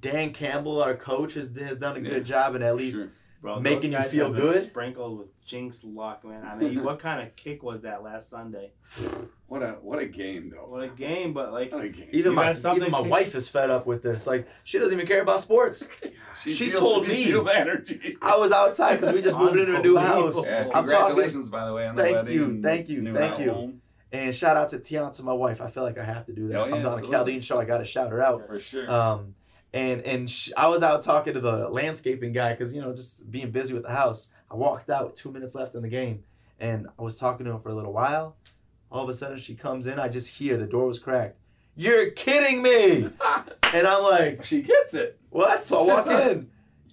Dan 0.00 0.32
Campbell, 0.32 0.82
our 0.82 0.94
coach, 0.96 1.34
has, 1.34 1.54
has 1.56 1.78
done 1.78 1.96
a 1.96 2.00
Yeah, 2.00 2.10
good 2.10 2.24
job 2.26 2.54
and 2.54 2.62
at 2.62 2.76
least 2.76 2.96
Sure. 2.96 3.08
Bro, 3.44 3.60
Making 3.60 3.92
you 3.92 4.02
feel 4.04 4.32
good? 4.32 4.62
Sprinkled 4.62 5.18
with 5.18 5.44
jinx 5.44 5.84
luck, 5.84 6.24
man. 6.24 6.46
I 6.46 6.54
mean, 6.56 6.82
what 6.82 6.98
kind 6.98 7.20
of 7.20 7.36
kick 7.36 7.62
was 7.62 7.82
that 7.82 8.02
last 8.02 8.30
Sunday? 8.30 8.72
What 9.46 9.62
a 9.62 9.72
what 9.82 9.98
a 10.00 10.06
game 10.06 10.50
though. 10.50 10.66
What 10.66 10.82
a 10.82 10.88
game! 10.88 11.32
But 11.34 11.52
like, 11.52 11.70
game. 11.70 12.08
even 12.12 12.34
my 12.34 12.50
even 12.52 12.90
my 12.90 13.02
kick- 13.02 13.10
wife 13.10 13.34
is 13.36 13.48
fed 13.48 13.68
up 13.70 13.86
with 13.86 14.02
this. 14.02 14.26
Like 14.26 14.48
she 14.64 14.78
doesn't 14.78 14.94
even 14.94 15.06
care 15.06 15.20
about 15.20 15.42
sports. 15.42 15.86
she 16.34 16.70
told 16.72 17.06
me- 17.06 17.14
she 17.14 17.30
feels 17.30 17.46
energy. 17.46 18.16
I 18.22 18.36
was 18.38 18.50
outside 18.50 18.98
because 18.98 19.14
we 19.14 19.20
just 19.20 19.38
moved 19.38 19.56
into 19.56 19.76
a 19.76 19.82
new 19.82 19.96
house. 19.96 20.44
Yeah, 20.44 20.60
I'm 20.60 20.64
talking- 20.64 20.88
congratulations, 20.88 21.50
by 21.50 21.66
the 21.66 21.74
way, 21.74 21.86
on 21.86 21.94
the 21.94 22.02
Thank 22.02 22.16
wedding. 22.16 22.32
you, 22.32 22.62
thank 22.62 22.88
you, 22.88 23.02
new 23.02 23.14
thank 23.14 23.38
you. 23.38 23.52
home. 23.52 23.82
And 24.10 24.34
shout 24.34 24.56
out 24.56 24.70
to 24.70 24.78
Tiana, 24.78 25.22
my 25.22 25.34
wife. 25.34 25.60
I 25.60 25.70
feel 25.70 25.82
like 25.84 25.98
I 25.98 26.04
have 26.04 26.24
to 26.26 26.32
do 26.32 26.48
that. 26.48 26.56
Oh, 26.58 26.64
if 26.64 26.70
yeah, 26.70 26.76
I'm 26.76 26.82
down 26.82 26.94
a 26.94 26.96
at 26.96 27.10
Chaldean 27.10 27.40
show, 27.42 27.60
I 27.60 27.66
got 27.66 27.78
to 27.78 27.84
shout 27.84 28.10
her 28.10 28.22
out. 28.22 28.46
For 28.48 28.58
sure. 28.58 28.90
Um, 28.90 29.34
and 29.74 30.00
and 30.02 30.30
sh- 30.30 30.50
I 30.56 30.68
was 30.68 30.82
out 30.82 31.02
talking 31.02 31.34
to 31.34 31.40
the 31.40 31.68
landscaping 31.68 32.32
guy 32.32 32.52
because 32.54 32.72
you 32.72 32.80
know 32.80 32.94
just 32.94 33.30
being 33.30 33.50
busy 33.50 33.74
with 33.74 33.82
the 33.82 33.92
house. 33.92 34.30
I 34.50 34.54
walked 34.54 34.88
out 34.88 35.16
two 35.16 35.30
minutes 35.30 35.54
left 35.54 35.74
in 35.74 35.82
the 35.82 35.88
game, 35.88 36.24
and 36.58 36.86
I 36.98 37.02
was 37.02 37.18
talking 37.18 37.44
to 37.44 37.52
him 37.52 37.60
for 37.60 37.68
a 37.68 37.74
little 37.74 37.92
while. 37.92 38.36
All 38.90 39.02
of 39.02 39.08
a 39.08 39.12
sudden, 39.12 39.36
she 39.36 39.54
comes 39.56 39.86
in. 39.86 39.98
I 39.98 40.08
just 40.08 40.28
hear 40.30 40.56
the 40.56 40.66
door 40.66 40.86
was 40.86 40.98
cracked. 40.98 41.36
You're 41.76 42.10
kidding 42.12 42.62
me! 42.62 43.10
And 43.74 43.88
I'm 43.88 44.04
like, 44.04 44.44
she 44.44 44.62
gets 44.62 44.94
it. 44.94 45.18
what? 45.30 45.64
So 45.64 45.80
I 45.80 45.82
walk 45.82 46.06
in. 46.30 46.48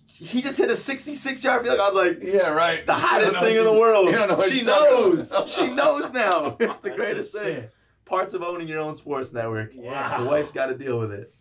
He 0.07 0.41
just 0.41 0.57
hit 0.57 0.71
a 0.71 0.75
66 0.75 1.43
yard 1.43 1.63
field. 1.63 1.79
I 1.79 1.87
was 1.89 1.95
like, 1.95 2.23
Yeah, 2.23 2.47
right. 2.49 2.73
it's 2.73 2.83
the 2.85 2.95
hottest 2.95 3.37
thing 3.39 3.55
in 3.55 3.63
the 3.63 3.71
world. 3.71 4.11
know 4.11 4.41
She 4.49 4.63
knows. 4.63 5.31
She 5.45 5.67
knows 5.67 6.11
now. 6.11 6.57
It's 6.59 6.79
the 6.79 6.89
That's 6.89 6.97
greatest 6.99 7.31
thing. 7.33 7.65
Parts 8.05 8.33
of 8.33 8.41
owning 8.41 8.67
your 8.67 8.79
own 8.79 8.95
sports 8.95 9.31
network. 9.31 9.73
Yeah. 9.75 10.17
The 10.17 10.25
wife's 10.27 10.51
got 10.51 10.67
to 10.67 10.75
deal 10.75 10.97
with 10.97 11.11
it. 11.11 11.31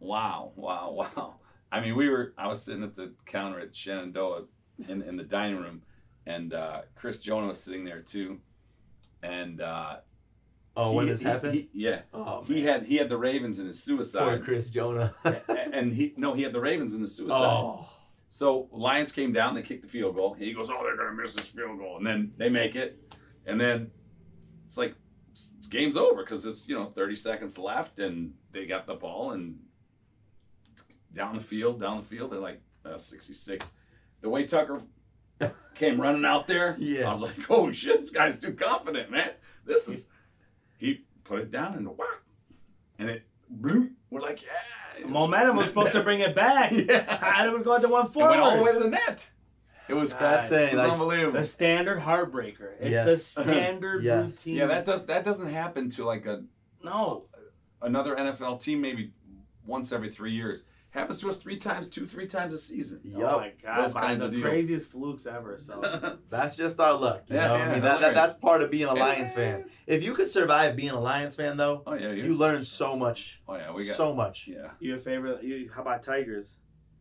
Wow, 0.00 0.52
wow, 0.56 0.90
wow. 1.16 1.34
I 1.72 1.80
mean, 1.80 1.96
we 1.96 2.08
were. 2.08 2.34
I 2.38 2.46
was 2.48 2.62
sitting 2.62 2.82
at 2.84 2.94
the 2.94 3.12
counter 3.26 3.58
at 3.60 3.74
Shenandoah 3.74 4.44
in 4.88 5.02
in 5.02 5.16
the 5.16 5.24
dining 5.24 5.56
room, 5.56 5.82
and 6.26 6.52
uh, 6.54 6.82
Chris 6.94 7.18
Jonah 7.20 7.48
was 7.48 7.60
sitting 7.60 7.84
there 7.84 8.00
too, 8.00 8.38
and 9.22 9.60
uh, 9.60 9.96
Oh, 10.76 10.90
he- 10.90 10.96
when 10.96 11.06
this 11.06 11.20
he- 11.20 11.26
happened? 11.26 11.54
he- 11.54 11.68
yeah, 11.72 12.00
oh, 12.12 12.42
he 12.42 12.54
man. 12.54 12.64
had 12.64 12.86
he 12.86 12.96
had 12.96 13.08
the 13.08 13.16
Ravens 13.16 13.58
in 13.58 13.66
his 13.66 13.82
suicide. 13.82 14.24
Poor 14.24 14.38
Chris 14.38 14.70
Jonah. 14.70 15.14
and 15.72 15.92
he 15.92 16.12
no, 16.16 16.34
he 16.34 16.42
had 16.42 16.52
the 16.52 16.60
Ravens 16.60 16.94
in 16.94 17.02
the 17.02 17.08
suicide. 17.08 17.36
oh. 17.42 17.88
So 18.28 18.68
Lions 18.72 19.12
came 19.12 19.32
down, 19.32 19.54
they 19.54 19.62
kicked 19.62 19.82
the 19.82 19.88
field 19.88 20.16
goal. 20.16 20.34
He 20.34 20.52
goes, 20.52 20.68
"Oh, 20.68 20.80
they're 20.82 20.96
gonna 20.96 21.12
miss 21.12 21.34
this 21.36 21.46
field 21.48 21.78
goal," 21.78 21.98
and 21.98 22.06
then 22.06 22.32
they 22.36 22.48
make 22.48 22.74
it, 22.74 22.98
and 23.46 23.60
then 23.60 23.92
it's 24.66 24.76
like 24.76 24.96
it's 25.30 25.54
game's 25.68 25.96
over 25.96 26.22
because 26.22 26.44
it's 26.44 26.68
you 26.68 26.74
know 26.76 26.86
30 26.86 27.14
seconds 27.14 27.58
left, 27.58 28.00
and 28.00 28.32
they 28.50 28.66
got 28.66 28.86
the 28.88 28.94
ball 28.94 29.32
and 29.32 29.56
down 31.14 31.36
the 31.36 31.42
field, 31.42 31.80
down 31.80 31.96
the 31.96 32.02
field. 32.02 32.32
They're 32.32 32.38
like 32.40 32.60
uh, 32.84 32.96
66. 32.98 33.72
The 34.20 34.28
way 34.28 34.44
Tucker 34.44 34.82
came 35.74 36.00
running 36.00 36.24
out 36.24 36.46
there, 36.46 36.76
Yeah. 36.78 37.06
I 37.08 37.10
was 37.10 37.22
like, 37.22 37.50
"Oh 37.50 37.70
shit, 37.70 38.00
this 38.00 38.10
guy's 38.10 38.38
too 38.38 38.52
confident, 38.52 39.10
man. 39.10 39.30
This 39.64 39.88
is." 39.88 40.06
He 40.76 41.04
put 41.24 41.38
it 41.40 41.50
down 41.50 41.74
and 41.74 41.86
whack, 41.88 42.22
and 42.98 43.08
it 43.08 43.22
blew. 43.48 43.90
We're 44.10 44.20
like, 44.20 44.42
"Yeah." 44.42 45.06
Momentum 45.06 45.56
was 45.56 45.68
supposed 45.68 45.92
to 45.92 46.02
bring 46.02 46.20
it 46.20 46.34
back. 46.34 46.70
Yeah. 46.72 47.04
I'd 47.22 47.46
have 47.46 47.64
gone 47.64 47.80
to 47.82 47.88
one 47.88 48.06
It 48.06 48.14
went 48.16 48.40
all 48.40 48.56
the 48.56 48.62
way 48.62 48.72
to 48.72 48.78
the 48.78 48.88
net. 48.88 49.28
It 49.88 49.92
was, 49.94 50.14
That's 50.14 50.50
it 50.50 50.72
was 50.72 50.80
like, 50.82 50.92
unbelievable. 50.92 51.38
The 51.40 51.44
standard 51.44 51.98
heartbreaker. 52.00 52.72
It's 52.80 52.90
Yes. 52.90 53.06
the 53.06 53.18
standard 53.42 54.02
Yes. 54.02 54.46
routine. 54.46 54.58
Yeah, 54.60 54.66
that 54.66 54.84
does 54.86 55.04
that 55.06 55.24
doesn't 55.24 55.50
happen 55.50 55.90
to 55.90 56.04
like 56.04 56.24
a 56.26 56.44
no. 56.82 57.24
another 57.82 58.14
NFL 58.16 58.62
team 58.62 58.80
maybe 58.80 59.12
once 59.66 59.92
every 59.92 60.10
three 60.10 60.32
years. 60.32 60.62
Happens 60.94 61.18
to 61.18 61.28
us 61.28 61.38
three 61.38 61.56
times, 61.56 61.88
two, 61.88 62.06
three 62.06 62.26
times 62.28 62.54
a 62.54 62.58
season. 62.58 63.00
Oh 63.16 63.18
Yup. 63.18 63.40
my 63.40 63.52
god, 63.60 63.84
Those 63.84 63.94
my- 63.96 64.00
kinds 64.00 64.20
the 64.20 64.26
of 64.26 64.30
deals. 64.30 64.44
craziest 64.44 64.90
flukes 64.92 65.26
ever. 65.26 65.58
So 65.58 66.18
That's 66.30 66.54
just 66.54 66.78
our 66.78 66.94
luck. 66.94 67.24
You 67.26 67.34
Yeah, 67.34 67.48
know? 67.48 67.56
yeah, 67.56 67.62
I 67.64 67.72
mean, 67.72 67.82
that, 67.82 68.00
that, 68.00 68.14
that's 68.14 68.34
part 68.34 68.62
of 68.62 68.70
being 68.70 68.86
a 68.86 68.94
Lions 68.94 69.32
It 69.32 69.34
fan. 69.34 69.64
If 69.88 70.04
you 70.04 70.14
could 70.14 70.28
survive 70.30 70.76
being 70.76 70.90
a 70.92 71.00
Lions 71.00 71.34
fan, 71.34 71.56
though, 71.56 71.82
Oh 71.84 71.94
yeah, 71.94 72.12
you 72.12 72.36
learn 72.36 72.62
so 72.62 72.96
much. 72.96 73.40
Oh 73.48 73.56
yeah, 73.56 73.72
we 73.72 73.84
got 73.84 73.96
so 73.96 74.14
much. 74.14 74.46
yeah. 74.46 74.68
your 74.78 74.98
favorite? 74.98 75.42
You, 75.42 75.68
how 75.74 75.82
about 75.82 76.04
Tigers? 76.04 76.58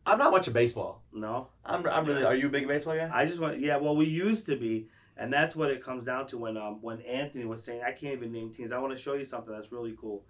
I'm 0.08 0.18
not 0.18 0.32
much 0.32 0.48
of 0.48 0.54
baseball. 0.54 1.04
No, 1.14 1.50
I'm, 1.64 1.88
I'm 1.88 2.06
really. 2.06 2.26
Are 2.26 2.36
you 2.36 2.48
a 2.48 2.50
big 2.50 2.68
baseball 2.68 2.96
guy? 2.96 3.10
I 3.14 3.26
just 3.26 3.40
want. 3.40 3.60
Yeah, 3.62 3.78
well, 3.78 3.96
we 3.96 4.06
used 4.06 4.48
to 4.48 4.58
be, 4.58 4.88
and 5.16 5.32
that's 5.32 5.56
what 5.56 5.70
it 5.70 5.82
comes 5.84 6.04
down 6.04 6.28
to 6.28 6.38
when 6.38 6.58
um 6.58 6.80
when 6.82 7.00
Anthony 7.04 7.46
was 7.46 7.64
saying 7.64 7.84
I 7.88 7.92
can't 7.92 8.14
even 8.16 8.32
name 8.34 8.52
teams. 8.52 8.72
I 8.74 8.80
want 8.80 8.94
to 8.94 9.02
show 9.02 9.14
you 9.14 9.24
something 9.24 9.54
that's 9.54 9.72
really 9.72 9.96
cool. 9.98 10.26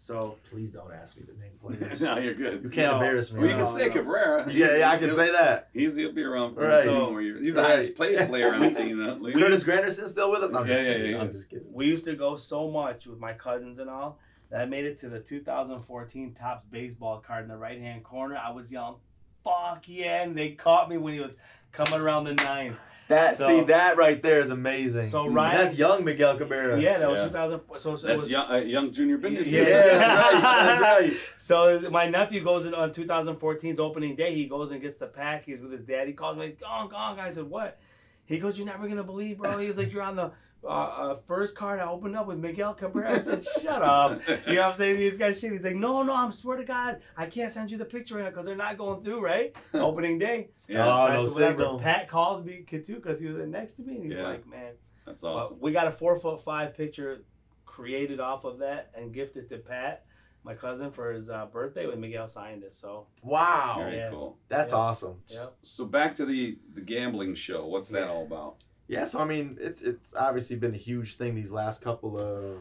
So 0.00 0.36
Please 0.48 0.70
don't 0.70 0.92
ask 0.92 1.18
me 1.18 1.26
to 1.26 1.32
name 1.40 1.50
players. 1.60 2.00
no, 2.08 2.18
you're 2.18 2.34
good. 2.34 2.62
You 2.62 2.70
can't 2.70 2.92
No. 2.92 2.98
embarrass 2.98 3.32
me. 3.32 3.40
Well, 3.40 3.50
you 3.50 3.56
can 3.56 3.66
say. 3.66 3.90
Cabrera. 3.90 4.44
yeah, 4.46 4.52
He's- 4.52 4.78
yeah, 4.78 4.90
I 4.92 4.96
can 4.96 5.12
say 5.12 5.32
that. 5.32 5.68
He's 5.72 5.96
he'll 5.96 6.12
be 6.12 6.22
around 6.22 6.54
for 6.54 6.60
Right. 6.68 6.84
so 6.84 7.10
more 7.10 7.20
years. 7.20 7.42
He's 7.42 7.54
the 7.54 7.62
Right. 7.62 7.70
highest 7.72 7.98
paid 7.98 8.28
player 8.28 8.54
on 8.54 8.60
the 8.62 8.70
team. 8.70 8.96
Though. 8.96 9.18
Curtis 9.32 9.64
Granderson 9.64 10.06
still 10.06 10.30
with 10.30 10.44
us? 10.44 10.54
I'm 10.54 10.66
just 10.68 10.80
Yeah, 10.82 10.86
yeah, 10.88 10.96
kidding. 10.96 11.10
yeah, 11.12 11.20
I'm 11.20 11.26
just 11.26 11.50
kidding. 11.50 11.66
we 11.72 11.86
used 11.86 12.04
to 12.04 12.14
go 12.14 12.36
so 12.36 12.70
much 12.70 13.08
with 13.08 13.18
my 13.18 13.32
cousins 13.32 13.80
and 13.80 13.90
all 13.90 14.20
that 14.50 14.60
I 14.60 14.66
made 14.66 14.84
it 14.84 14.98
to 15.00 15.08
the 15.08 15.18
2014 15.18 16.32
Topps 16.32 16.64
baseball 16.70 17.18
card 17.18 17.42
in 17.42 17.48
the 17.48 17.56
right 17.58 17.80
hand 17.80 18.04
corner. 18.04 18.36
I 18.36 18.50
was 18.52 18.70
yelling, 18.72 18.96
"Fuck 19.44 19.84
yeah!" 19.88 20.22
and 20.22 20.36
they 20.36 20.50
caught 20.52 20.88
me 20.88 20.96
when 20.98 21.14
he 21.14 21.20
was 21.20 21.36
coming 21.72 22.00
around 22.00 22.24
the 22.24 22.34
ninth. 22.34 22.76
That 23.08 23.36
So- 23.36 23.48
see 23.48 23.60
that 23.64 23.96
right 23.96 24.22
there 24.22 24.40
is 24.40 24.50
amazing. 24.50 25.06
So 25.06 25.24
Mm, 25.24 25.34
Ryan- 25.34 25.56
that's 25.62 25.76
young 25.76 26.04
Miguel 26.04 26.36
Cabrera. 26.36 26.78
Yeah, 26.78 26.98
that 26.98 27.08
was 27.10 27.20
Yeah. 27.20 27.28
2004. 27.28 27.78
So, 27.78 27.96
so 27.96 28.06
That's 28.06 28.22
was, 28.24 28.30
young, 28.30 28.50
uh, 28.50 28.56
young 28.56 28.92
junior 28.92 29.16
Bindi. 29.16 29.46
Yeah. 29.50 29.60
Yeah, 29.62 29.66
that's 29.66 30.42
right. 30.42 30.42
That's 30.42 30.80
right. 30.82 31.12
So 31.38 31.90
my 31.90 32.06
nephew 32.06 32.42
goes 32.44 32.66
in 32.66 32.74
on 32.74 32.92
2014's 32.92 33.80
opening 33.80 34.14
day. 34.14 34.34
He 34.34 34.44
goes 34.44 34.72
and 34.72 34.82
gets 34.82 34.98
the 34.98 35.06
pack. 35.06 35.46
He's 35.46 35.60
with 35.62 35.72
his 35.72 35.84
dad. 35.84 36.06
He 36.06 36.12
calls 36.12 36.36
me, 36.36 36.42
like, 36.44 36.60
"Gong, 36.60 36.88
gong." 36.90 37.18
I 37.18 37.30
said, 37.30 37.44
"What?" 37.48 37.78
He 38.26 38.38
goes, 38.38 38.58
"You're 38.58 38.66
never 38.66 38.86
gonna 38.86 39.02
believe, 39.04 39.38
bro." 39.38 39.56
He 39.56 39.68
was 39.68 39.78
like, 39.78 39.90
"You're 39.90 40.02
on 40.02 40.16
the 40.16 40.32
uh, 40.64 40.66
uh, 40.68 41.16
first 41.26 41.54
card 41.54 41.80
I 41.80 41.86
opened 41.88 42.16
up 42.16 42.26
with 42.26 42.38
Miguel 42.38 42.74
Cabrera." 42.74 43.18
I 43.18 43.22
said, 43.22 43.44
"Shut 43.44 43.82
up." 43.82 44.20
You 44.28 44.54
know 44.54 44.62
what 44.62 44.70
I'm 44.70 44.74
saying? 44.74 44.96
These 44.98 45.18
guys 45.18 45.38
shit. 45.40 45.52
He's 45.52 45.64
like, 45.64 45.76
"No, 45.76 46.02
no, 46.02 46.14
I'm 46.14 46.32
swear 46.32 46.56
to 46.56 46.64
God, 46.64 47.00
I 47.16 47.26
can't 47.26 47.50
send 47.52 47.70
you 47.70 47.78
the 47.78 47.84
picture 47.84 48.16
right 48.16 48.24
now 48.24 48.30
because 48.30 48.46
they're 48.46 48.56
not 48.56 48.76
going 48.78 49.02
through, 49.02 49.20
right? 49.24 49.54
Opening 49.74 50.18
day." 50.18 50.48
Yeah, 50.68 50.86
Oh, 50.86 50.90
I 50.90 51.14
no 51.14 51.26
said, 51.28 51.34
"Whatever." 51.34 51.52
signal. 51.62 51.78
Pat 51.80 52.08
calls 52.08 52.44
me 52.44 52.64
too 52.68 52.96
because 52.96 53.20
he 53.20 53.26
was 53.28 53.46
next 53.48 53.74
to 53.74 53.82
me, 53.82 53.96
and 53.96 54.04
he's 54.04 54.18
Yeah. 54.18 54.28
like, 54.28 54.46
"Man." 54.46 54.72
that's 55.06 55.22
Well, 55.22 55.36
awesome. 55.38 55.58
we 55.60 55.72
got 55.72 55.86
a 55.86 55.90
four 55.92 56.16
foot 56.18 56.42
five 56.42 56.74
picture 56.76 57.24
created 57.64 58.20
off 58.20 58.44
of 58.44 58.58
that 58.58 58.90
and 58.94 59.12
gifted 59.14 59.48
to 59.48 59.56
Pat, 59.58 60.04
my 60.44 60.54
cousin, 60.54 60.90
for 60.90 61.12
his 61.12 61.30
uh, 61.30 61.46
birthday 61.46 61.86
when 61.86 62.00
Miguel 62.00 62.26
signed 62.28 62.62
it. 62.62 62.74
So, 62.74 63.06
Wow. 63.22 63.76
Very 63.78 63.96
yeah. 63.96 64.10
cool. 64.10 64.36
That's 64.48 64.72
Yeah. 64.72 64.78
awesome. 64.78 65.22
yeah. 65.28 65.46
So 65.62 65.84
back 65.86 66.14
to 66.16 66.26
the 66.26 66.58
the 66.74 66.80
gambling 66.80 67.34
show. 67.36 67.66
What's 67.66 67.88
that 67.90 68.02
Yeah. 68.06 68.10
all 68.12 68.24
about? 68.24 68.56
Yeah, 68.88 69.04
so 69.04 69.20
I 69.20 69.24
mean, 69.26 69.58
it's 69.60 69.82
it's 69.82 70.14
obviously 70.14 70.56
been 70.56 70.74
a 70.74 70.78
huge 70.78 71.16
thing 71.16 71.34
these 71.34 71.52
last 71.52 71.82
couple 71.82 72.18
of 72.18 72.56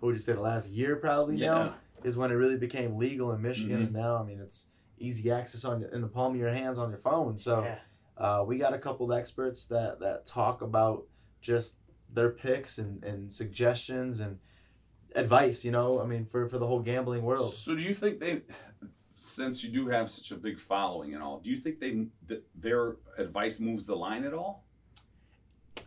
what 0.00 0.08
would 0.08 0.14
you 0.16 0.20
say 0.20 0.32
the 0.32 0.40
last 0.40 0.68
year 0.70 0.96
probably 0.96 1.36
now 1.36 1.74
is 2.02 2.16
when 2.16 2.30
it 2.30 2.34
really 2.34 2.56
became 2.56 2.96
legal 2.98 3.32
in 3.32 3.40
Michigan, 3.40 3.78
Mhm. 3.78 3.84
and 3.84 3.92
now 3.92 4.16
I 4.18 4.24
mean 4.24 4.40
it's 4.40 4.66
easy 4.98 5.30
access 5.30 5.64
on 5.64 5.84
in 5.92 6.00
the 6.00 6.08
palm 6.08 6.34
of 6.34 6.40
your 6.40 6.50
hands 6.52 6.76
on 6.78 6.90
your 6.90 6.98
phone. 6.98 7.38
So 7.38 7.62
yeah. 7.62 7.78
uh, 8.16 8.44
we 8.46 8.58
got 8.58 8.74
a 8.74 8.78
couple 8.78 9.10
of 9.10 9.16
experts 9.18 9.66
that 9.66 10.00
that 10.00 10.26
talk 10.26 10.60
about 10.62 11.06
just 11.40 11.76
their 12.12 12.30
picks 12.30 12.78
and, 12.78 13.04
and 13.04 13.32
suggestions 13.32 14.18
and 14.20 14.38
advice. 15.14 15.64
You 15.64 15.70
know, 15.70 16.00
I 16.00 16.06
mean 16.06 16.24
for 16.26 16.48
for 16.48 16.58
the 16.58 16.66
whole 16.66 16.80
gambling 16.80 17.22
world. 17.22 17.52
So 17.52 17.76
do 17.76 17.80
you 17.82 17.94
think 17.94 18.18
they, 18.18 18.42
since 19.16 19.62
you 19.62 19.70
do 19.70 19.86
have 19.88 20.10
such 20.10 20.32
a 20.32 20.36
big 20.36 20.58
following 20.58 21.14
and 21.14 21.22
all, 21.22 21.38
do 21.38 21.50
you 21.50 21.58
think 21.58 21.78
they 21.78 22.06
th- 22.26 22.42
their 22.56 22.96
advice 23.18 23.60
moves 23.60 23.86
the 23.86 23.94
line 23.94 24.24
at 24.24 24.34
all? 24.34 24.64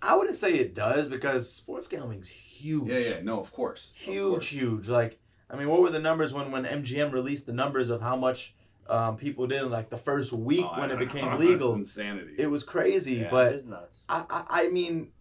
I 0.02 0.16
wouldn't 0.16 0.36
say 0.36 0.54
it 0.54 0.74
does 0.74 1.08
because 1.08 1.52
sports 1.52 1.88
gambling's 1.88 2.28
huge. 2.28 2.90
Yeah, 2.90 2.98
yeah, 2.98 3.22
no, 3.22 3.40
of 3.40 3.52
course, 3.52 3.92
Of 4.02 4.06
huge, 4.14 4.32
course. 4.32 4.48
huge. 4.48 4.90
Like, 4.90 5.20
I 5.50 5.56
mean, 5.56 5.70
what 5.70 5.82
were 5.82 5.90
the 5.90 6.00
numbers 6.00 6.34
when 6.34 6.52
when 6.52 6.66
MGM 6.66 7.12
released 7.12 7.46
the 7.46 7.54
numbers 7.54 7.90
of 7.90 8.02
how 8.02 8.16
much 8.16 8.54
um, 8.90 9.16
people 9.16 9.48
did 9.48 9.62
in 9.62 9.70
like 9.72 9.90
the 9.90 9.98
first 9.98 10.34
week 10.34 10.66
Oh, 10.66 10.70
I 10.74 10.80
when 10.82 10.92
it 10.92 11.00
became 11.00 11.26
know. 11.32 11.38
legal? 11.38 11.70
That's 11.76 11.96
insanity. 11.98 12.34
It 12.38 12.48
was 12.48 12.64
crazy, 12.64 13.16
Yeah. 13.16 13.30
but 13.32 13.54
is 13.54 13.66
nuts. 13.66 14.04
I, 14.10 14.26
I 14.30 14.44
I 14.66 14.68
mean, 14.70 15.12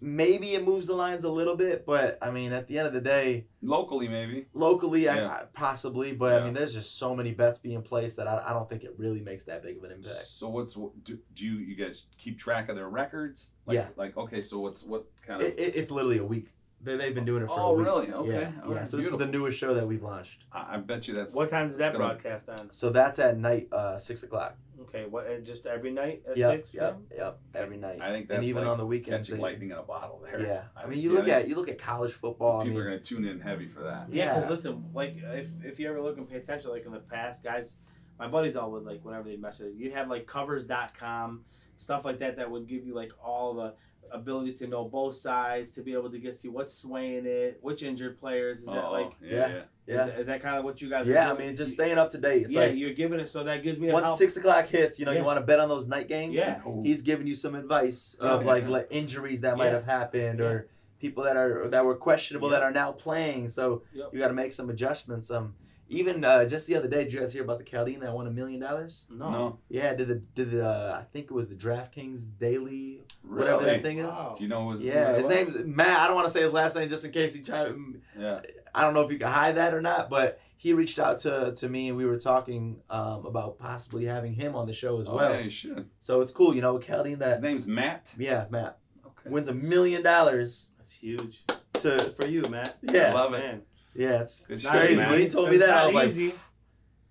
maybe 0.00 0.54
it 0.54 0.64
moves 0.64 0.86
the 0.86 0.94
lines 0.94 1.24
a 1.24 1.30
little 1.30 1.56
bit, 1.56 1.84
but 1.84 2.18
I 2.22 2.30
mean, 2.30 2.52
at 2.52 2.66
the 2.68 2.78
end 2.78 2.86
of 2.86 2.92
the 2.94 3.00
day, 3.00 3.46
Locally, 3.62 4.08
maybe. 4.08 4.46
locally, 4.54 5.04
Yeah. 5.04 5.26
I, 5.28 5.32
I 5.32 5.42
possibly, 5.52 6.12
but 6.14 6.32
Yeah. 6.32 6.38
I 6.40 6.44
mean, 6.44 6.54
there's 6.54 6.72
just 6.74 6.96
so 6.98 7.14
many 7.14 7.32
bets 7.32 7.58
being 7.58 7.82
placed 7.82 8.16
that 8.16 8.26
I, 8.26 8.42
I 8.46 8.52
don't 8.52 8.68
think 8.68 8.84
it 8.84 8.94
really 8.96 9.20
makes 9.20 9.44
that 9.44 9.62
big 9.62 9.76
of 9.76 9.84
an 9.84 9.90
impact. 9.92 10.14
So 10.26 10.48
what's 10.48 10.74
do, 10.74 11.18
do 11.34 11.44
you 11.46 11.58
you 11.58 11.76
guys 11.76 12.06
keep 12.18 12.38
track 12.38 12.68
of 12.68 12.76
their 12.76 12.88
records? 12.88 13.52
Like, 13.66 13.74
Yeah. 13.76 13.86
Like 13.96 14.16
okay, 14.16 14.40
so 14.40 14.58
what's 14.60 14.82
what 14.84 15.04
kind 15.26 15.42
of? 15.42 15.48
It, 15.48 15.58
it, 15.60 15.76
it's 15.76 15.90
literally 15.90 16.18
a 16.18 16.24
week. 16.24 16.48
They, 16.82 16.96
they've 16.96 17.14
been 17.14 17.26
doing 17.26 17.42
it 17.42 17.46
for 17.48 17.60
oh 17.60 17.70
a 17.70 17.74
week. 17.74 17.86
Oh 17.86 18.00
really? 18.00 18.12
Okay. 18.12 18.40
Yeah, 18.40 18.52
All 18.64 18.70
yeah. 18.72 18.78
right, 18.78 18.88
So 18.88 18.96
this 18.96 19.06
is 19.06 19.16
the 19.18 19.26
newest 19.26 19.58
show 19.58 19.74
that 19.74 19.86
we've 19.86 20.02
launched. 20.02 20.44
I, 20.50 20.74
I 20.74 20.76
bet 20.78 21.06
you 21.08 21.14
that's. 21.14 21.34
What 21.34 21.50
time 21.50 21.68
does 21.68 21.76
that's 21.76 21.92
that 21.92 21.98
gonna- 21.98 22.14
broadcast 22.14 22.48
on? 22.48 22.72
So 22.72 22.88
that's 22.88 23.18
at 23.18 23.36
night, 23.36 23.68
uh, 23.70 23.98
six 23.98 24.22
o'clock. 24.22 24.56
Okay, 24.90 25.06
what? 25.06 25.26
uh, 25.26 25.38
Just 25.38 25.66
every 25.66 25.92
night 25.92 26.22
at 26.28 26.36
Yep, 26.36 26.50
six? 26.50 26.74
yep, 26.74 26.98
yep. 27.16 27.38
Every 27.54 27.76
night. 27.76 28.00
I 28.00 28.10
think 28.10 28.26
that's 28.28 28.38
and 28.38 28.46
even 28.46 28.64
like 28.64 28.72
on 28.72 28.78
the 28.78 28.86
weekends. 28.86 29.28
catching 29.28 29.36
they- 29.36 29.42
lightning 29.42 29.70
in 29.70 29.76
a 29.76 29.82
bottle 29.82 30.20
there. 30.24 30.40
Yeah, 30.40 30.62
I 30.76 30.86
mean, 30.88 30.98
you 31.00 31.12
yeah, 31.12 31.18
look 31.18 31.28
at 31.28 31.48
you 31.48 31.54
look 31.54 31.68
at 31.68 31.78
college 31.78 32.12
football. 32.12 32.60
I 32.60 32.64
People 32.64 32.78
mean, 32.80 32.86
are 32.86 32.90
going 32.90 33.02
to 33.02 33.04
tune 33.04 33.24
in 33.24 33.40
heavy 33.40 33.68
for 33.68 33.82
that. 33.84 34.08
Yeah, 34.12 34.28
because 34.28 34.44
Yeah. 34.44 34.50
listen, 34.50 34.84
like 34.92 35.14
if 35.16 35.48
if 35.64 35.78
you 35.78 35.88
ever 35.88 36.00
look 36.02 36.18
and 36.18 36.28
pay 36.28 36.36
attention, 36.36 36.70
like 36.70 36.84
in 36.86 36.92
the 36.92 36.98
past, 36.98 37.44
guys 37.44 37.76
my 38.18 38.26
buddies 38.28 38.54
all 38.56 38.70
would 38.72 38.84
like 38.84 39.02
whenever 39.04 39.28
they 39.28 39.36
mess 39.36 39.60
with 39.60 39.68
it. 39.68 39.74
You'd 39.76 39.92
have 39.94 40.08
like 40.10 40.26
covers.com, 40.26 41.44
stuff 41.78 42.04
like 42.04 42.18
that 42.18 42.36
that 42.36 42.50
would 42.50 42.66
give 42.68 42.84
you 42.84 42.94
like 42.94 43.12
all 43.24 43.54
the 43.54 43.74
ability 44.12 44.52
to 44.54 44.66
know 44.66 44.84
both 44.84 45.14
sides, 45.16 45.70
to 45.72 45.82
be 45.82 45.92
able 45.94 46.10
to 46.10 46.18
get 46.18 46.34
see 46.36 46.48
what's 46.48 46.74
swaying 46.74 47.24
it, 47.26 47.58
which 47.62 47.82
injured 47.82 48.18
players. 48.18 48.60
Is 48.60 48.66
that 48.66 48.84
Oh, 48.84 48.92
like 48.92 49.12
yeah, 49.22 49.30
Yeah. 49.30 49.48
yeah. 49.48 49.62
Yeah. 49.90 50.06
is, 50.06 50.20
is 50.20 50.26
that 50.26 50.40
kind 50.42 50.56
of 50.58 50.64
what 50.64 50.80
you 50.80 50.88
guys 50.88 51.06
are 51.06 51.10
Yeah, 51.12 51.32
I 51.32 51.36
mean, 51.36 51.56
just 51.56 51.72
staying 51.74 51.98
up 51.98 52.10
to 52.10 52.18
date. 52.18 52.42
It's 52.46 52.50
yeah, 52.54 52.60
like 52.66 52.76
you're 52.76 52.94
giving 52.94 53.20
it 53.20 53.28
so 53.28 53.44
that 53.44 53.62
gives 53.62 53.78
me 53.78 53.88
a 53.90 53.92
once 53.92 54.04
help. 54.04 54.18
six 54.18 54.36
o'clock 54.36 54.66
hits, 54.66 54.98
you 54.98 55.04
know, 55.06 55.12
Yeah. 55.12 55.18
you 55.20 55.24
want 55.24 55.38
to 55.38 55.44
bet 55.44 55.60
on 55.60 55.68
those 55.68 55.86
night 55.88 56.08
games. 56.08 56.34
Yeah. 56.34 56.60
He's 56.82 57.02
giving 57.02 57.26
you 57.26 57.34
some 57.34 57.54
advice 57.54 58.16
Yeah. 58.22 58.28
of 58.30 58.44
like, 58.44 58.66
like 58.68 58.86
injuries 58.90 59.40
that 59.40 59.56
might 59.56 59.72
have 59.72 59.84
happened 59.84 60.38
Yeah. 60.40 60.44
or 60.46 60.66
people 61.00 61.24
that 61.24 61.36
are 61.36 61.68
that 61.68 61.84
were 61.84 61.94
questionable 61.96 62.48
Yep. 62.50 62.56
that 62.60 62.62
are 62.62 62.72
now 62.72 62.92
playing. 62.92 63.48
So 63.48 63.82
Yep. 63.94 64.10
you 64.12 64.18
got 64.18 64.28
to 64.28 64.34
make 64.34 64.52
some 64.52 64.68
adjustments. 64.70 65.30
Um, 65.30 65.54
even 65.92 66.22
uh, 66.24 66.44
just 66.44 66.68
the 66.68 66.76
other 66.76 66.86
day, 66.86 67.02
did 67.02 67.12
you 67.12 67.18
guys 67.18 67.32
hear 67.32 67.42
about 67.42 67.58
the 67.58 67.64
Chaldean 67.64 67.98
that 68.00 68.12
won 68.14 68.28
a 68.28 68.30
million 68.30 68.60
dollars? 68.60 69.06
No. 69.10 69.30
No, 69.30 69.58
Yeah, 69.68 69.92
did 69.94 70.06
the 70.06 70.16
did 70.36 70.52
the 70.52 70.64
uh, 70.64 70.98
I 71.00 71.04
think 71.12 71.24
it 71.24 71.32
was 71.32 71.48
the 71.48 71.56
DraftKings 71.56 72.28
Daily 72.38 73.02
whatever 73.26 73.64
that 73.64 73.82
thing 73.82 73.98
is. 73.98 74.06
Wow. 74.06 74.34
Do 74.38 74.44
you 74.44 74.48
know 74.48 74.70
his? 74.70 74.82
Yeah, 74.84 75.08
who 75.08 75.14
his 75.16 75.26
it 75.26 75.46
was? 75.48 75.54
name's 75.56 75.66
Matt. 75.76 75.98
I 76.00 76.06
don't 76.06 76.14
want 76.14 76.28
to 76.28 76.32
say 76.32 76.42
his 76.42 76.52
last 76.52 76.76
name 76.76 76.88
just 76.88 77.04
in 77.04 77.10
case 77.10 77.34
he 77.34 77.42
try. 77.42 77.72
Yeah. 78.18 78.40
I 78.74 78.82
don't 78.82 78.94
know 78.94 79.02
if 79.02 79.10
you 79.10 79.18
can 79.18 79.28
hide 79.28 79.56
that 79.56 79.74
or 79.74 79.80
not, 79.80 80.08
but 80.10 80.40
he 80.56 80.72
reached 80.74 80.98
out 80.98 81.18
to, 81.20 81.52
to 81.56 81.68
me 81.68 81.88
and 81.88 81.96
we 81.96 82.04
were 82.04 82.18
talking 82.18 82.80
um, 82.90 83.24
about 83.26 83.58
possibly 83.58 84.04
having 84.04 84.34
him 84.34 84.54
on 84.54 84.66
the 84.66 84.72
show 84.74 85.00
as 85.00 85.08
Oh, 85.08 85.16
well. 85.16 85.32
yeah, 85.32 85.40
you 85.40 85.50
should. 85.50 85.88
So 86.00 86.20
it's 86.20 86.30
cool, 86.32 86.54
you 86.54 86.60
know, 86.60 86.78
Chaldean 86.78 87.12
His 87.12 87.18
that 87.20 87.32
His 87.32 87.40
name's 87.42 87.66
Matt. 87.68 88.12
yeah, 88.18 88.46
Matt 88.50 88.78
Okay. 89.06 89.30
wins 89.30 89.48
a 89.48 89.54
million 89.54 90.02
dollars 90.02 90.68
That's 90.78 90.94
huge 90.94 91.44
to 91.74 92.12
for 92.14 92.26
you, 92.26 92.42
Matt. 92.50 92.76
Yeah. 92.82 93.14
Love 93.14 93.32
it. 93.34 93.38
Man, 93.38 93.62
yeah, 93.94 94.20
it's, 94.20 94.46
Good 94.46 94.54
it's 94.54 94.62
shit, 94.62 94.70
crazy. 94.70 94.96
man. 94.96 95.10
When 95.10 95.20
he 95.20 95.28
told 95.28 95.50
me 95.50 95.56
that, 95.58 95.70
I 95.70 95.86
was 95.92 96.18
easy. 96.18 96.26
like, 96.30 96.38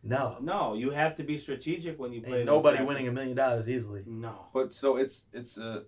no, 0.03 0.38
No, 0.41 0.74
you 0.76 0.91
have 0.91 1.16
to 1.18 1.24
be 1.24 1.38
strategic 1.38 1.99
when 1.99 2.14
you 2.14 2.22
play. 2.22 2.38
ain't 2.38 2.45
nobody 2.45 2.82
winning 2.84 3.07
a 3.07 3.12
million 3.12 3.36
dollars 3.36 3.70
easily. 3.70 4.03
No. 4.05 4.45
But 4.53 4.72
so 4.74 4.95
it's 4.97 5.26
it's 5.34 5.57
a 5.57 5.84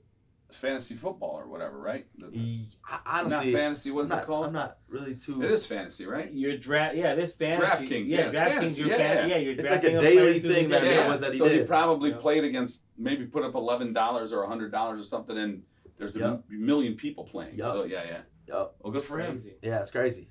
fantasy 0.52 0.96
football 0.96 1.32
or 1.40 1.48
whatever, 1.48 1.78
right? 1.80 2.06
The- 2.18 2.30
He, 2.32 2.70
I- 2.90 3.24
not 3.24 3.34
honestly, 3.34 3.54
fantasy. 3.54 3.92
What 3.92 4.02
I'm 4.02 4.06
is 4.06 4.10
not, 4.12 4.24
it 4.24 4.26
called? 4.28 4.46
I'm 4.48 4.54
not 4.54 4.78
really 4.88 5.16
too. 5.16 5.42
It 5.44 5.52
is 5.52 5.66
fantasy, 5.66 6.06
right? 6.06 6.32
Your 6.32 6.58
draft, 6.58 6.96
yeah, 6.96 7.16
this 7.16 7.34
fantasy. 7.34 7.88
DraftKings, 7.88 8.08
yeah, 8.08 8.18
yeah, 8.18 8.26
it's 8.30 8.40
DraftKings. 8.40 8.48
fantasy, 8.50 8.82
You're 8.82 8.90
yeah, 8.92 8.98
fan- 8.98 9.30
yeah. 9.30 9.36
yeah, 9.36 9.42
you're 9.42 9.54
It's 9.54 9.70
like 9.70 9.84
a 9.84 9.90
daily 10.00 10.40
players 10.40 10.42
thing 10.42 10.70
that 10.70 10.82
day. 10.82 10.94
it 10.94 10.96
yeah. 10.98 11.08
was 11.08 11.20
that 11.22 11.32
he 11.34 11.38
so 11.38 11.48
he 11.50 11.64
probably 11.64 12.10
Yeah. 12.12 12.18
played 12.18 12.44
against 12.44 12.86
maybe 12.98 13.26
put 13.26 13.44
up 13.44 13.56
eleven 13.56 13.94
dollars 13.94 14.34
or 14.34 14.46
hundred 14.46 14.72
dollars 14.72 15.00
or 15.00 15.04
something, 15.04 15.38
and 15.38 15.64
there's 15.98 16.16
a 16.16 16.20
Yep. 16.20 16.28
m- 16.50 16.66
million 16.66 16.96
people 16.96 17.24
playing. 17.26 17.56
Yep. 17.58 17.66
So 17.66 17.84
yeah, 17.86 18.04
yeah. 18.06 18.18
Yup. 18.48 18.76
Well, 18.80 18.92
good 18.92 19.04
for 19.04 19.20
him. 19.20 19.32
Crazy. 19.34 19.54
Yeah, 19.62 19.80
it's 19.80 19.92
crazy. 19.92 20.30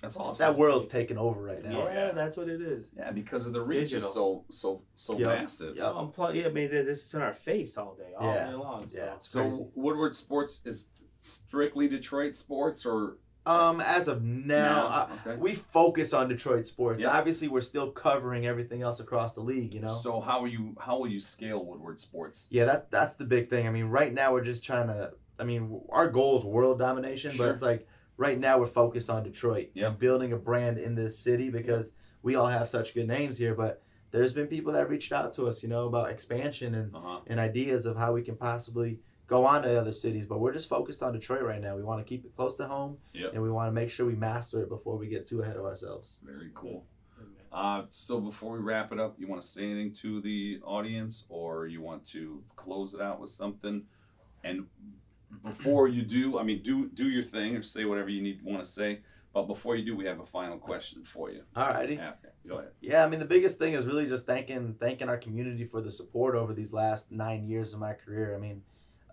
That's 0.00 0.16
awesome. 0.16 0.38
That 0.44 0.56
world's 0.58 0.86
taking 0.86 1.18
over 1.18 1.42
right 1.42 1.58
Yeah, 1.62 1.70
now. 1.70 1.84
yeah. 1.88 2.12
that's 2.12 2.36
what 2.36 2.48
it 2.48 2.60
is. 2.60 2.92
Yeah, 2.96 3.10
because 3.10 3.46
of 3.46 3.52
the 3.52 3.60
reach 3.60 3.90
Digital. 3.90 4.08
is 4.08 4.14
so 4.14 4.44
so 4.50 4.82
so 4.94 5.18
Yep. 5.18 5.28
massive. 5.28 5.76
Yep. 5.76 5.84
Um, 5.86 6.12
plus, 6.12 6.34
yeah, 6.36 6.46
I 6.46 6.50
mean, 6.50 6.70
this 6.70 6.86
this 6.86 7.06
is 7.06 7.14
in 7.14 7.22
our 7.22 7.34
face 7.34 7.76
all 7.76 7.94
day, 7.94 8.12
all 8.18 8.32
Yeah. 8.32 8.46
day 8.50 8.54
long. 8.54 8.88
So. 8.88 8.98
Yeah. 8.98 9.12
So 9.20 9.70
Woodward 9.74 10.14
Sports 10.14 10.60
is 10.64 10.88
strictly 11.18 11.88
Detroit 11.88 12.36
sports, 12.36 12.86
or 12.86 13.18
Um, 13.46 13.80
as 13.80 14.08
of 14.08 14.22
now, 14.22 14.86
I- 14.88 15.12
okay. 15.30 15.36
we 15.40 15.54
focus 15.54 16.12
on 16.12 16.28
Detroit 16.28 16.66
sports. 16.66 17.02
Yeah. 17.02 17.16
Obviously, 17.16 17.48
we're 17.48 17.62
still 17.62 17.90
covering 17.90 18.46
everything 18.46 18.82
else 18.82 19.00
across 19.00 19.34
the 19.34 19.40
league. 19.40 19.72
You 19.74 19.80
know. 19.80 19.88
So 19.88 20.20
how 20.20 20.40
are 20.42 20.46
you? 20.48 20.76
How 20.78 20.98
will 20.98 21.08
you 21.08 21.18
scale 21.20 21.64
Woodward 21.64 21.98
Sports? 21.98 22.46
Yeah, 22.50 22.66
that 22.66 22.90
that's 22.90 23.14
the 23.16 23.24
big 23.24 23.48
thing. 23.50 23.66
I 23.66 23.70
mean, 23.70 23.86
right 23.86 24.12
now 24.12 24.32
we're 24.32 24.44
just 24.44 24.62
trying 24.62 24.88
to. 24.88 25.12
I 25.40 25.44
mean, 25.44 25.80
our 25.90 26.08
goal 26.10 26.38
is 26.38 26.44
world 26.44 26.78
domination, 26.78 27.30
Sure. 27.32 27.46
but 27.46 27.52
it's 27.54 27.62
like 27.62 27.86
right 28.18 28.38
now 28.38 28.58
we're 28.58 28.66
focused 28.66 29.08
on 29.08 29.22
Detroit 29.22 29.70
Yep. 29.74 29.88
and 29.88 29.98
building 29.98 30.32
a 30.34 30.36
brand 30.36 30.76
in 30.76 30.94
this 30.94 31.18
city 31.18 31.48
because 31.48 31.94
we 32.22 32.34
all 32.34 32.46
have 32.48 32.68
such 32.68 32.92
good 32.94 33.06
names 33.08 33.38
here. 33.38 33.54
But 33.54 33.82
there's 34.10 34.32
been 34.34 34.46
people 34.48 34.72
that 34.72 34.90
reached 34.90 35.12
out 35.12 35.32
to 35.34 35.46
us, 35.46 35.62
you 35.62 35.68
know, 35.70 35.86
about 35.86 36.10
expansion 36.10 36.74
and 36.74 36.94
Uh 36.94 37.00
huh. 37.00 37.20
and 37.28 37.40
ideas 37.40 37.86
of 37.86 37.96
how 37.96 38.12
we 38.12 38.22
can 38.22 38.36
possibly 38.36 39.00
go 39.28 39.44
on 39.44 39.62
to 39.62 39.80
other 39.80 39.92
cities. 39.92 40.26
But 40.26 40.40
we're 40.40 40.52
just 40.52 40.68
focused 40.68 41.02
on 41.02 41.12
Detroit 41.12 41.42
right 41.42 41.60
now. 41.60 41.76
We 41.76 41.82
want 41.82 42.00
to 42.00 42.04
keep 42.04 42.24
it 42.24 42.34
close 42.34 42.54
to 42.56 42.66
home, 42.66 42.98
Yep. 43.14 43.34
and 43.34 43.42
we 43.42 43.50
want 43.50 43.68
to 43.68 43.72
make 43.72 43.90
sure 43.90 44.04
we 44.06 44.14
master 44.16 44.62
it 44.62 44.68
before 44.68 44.96
we 44.98 45.06
get 45.08 45.24
too 45.26 45.42
ahead 45.42 45.56
of 45.56 45.64
ourselves. 45.64 46.20
Very 46.24 46.50
cool. 46.54 46.84
Uh, 47.50 47.84
so 47.90 48.20
before 48.20 48.52
we 48.52 48.58
wrap 48.58 48.92
it 48.92 48.98
up, 49.00 49.18
you 49.18 49.26
want 49.26 49.40
to 49.40 49.46
say 49.48 49.64
anything 49.64 49.90
to 49.90 50.20
the 50.20 50.60
audience, 50.64 51.24
or 51.30 51.66
you 51.66 51.80
want 51.80 52.04
to 52.04 52.42
close 52.56 52.92
it 52.94 53.00
out 53.00 53.20
with 53.20 53.30
something? 53.30 53.84
And 54.44 54.66
before 55.44 55.88
you 55.88 56.02
do, 56.02 56.38
I 56.38 56.42
mean, 56.42 56.62
do 56.62 56.88
do 56.88 57.08
your 57.08 57.22
thing 57.22 57.56
or 57.56 57.62
say 57.62 57.84
whatever 57.84 58.08
you 58.08 58.22
need 58.22 58.42
want 58.42 58.64
to 58.64 58.70
say. 58.70 59.00
But 59.34 59.42
before 59.46 59.76
you 59.76 59.84
do, 59.84 59.94
we 59.94 60.06
have 60.06 60.20
a 60.20 60.26
final 60.26 60.58
question 60.58 61.04
for 61.04 61.30
you. 61.30 61.42
Alrighty. 61.54 61.96
Yeah, 61.96 62.10
okay, 62.10 62.32
go 62.48 62.56
ahead. 62.58 62.70
Yeah, 62.80 63.04
I 63.04 63.08
mean 63.08 63.20
the 63.20 63.26
biggest 63.26 63.58
thing 63.58 63.74
is 63.74 63.84
really 63.86 64.06
just 64.06 64.26
thanking 64.26 64.74
thanking 64.80 65.08
our 65.08 65.18
community 65.18 65.64
for 65.64 65.80
the 65.80 65.90
support 65.90 66.34
over 66.34 66.54
these 66.54 66.72
last 66.72 67.12
nine 67.12 67.46
years 67.46 67.74
of 67.74 67.80
my 67.80 67.92
career. 67.92 68.34
I 68.34 68.38
mean, 68.38 68.62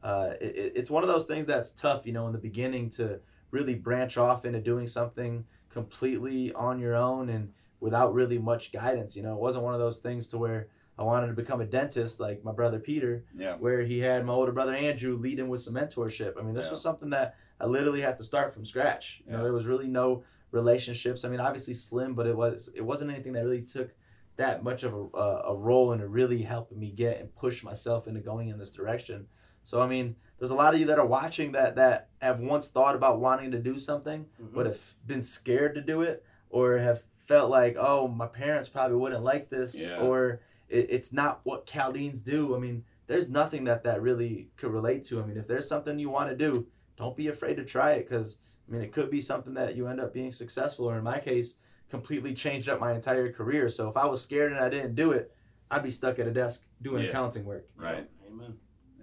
uh, 0.04 0.34
it- 0.40 0.74
it's 0.76 0.90
one 0.90 1.04
of 1.04 1.10
those 1.10 1.26
things 1.26 1.46
that's 1.46 1.72
tough, 1.72 2.06
you 2.08 2.14
know, 2.14 2.28
in 2.28 2.34
the 2.34 2.40
beginning 2.40 2.90
to 2.92 3.20
really 3.52 3.76
branch 3.76 4.18
off 4.18 4.46
into 4.46 4.62
doing 4.62 4.88
something 4.88 5.46
completely 5.70 6.54
on 6.54 6.80
your 6.80 6.96
own 6.96 7.30
and 7.30 7.52
without 7.82 8.14
really 8.14 8.40
much 8.40 8.72
guidance. 8.72 9.16
You 9.18 9.24
know, 9.24 9.34
it 9.34 9.40
wasn't 9.42 9.66
one 9.66 9.74
of 9.74 9.80
those 9.80 10.00
things 10.00 10.28
to 10.28 10.38
where 10.38 10.68
I 10.98 11.04
wanted 11.04 11.28
to 11.28 11.34
become 11.34 11.62
a 11.62 11.66
dentist 11.66 12.20
like 12.20 12.44
my 12.44 12.52
brother 12.54 12.80
Peter, 12.80 13.26
Yeah, 13.38 13.56
where 13.58 13.82
he 13.84 14.00
had 14.00 14.26
my 14.26 14.34
older 14.34 14.52
brother 14.52 14.74
Andrew 14.74 15.18
lead 15.18 15.40
him 15.40 15.50
with 15.50 15.62
some 15.62 15.74
mentorship. 15.74 16.40
I 16.40 16.42
mean, 16.42 16.54
this 16.54 16.66
Yeah. 16.66 16.72
was 16.72 16.82
something 16.82 17.10
that 17.10 17.36
I 17.60 17.66
literally 17.66 18.02
had 18.02 18.18
to 18.18 18.24
start 18.24 18.54
from 18.54 18.66
scratch. 18.66 19.22
You 19.26 19.34
know, 19.34 19.44
there 19.44 19.54
was 19.54 19.66
really 19.66 19.88
no 19.88 20.24
relationships. 20.52 21.26
I 21.26 21.30
mean, 21.30 21.40
obviously 21.40 21.74
slim, 21.74 22.16
but 22.16 22.28
it 22.28 22.36
was 22.36 22.70
it 22.74 22.82
wasn't 22.82 23.12
anything 23.12 23.34
that 23.34 23.44
really 23.44 23.62
took 23.62 23.94
that 24.38 24.64
much 24.64 24.84
of 24.84 24.94
a, 24.94 25.18
a, 25.18 25.42
a 25.52 25.56
role 25.56 25.92
into 25.94 26.08
really 26.08 26.42
helping 26.42 26.80
me 26.80 26.92
get 26.92 27.20
and 27.20 27.34
push 27.36 27.64
myself 27.64 28.08
into 28.08 28.20
going 28.20 28.50
in 28.50 28.58
this 28.58 28.72
direction. 28.72 29.28
So 29.64 29.82
I 29.82 29.88
mean, 29.88 30.16
there's 30.40 30.52
a 30.52 30.56
lot 30.56 30.74
of 30.74 30.80
you 30.80 30.86
that 30.88 31.00
are 31.00 31.06
watching 31.06 31.52
that 31.54 31.76
that 31.76 32.10
have 32.20 32.40
once 32.40 32.68
thought 32.70 32.96
about 32.96 33.20
wanting 33.20 33.52
to 33.52 33.60
do 33.60 33.80
something, 33.80 34.26
Mhm. 34.42 34.54
but 34.54 34.66
have 34.66 34.96
been 35.06 35.22
scared 35.22 35.76
to 35.76 35.82
do 35.82 36.02
it, 36.02 36.24
or 36.50 36.78
have 36.78 37.04
felt 37.20 37.50
like, 37.50 37.76
oh, 37.80 38.08
my 38.08 38.28
parents 38.28 38.70
probably 38.70 38.96
wouldn't 38.98 39.24
like 39.24 39.50
this, 39.50 39.82
Yeah. 39.82 39.98
or 40.00 40.42
it, 40.70 40.88
it's 40.90 41.14
not 41.14 41.42
what 41.44 41.66
Chaldeans 41.66 42.22
do. 42.22 42.56
I 42.56 42.60
mean, 42.60 42.84
there's 43.08 43.30
nothing 43.30 43.64
that 43.66 43.84
that 43.84 44.02
really 44.02 44.50
could 44.58 44.72
relate 44.72 45.04
to. 45.06 45.22
I 45.22 45.26
mean, 45.26 45.38
if 45.38 45.48
there's 45.48 45.68
something 45.68 46.00
you 46.00 46.10
want 46.10 46.30
to 46.30 46.36
do, 46.36 46.68
don't 46.98 47.16
be 47.16 47.28
afraid 47.28 47.56
to 47.58 47.64
try 47.66 47.92
it 47.94 48.08
because 48.10 48.38
I 48.68 48.72
mean, 48.72 48.82
it 48.82 48.92
could 48.92 49.12
be 49.12 49.22
something 49.22 49.54
that 49.56 49.76
you 49.76 49.88
end 49.88 50.00
up 50.00 50.14
being 50.14 50.32
successful, 50.32 50.90
or 50.90 50.98
in 50.98 51.04
my 51.04 51.20
case, 51.20 51.56
completely 51.90 52.34
changed 52.34 52.68
up 52.68 52.80
my 52.80 52.94
entire 52.94 53.32
career. 53.32 53.70
So 53.70 53.90
if 53.90 53.96
I 53.98 54.06
was 54.08 54.22
scared 54.22 54.52
and 54.52 54.60
I 54.60 54.70
didn't 54.70 54.96
do 54.96 55.12
it, 55.12 55.32
I'd 55.70 55.84
be 55.84 55.92
stuck 55.92 56.18
at 56.18 56.28
a 56.28 56.32
desk 56.32 56.66
doing 56.82 57.04
Yeah. 57.04 57.10
accounting 57.10 57.46
work. 57.46 57.68
right. 57.78 58.10
Amen. 58.28 58.58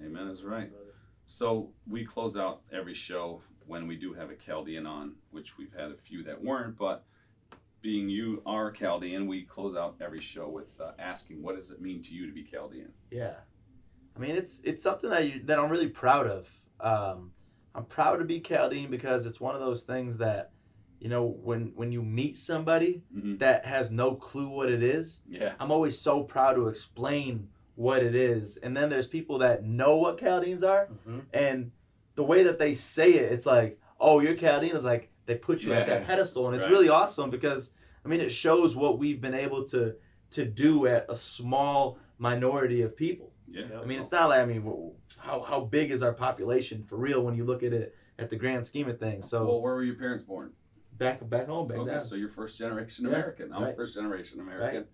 Amen 0.04 0.26
is 0.28 0.42
right. 0.42 0.70
So 1.26 1.70
we 1.88 2.04
close 2.04 2.36
out 2.36 2.62
every 2.72 2.94
show 2.94 3.40
when 3.66 3.86
we 3.86 3.94
do 3.96 4.12
have 4.12 4.30
a 4.30 4.34
Chaldean 4.36 4.84
on, 4.86 5.14
which 5.30 5.56
we've 5.56 5.72
had 5.72 5.92
a 5.92 5.96
few 5.96 6.24
that 6.24 6.42
weren't, 6.42 6.76
but 6.76 7.04
being 7.82 8.08
you 8.08 8.42
are 8.46 8.70
Chaldean, 8.70 9.26
we 9.26 9.42
close 9.42 9.76
out 9.76 9.96
every 10.00 10.20
show 10.20 10.48
with 10.48 10.80
uh, 10.80 10.92
asking, 10.98 11.42
what 11.42 11.56
does 11.56 11.70
it 11.70 11.80
mean 11.82 12.00
to 12.02 12.14
you 12.14 12.26
to 12.26 12.32
be 12.32 12.44
Chaldean? 12.44 12.88
Yeah, 13.10 13.34
I 14.16 14.18
mean, 14.20 14.36
it's 14.36 14.60
it's 14.60 14.82
something 14.82 15.10
that 15.10 15.26
you 15.26 15.42
that 15.44 15.58
I'm 15.58 15.70
really 15.70 15.88
proud 15.88 16.26
of. 16.26 16.48
Um, 16.80 17.32
I'm 17.74 17.84
proud 17.84 18.16
to 18.18 18.24
be 18.24 18.40
Chaldean 18.40 18.90
because 18.90 19.26
it's 19.26 19.40
one 19.40 19.54
of 19.54 19.60
those 19.60 19.82
things 19.82 20.18
that, 20.18 20.52
you 21.00 21.08
know, 21.08 21.24
when 21.26 21.72
when 21.74 21.90
you 21.92 22.02
meet 22.02 22.38
somebody 22.38 23.02
Mhm. 23.14 23.38
that 23.40 23.64
has 23.66 23.90
no 23.90 24.14
clue 24.14 24.48
what 24.48 24.70
it 24.70 24.82
is, 24.82 25.22
Yeah, 25.28 25.54
I'm 25.58 25.70
always 25.72 25.98
so 25.98 26.22
proud 26.22 26.54
to 26.54 26.68
explain 26.68 27.48
what 27.74 28.02
it 28.02 28.14
is. 28.14 28.58
And 28.58 28.76
then 28.76 28.90
there's 28.90 29.06
people 29.06 29.38
that 29.38 29.64
know 29.64 29.96
what 29.96 30.18
Chaldeans 30.18 30.62
are, 30.62 30.88
Mhm. 31.08 31.22
and 31.32 31.72
the 32.14 32.24
way 32.24 32.42
that 32.42 32.58
they 32.58 32.74
say 32.74 33.14
it, 33.14 33.32
it's 33.32 33.46
like, 33.46 33.80
oh, 33.98 34.20
you're 34.20 34.36
Chaldean. 34.36 34.76
It's 34.76 34.84
like 34.84 35.10
they 35.26 35.36
put 35.36 35.62
you 35.62 35.72
at 35.72 35.86
that 35.86 36.06
pedestal, 36.06 36.46
and 36.46 36.56
it's 36.56 36.64
Right. 36.64 36.70
really 36.72 36.88
awesome 36.88 37.30
because 37.30 37.70
I 38.04 38.08
mean, 38.08 38.20
it 38.20 38.30
shows 38.32 38.74
what 38.74 38.98
we've 38.98 39.20
been 39.20 39.34
able 39.34 39.64
to 39.66 39.94
to 40.30 40.44
do 40.44 40.86
at 40.86 41.06
a 41.08 41.14
small 41.14 41.98
minority 42.18 42.82
of 42.82 42.96
people. 42.96 43.32
yeah. 43.46 43.64
I 43.80 43.84
mean, 43.84 44.00
it's 44.00 44.10
not 44.12 44.28
like 44.30 44.40
I 44.40 44.44
mean, 44.46 44.92
how 45.18 45.40
how 45.42 45.60
big 45.60 45.90
is 45.90 46.02
our 46.02 46.12
population 46.12 46.82
for 46.82 46.96
real 46.96 47.22
when 47.22 47.34
you 47.36 47.44
look 47.44 47.62
at 47.62 47.72
it 47.72 47.94
at 48.18 48.30
the 48.30 48.36
grand 48.36 48.64
scheme 48.66 48.88
of 48.88 48.98
things? 48.98 49.28
So 49.28 49.44
well, 49.46 49.60
where 49.62 49.74
were 49.74 49.84
your 49.84 49.96
parents 49.96 50.24
born? 50.24 50.52
back 50.98 51.28
back 51.28 51.46
home, 51.46 51.66
back 51.66 51.78
okay, 51.78 51.92
down. 51.92 52.00
so 52.02 52.14
you're 52.14 52.28
first 52.28 52.58
generation 52.58 53.04
Yeah, 53.06 53.10
American. 53.12 53.52
I'm 53.52 53.62
right. 53.64 53.76
first 53.76 53.94
generation 53.94 54.40
American. 54.40 54.84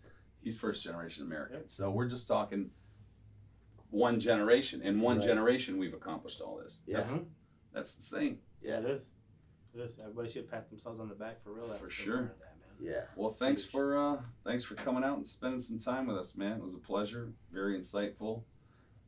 He's 0.41 0.57
first 0.59 0.83
generation 0.83 1.24
American. 1.24 1.66
So 1.68 1.91
we're 1.91 2.09
just 2.09 2.26
talking 2.29 2.70
one 3.91 4.20
generation. 4.20 4.81
In 4.83 5.01
one 5.01 5.18
Right. 5.18 5.26
generation, 5.26 5.76
we've 5.79 5.95
accomplished 5.95 6.41
all 6.41 6.57
this. 6.62 6.83
Yeah. 6.87 6.97
That's, 6.99 7.18
that's 7.72 7.97
insane. 7.97 8.39
Yeah. 8.62 8.79
It 8.81 8.87
is. 8.87 9.11
It 9.79 9.83
is. 9.83 9.99
Everybody 10.01 10.31
should 10.31 10.51
pat 10.51 10.68
themselves 10.68 11.01
on 11.01 11.09
the 11.09 11.14
back 11.14 11.43
for 11.43 11.53
real. 11.53 11.66
For 11.68 11.91
sure. 11.91 12.16
That, 12.16 12.39
man. 12.39 12.49
Yeah. 12.81 13.01
Well, 13.16 13.31
thanks 13.31 13.62
Huge. 13.62 13.72
for 13.72 13.99
uh, 13.99 14.16
thanks 14.45 14.64
for 14.64 14.74
coming 14.74 15.05
out 15.05 15.16
and 15.16 15.26
spending 15.26 15.61
some 15.61 15.79
time 15.79 16.07
with 16.07 16.16
us, 16.16 16.37
man. 16.37 16.59
It 16.59 16.62
was 16.62 16.74
a 16.74 16.79
pleasure. 16.79 17.33
Very 17.53 17.79
insightful, 17.79 18.43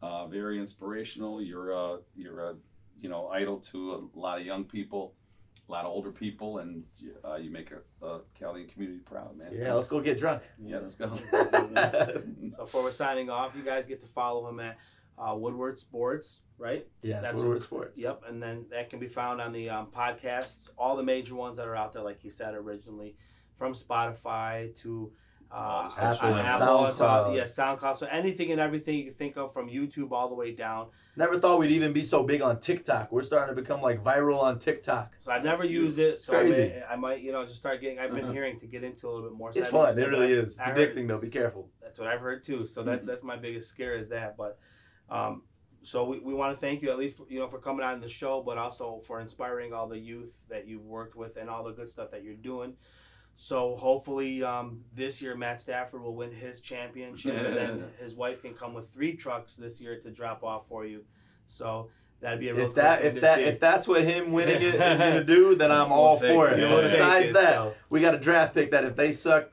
uh, 0.02 0.26
very 0.26 0.58
inspirational. 0.58 1.42
You're 1.42 1.74
uh, 1.76 1.98
you're 2.16 2.50
a 2.50 2.54
you 3.00 3.08
know 3.08 3.28
idol 3.28 3.58
to 3.58 4.10
a 4.14 4.18
lot 4.18 4.38
of 4.38 4.46
young 4.46 4.64
people 4.64 5.14
a 5.68 5.72
lot 5.72 5.84
of 5.84 5.92
older 5.92 6.10
people, 6.10 6.58
and 6.58 6.82
uh, 7.24 7.36
you 7.36 7.48
make 7.48 7.70
a, 7.70 8.04
a 8.04 8.20
Chaldean 8.36 8.66
community 8.66 8.98
proud, 9.04 9.36
man. 9.38 9.52
Yeah, 9.52 9.74
let's 9.74 9.88
go 9.88 10.00
get 10.00 10.18
drunk. 10.18 10.42
Yeah, 10.60 10.78
let's 10.78 10.96
go. 10.96 11.12
So 12.50 12.64
before 12.64 12.82
we're 12.82 12.90
signing 12.90 13.30
off, 13.30 13.54
you 13.54 13.62
guys 13.62 13.86
get 13.86 14.00
to 14.00 14.06
follow 14.06 14.48
him 14.48 14.58
at 14.58 14.78
uh, 15.20 15.34
Woodward 15.34 15.78
Sports, 15.78 16.40
right? 16.58 16.86
Yeah, 17.02 17.20
That's- 17.20 17.36
Woodward 17.38 17.62
Sports. 17.62 18.00
Yep, 18.00 18.22
and 18.28 18.42
then 18.42 18.64
that 18.70 18.88
can 18.90 18.98
be 18.98 19.08
found 19.08 19.40
on 19.40 19.52
the 19.52 19.68
um, 19.70 19.88
podcasts, 19.94 20.68
all 20.78 20.96
the 20.96 21.02
major 21.02 21.34
ones 21.34 21.58
that 21.58 21.66
are 21.68 21.76
out 21.76 21.92
there, 21.92 22.02
like 22.02 22.20
he 22.20 22.30
said 22.30 22.54
originally, 22.54 23.16
from 23.56 23.74
Spotify 23.74 24.74
to 24.82 25.12
uh, 25.52 25.82
the 25.84 25.88
social 25.90 26.28
on 26.28 26.34
links. 26.36 26.50
Apple, 26.52 26.86
to- 26.86 26.92
SoundCloud. 26.92 27.36
yeah, 27.36 27.42
SoundCloud. 27.42 27.96
So 27.96 28.06
anything 28.06 28.52
and 28.52 28.60
everything 28.60 28.96
you 28.98 29.04
can 29.04 29.14
think 29.14 29.36
of, 29.36 29.52
from 29.52 29.68
YouTube 29.68 30.12
all 30.12 30.28
the 30.28 30.34
way 30.34 30.52
down. 30.54 30.86
Never 31.16 31.38
thought 31.40 31.58
we'd 31.58 31.72
even 31.72 31.92
be 31.92 32.04
so 32.04 32.22
big 32.22 32.40
on 32.40 32.60
TikTok. 32.60 33.10
We're 33.10 33.24
starting 33.24 33.54
to 33.54 33.60
become 33.60 33.82
like 33.82 34.02
viral 34.02 34.38
on 34.40 34.58
TikTok. 34.60 35.16
So 35.18 35.32
I've 35.32 35.42
never 35.42 35.64
That's 35.64 35.72
used 35.72 35.98
it, 35.98 36.20
so 36.20 36.34
I, 36.34 36.42
crazy. 36.42 36.60
may, 36.68 36.82
I 36.88 36.94
might, 36.96 37.20
you 37.20 37.32
know, 37.32 37.44
just 37.44 37.58
start 37.58 37.80
getting. 37.80 37.98
I've 37.98 38.12
been 38.14 38.24
Uh-huh. 38.24 38.32
hearing 38.32 38.60
to 38.60 38.66
get 38.66 38.84
into 38.84 39.08
a 39.08 39.10
little 39.10 39.28
bit 39.28 39.36
more. 39.36 39.50
It's 39.52 39.66
fun. 39.66 39.98
It 39.98 40.06
really 40.08 40.32
is. 40.32 40.50
It's 40.52 40.60
I 40.60 40.66
heard- 40.70 40.94
addicting 40.96 41.08
though. 41.08 41.18
Be 41.18 41.28
careful. 41.28 41.68
That's 41.82 41.98
what 41.98 42.06
I've 42.06 42.20
heard 42.20 42.44
too. 42.44 42.64
So 42.64 42.84
that's 42.84 43.04
that's 43.04 43.24
my 43.24 43.36
biggest 43.36 43.68
scare 43.68 43.96
is 43.96 44.08
that. 44.10 44.36
But 44.36 44.56
um, 45.10 45.42
so 45.82 46.04
we, 46.04 46.18
we 46.18 46.34
want 46.34 46.54
to 46.54 46.60
thank 46.60 46.82
you 46.82 46.90
at 46.90 46.98
least 46.98 47.16
for, 47.16 47.26
you 47.28 47.38
know 47.38 47.48
for 47.48 47.58
coming 47.58 47.84
on 47.84 48.00
the 48.00 48.08
show, 48.08 48.42
but 48.42 48.58
also 48.58 49.00
for 49.06 49.20
inspiring 49.20 49.72
all 49.72 49.88
the 49.88 49.98
youth 49.98 50.44
that 50.50 50.66
you've 50.68 50.84
worked 50.84 51.16
with 51.16 51.36
and 51.36 51.48
all 51.48 51.64
the 51.64 51.72
good 51.72 51.88
stuff 51.88 52.10
that 52.10 52.22
you're 52.22 52.34
doing. 52.34 52.74
So 53.36 53.74
hopefully 53.76 54.42
um, 54.42 54.82
this 54.92 55.22
year 55.22 55.34
Matt 55.34 55.60
Stafford 55.60 56.02
will 56.02 56.14
win 56.14 56.30
his 56.30 56.60
championship, 56.60 57.34
and 57.34 57.56
then 57.56 57.84
his 57.98 58.14
wife 58.14 58.42
can 58.42 58.52
come 58.52 58.74
with 58.74 58.88
three 58.90 59.16
trucks 59.16 59.56
this 59.56 59.80
year 59.80 59.98
to 60.00 60.10
drop 60.10 60.44
off 60.44 60.68
for 60.68 60.84
you. 60.84 61.04
So 61.46 61.88
that'd 62.20 62.38
be 62.38 62.50
a 62.50 62.54
real 62.54 62.66
If 62.68 62.74
that 62.74 63.00
cool 63.00 63.02
thing 63.02 63.08
if 63.08 63.14
to 63.14 63.20
that 63.22 63.38
see. 63.38 63.44
if 63.44 63.60
that's 63.60 63.88
what 63.88 64.02
him 64.02 64.32
winning 64.32 64.56
it 64.56 64.74
is 64.74 64.98
gonna 65.00 65.24
do, 65.38 65.54
then 65.54 65.72
I'm 65.72 65.88
We'll 65.88 65.98
all 65.98 66.16
for 66.16 66.48
it. 66.50 66.58
it. 66.58 66.68
Yeah. 66.70 66.80
Besides 66.82 67.30
it, 67.30 67.32
that, 67.32 67.54
so- 67.54 67.74
we 67.88 68.00
got 68.02 68.14
a 68.14 68.18
draft 68.18 68.52
pick 68.54 68.70
that 68.72 68.84
if 68.84 68.94
they 68.96 69.12
suck, 69.12 69.48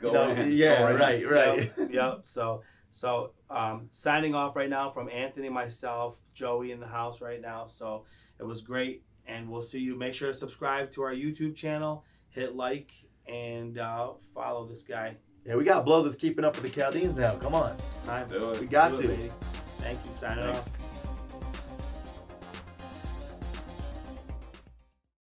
Go 0.00 0.08
you 0.08 0.14
know, 0.14 0.26
Rams, 0.34 0.58
yeah, 0.58 0.78
go 0.78 0.84
Rams. 0.96 1.24
right, 1.24 1.70
right. 1.78 1.90
yep. 1.92 2.20
So 2.24 2.62
so 2.98 3.30
um, 3.48 3.86
signing 3.92 4.34
off 4.34 4.56
right 4.56 4.68
now 4.68 4.90
from 4.90 5.08
Anthony, 5.08 5.48
myself, 5.48 6.18
Joey 6.34 6.72
in 6.72 6.80
the 6.80 6.86
house 6.86 7.20
right 7.20 7.40
now. 7.40 7.66
So 7.68 8.04
it 8.40 8.44
was 8.44 8.60
great, 8.60 9.04
and 9.26 9.48
we'll 9.48 9.62
see 9.62 9.78
you. 9.78 9.96
Make 9.96 10.14
sure 10.14 10.28
to 10.28 10.34
subscribe 10.34 10.90
to 10.92 11.02
our 11.02 11.14
YouTube 11.14 11.54
channel, 11.54 12.04
hit 12.28 12.56
like, 12.56 12.90
and 13.26 13.78
uh, 13.78 14.10
follow 14.34 14.66
this 14.66 14.82
guy. 14.82 15.16
Yeah, 15.46 15.54
we 15.54 15.64
got 15.64 15.84
blow 15.84 16.02
this 16.02 16.16
keeping 16.16 16.44
up 16.44 16.60
with 16.60 16.72
the 16.72 16.80
Chaldeans 16.80 17.16
now. 17.16 17.36
Come 17.36 17.54
on. 17.54 17.76
Time. 18.04 18.26
Do 18.26 18.50
it. 18.50 18.60
We 18.60 18.66
got 18.66 18.90
Do 18.90 19.02
to. 19.02 19.08
baby. 19.08 19.30
Thank 19.78 19.98
you. 20.04 20.10
Signing 20.12 20.42
Thanks. 20.42 20.66
off. 20.66 20.87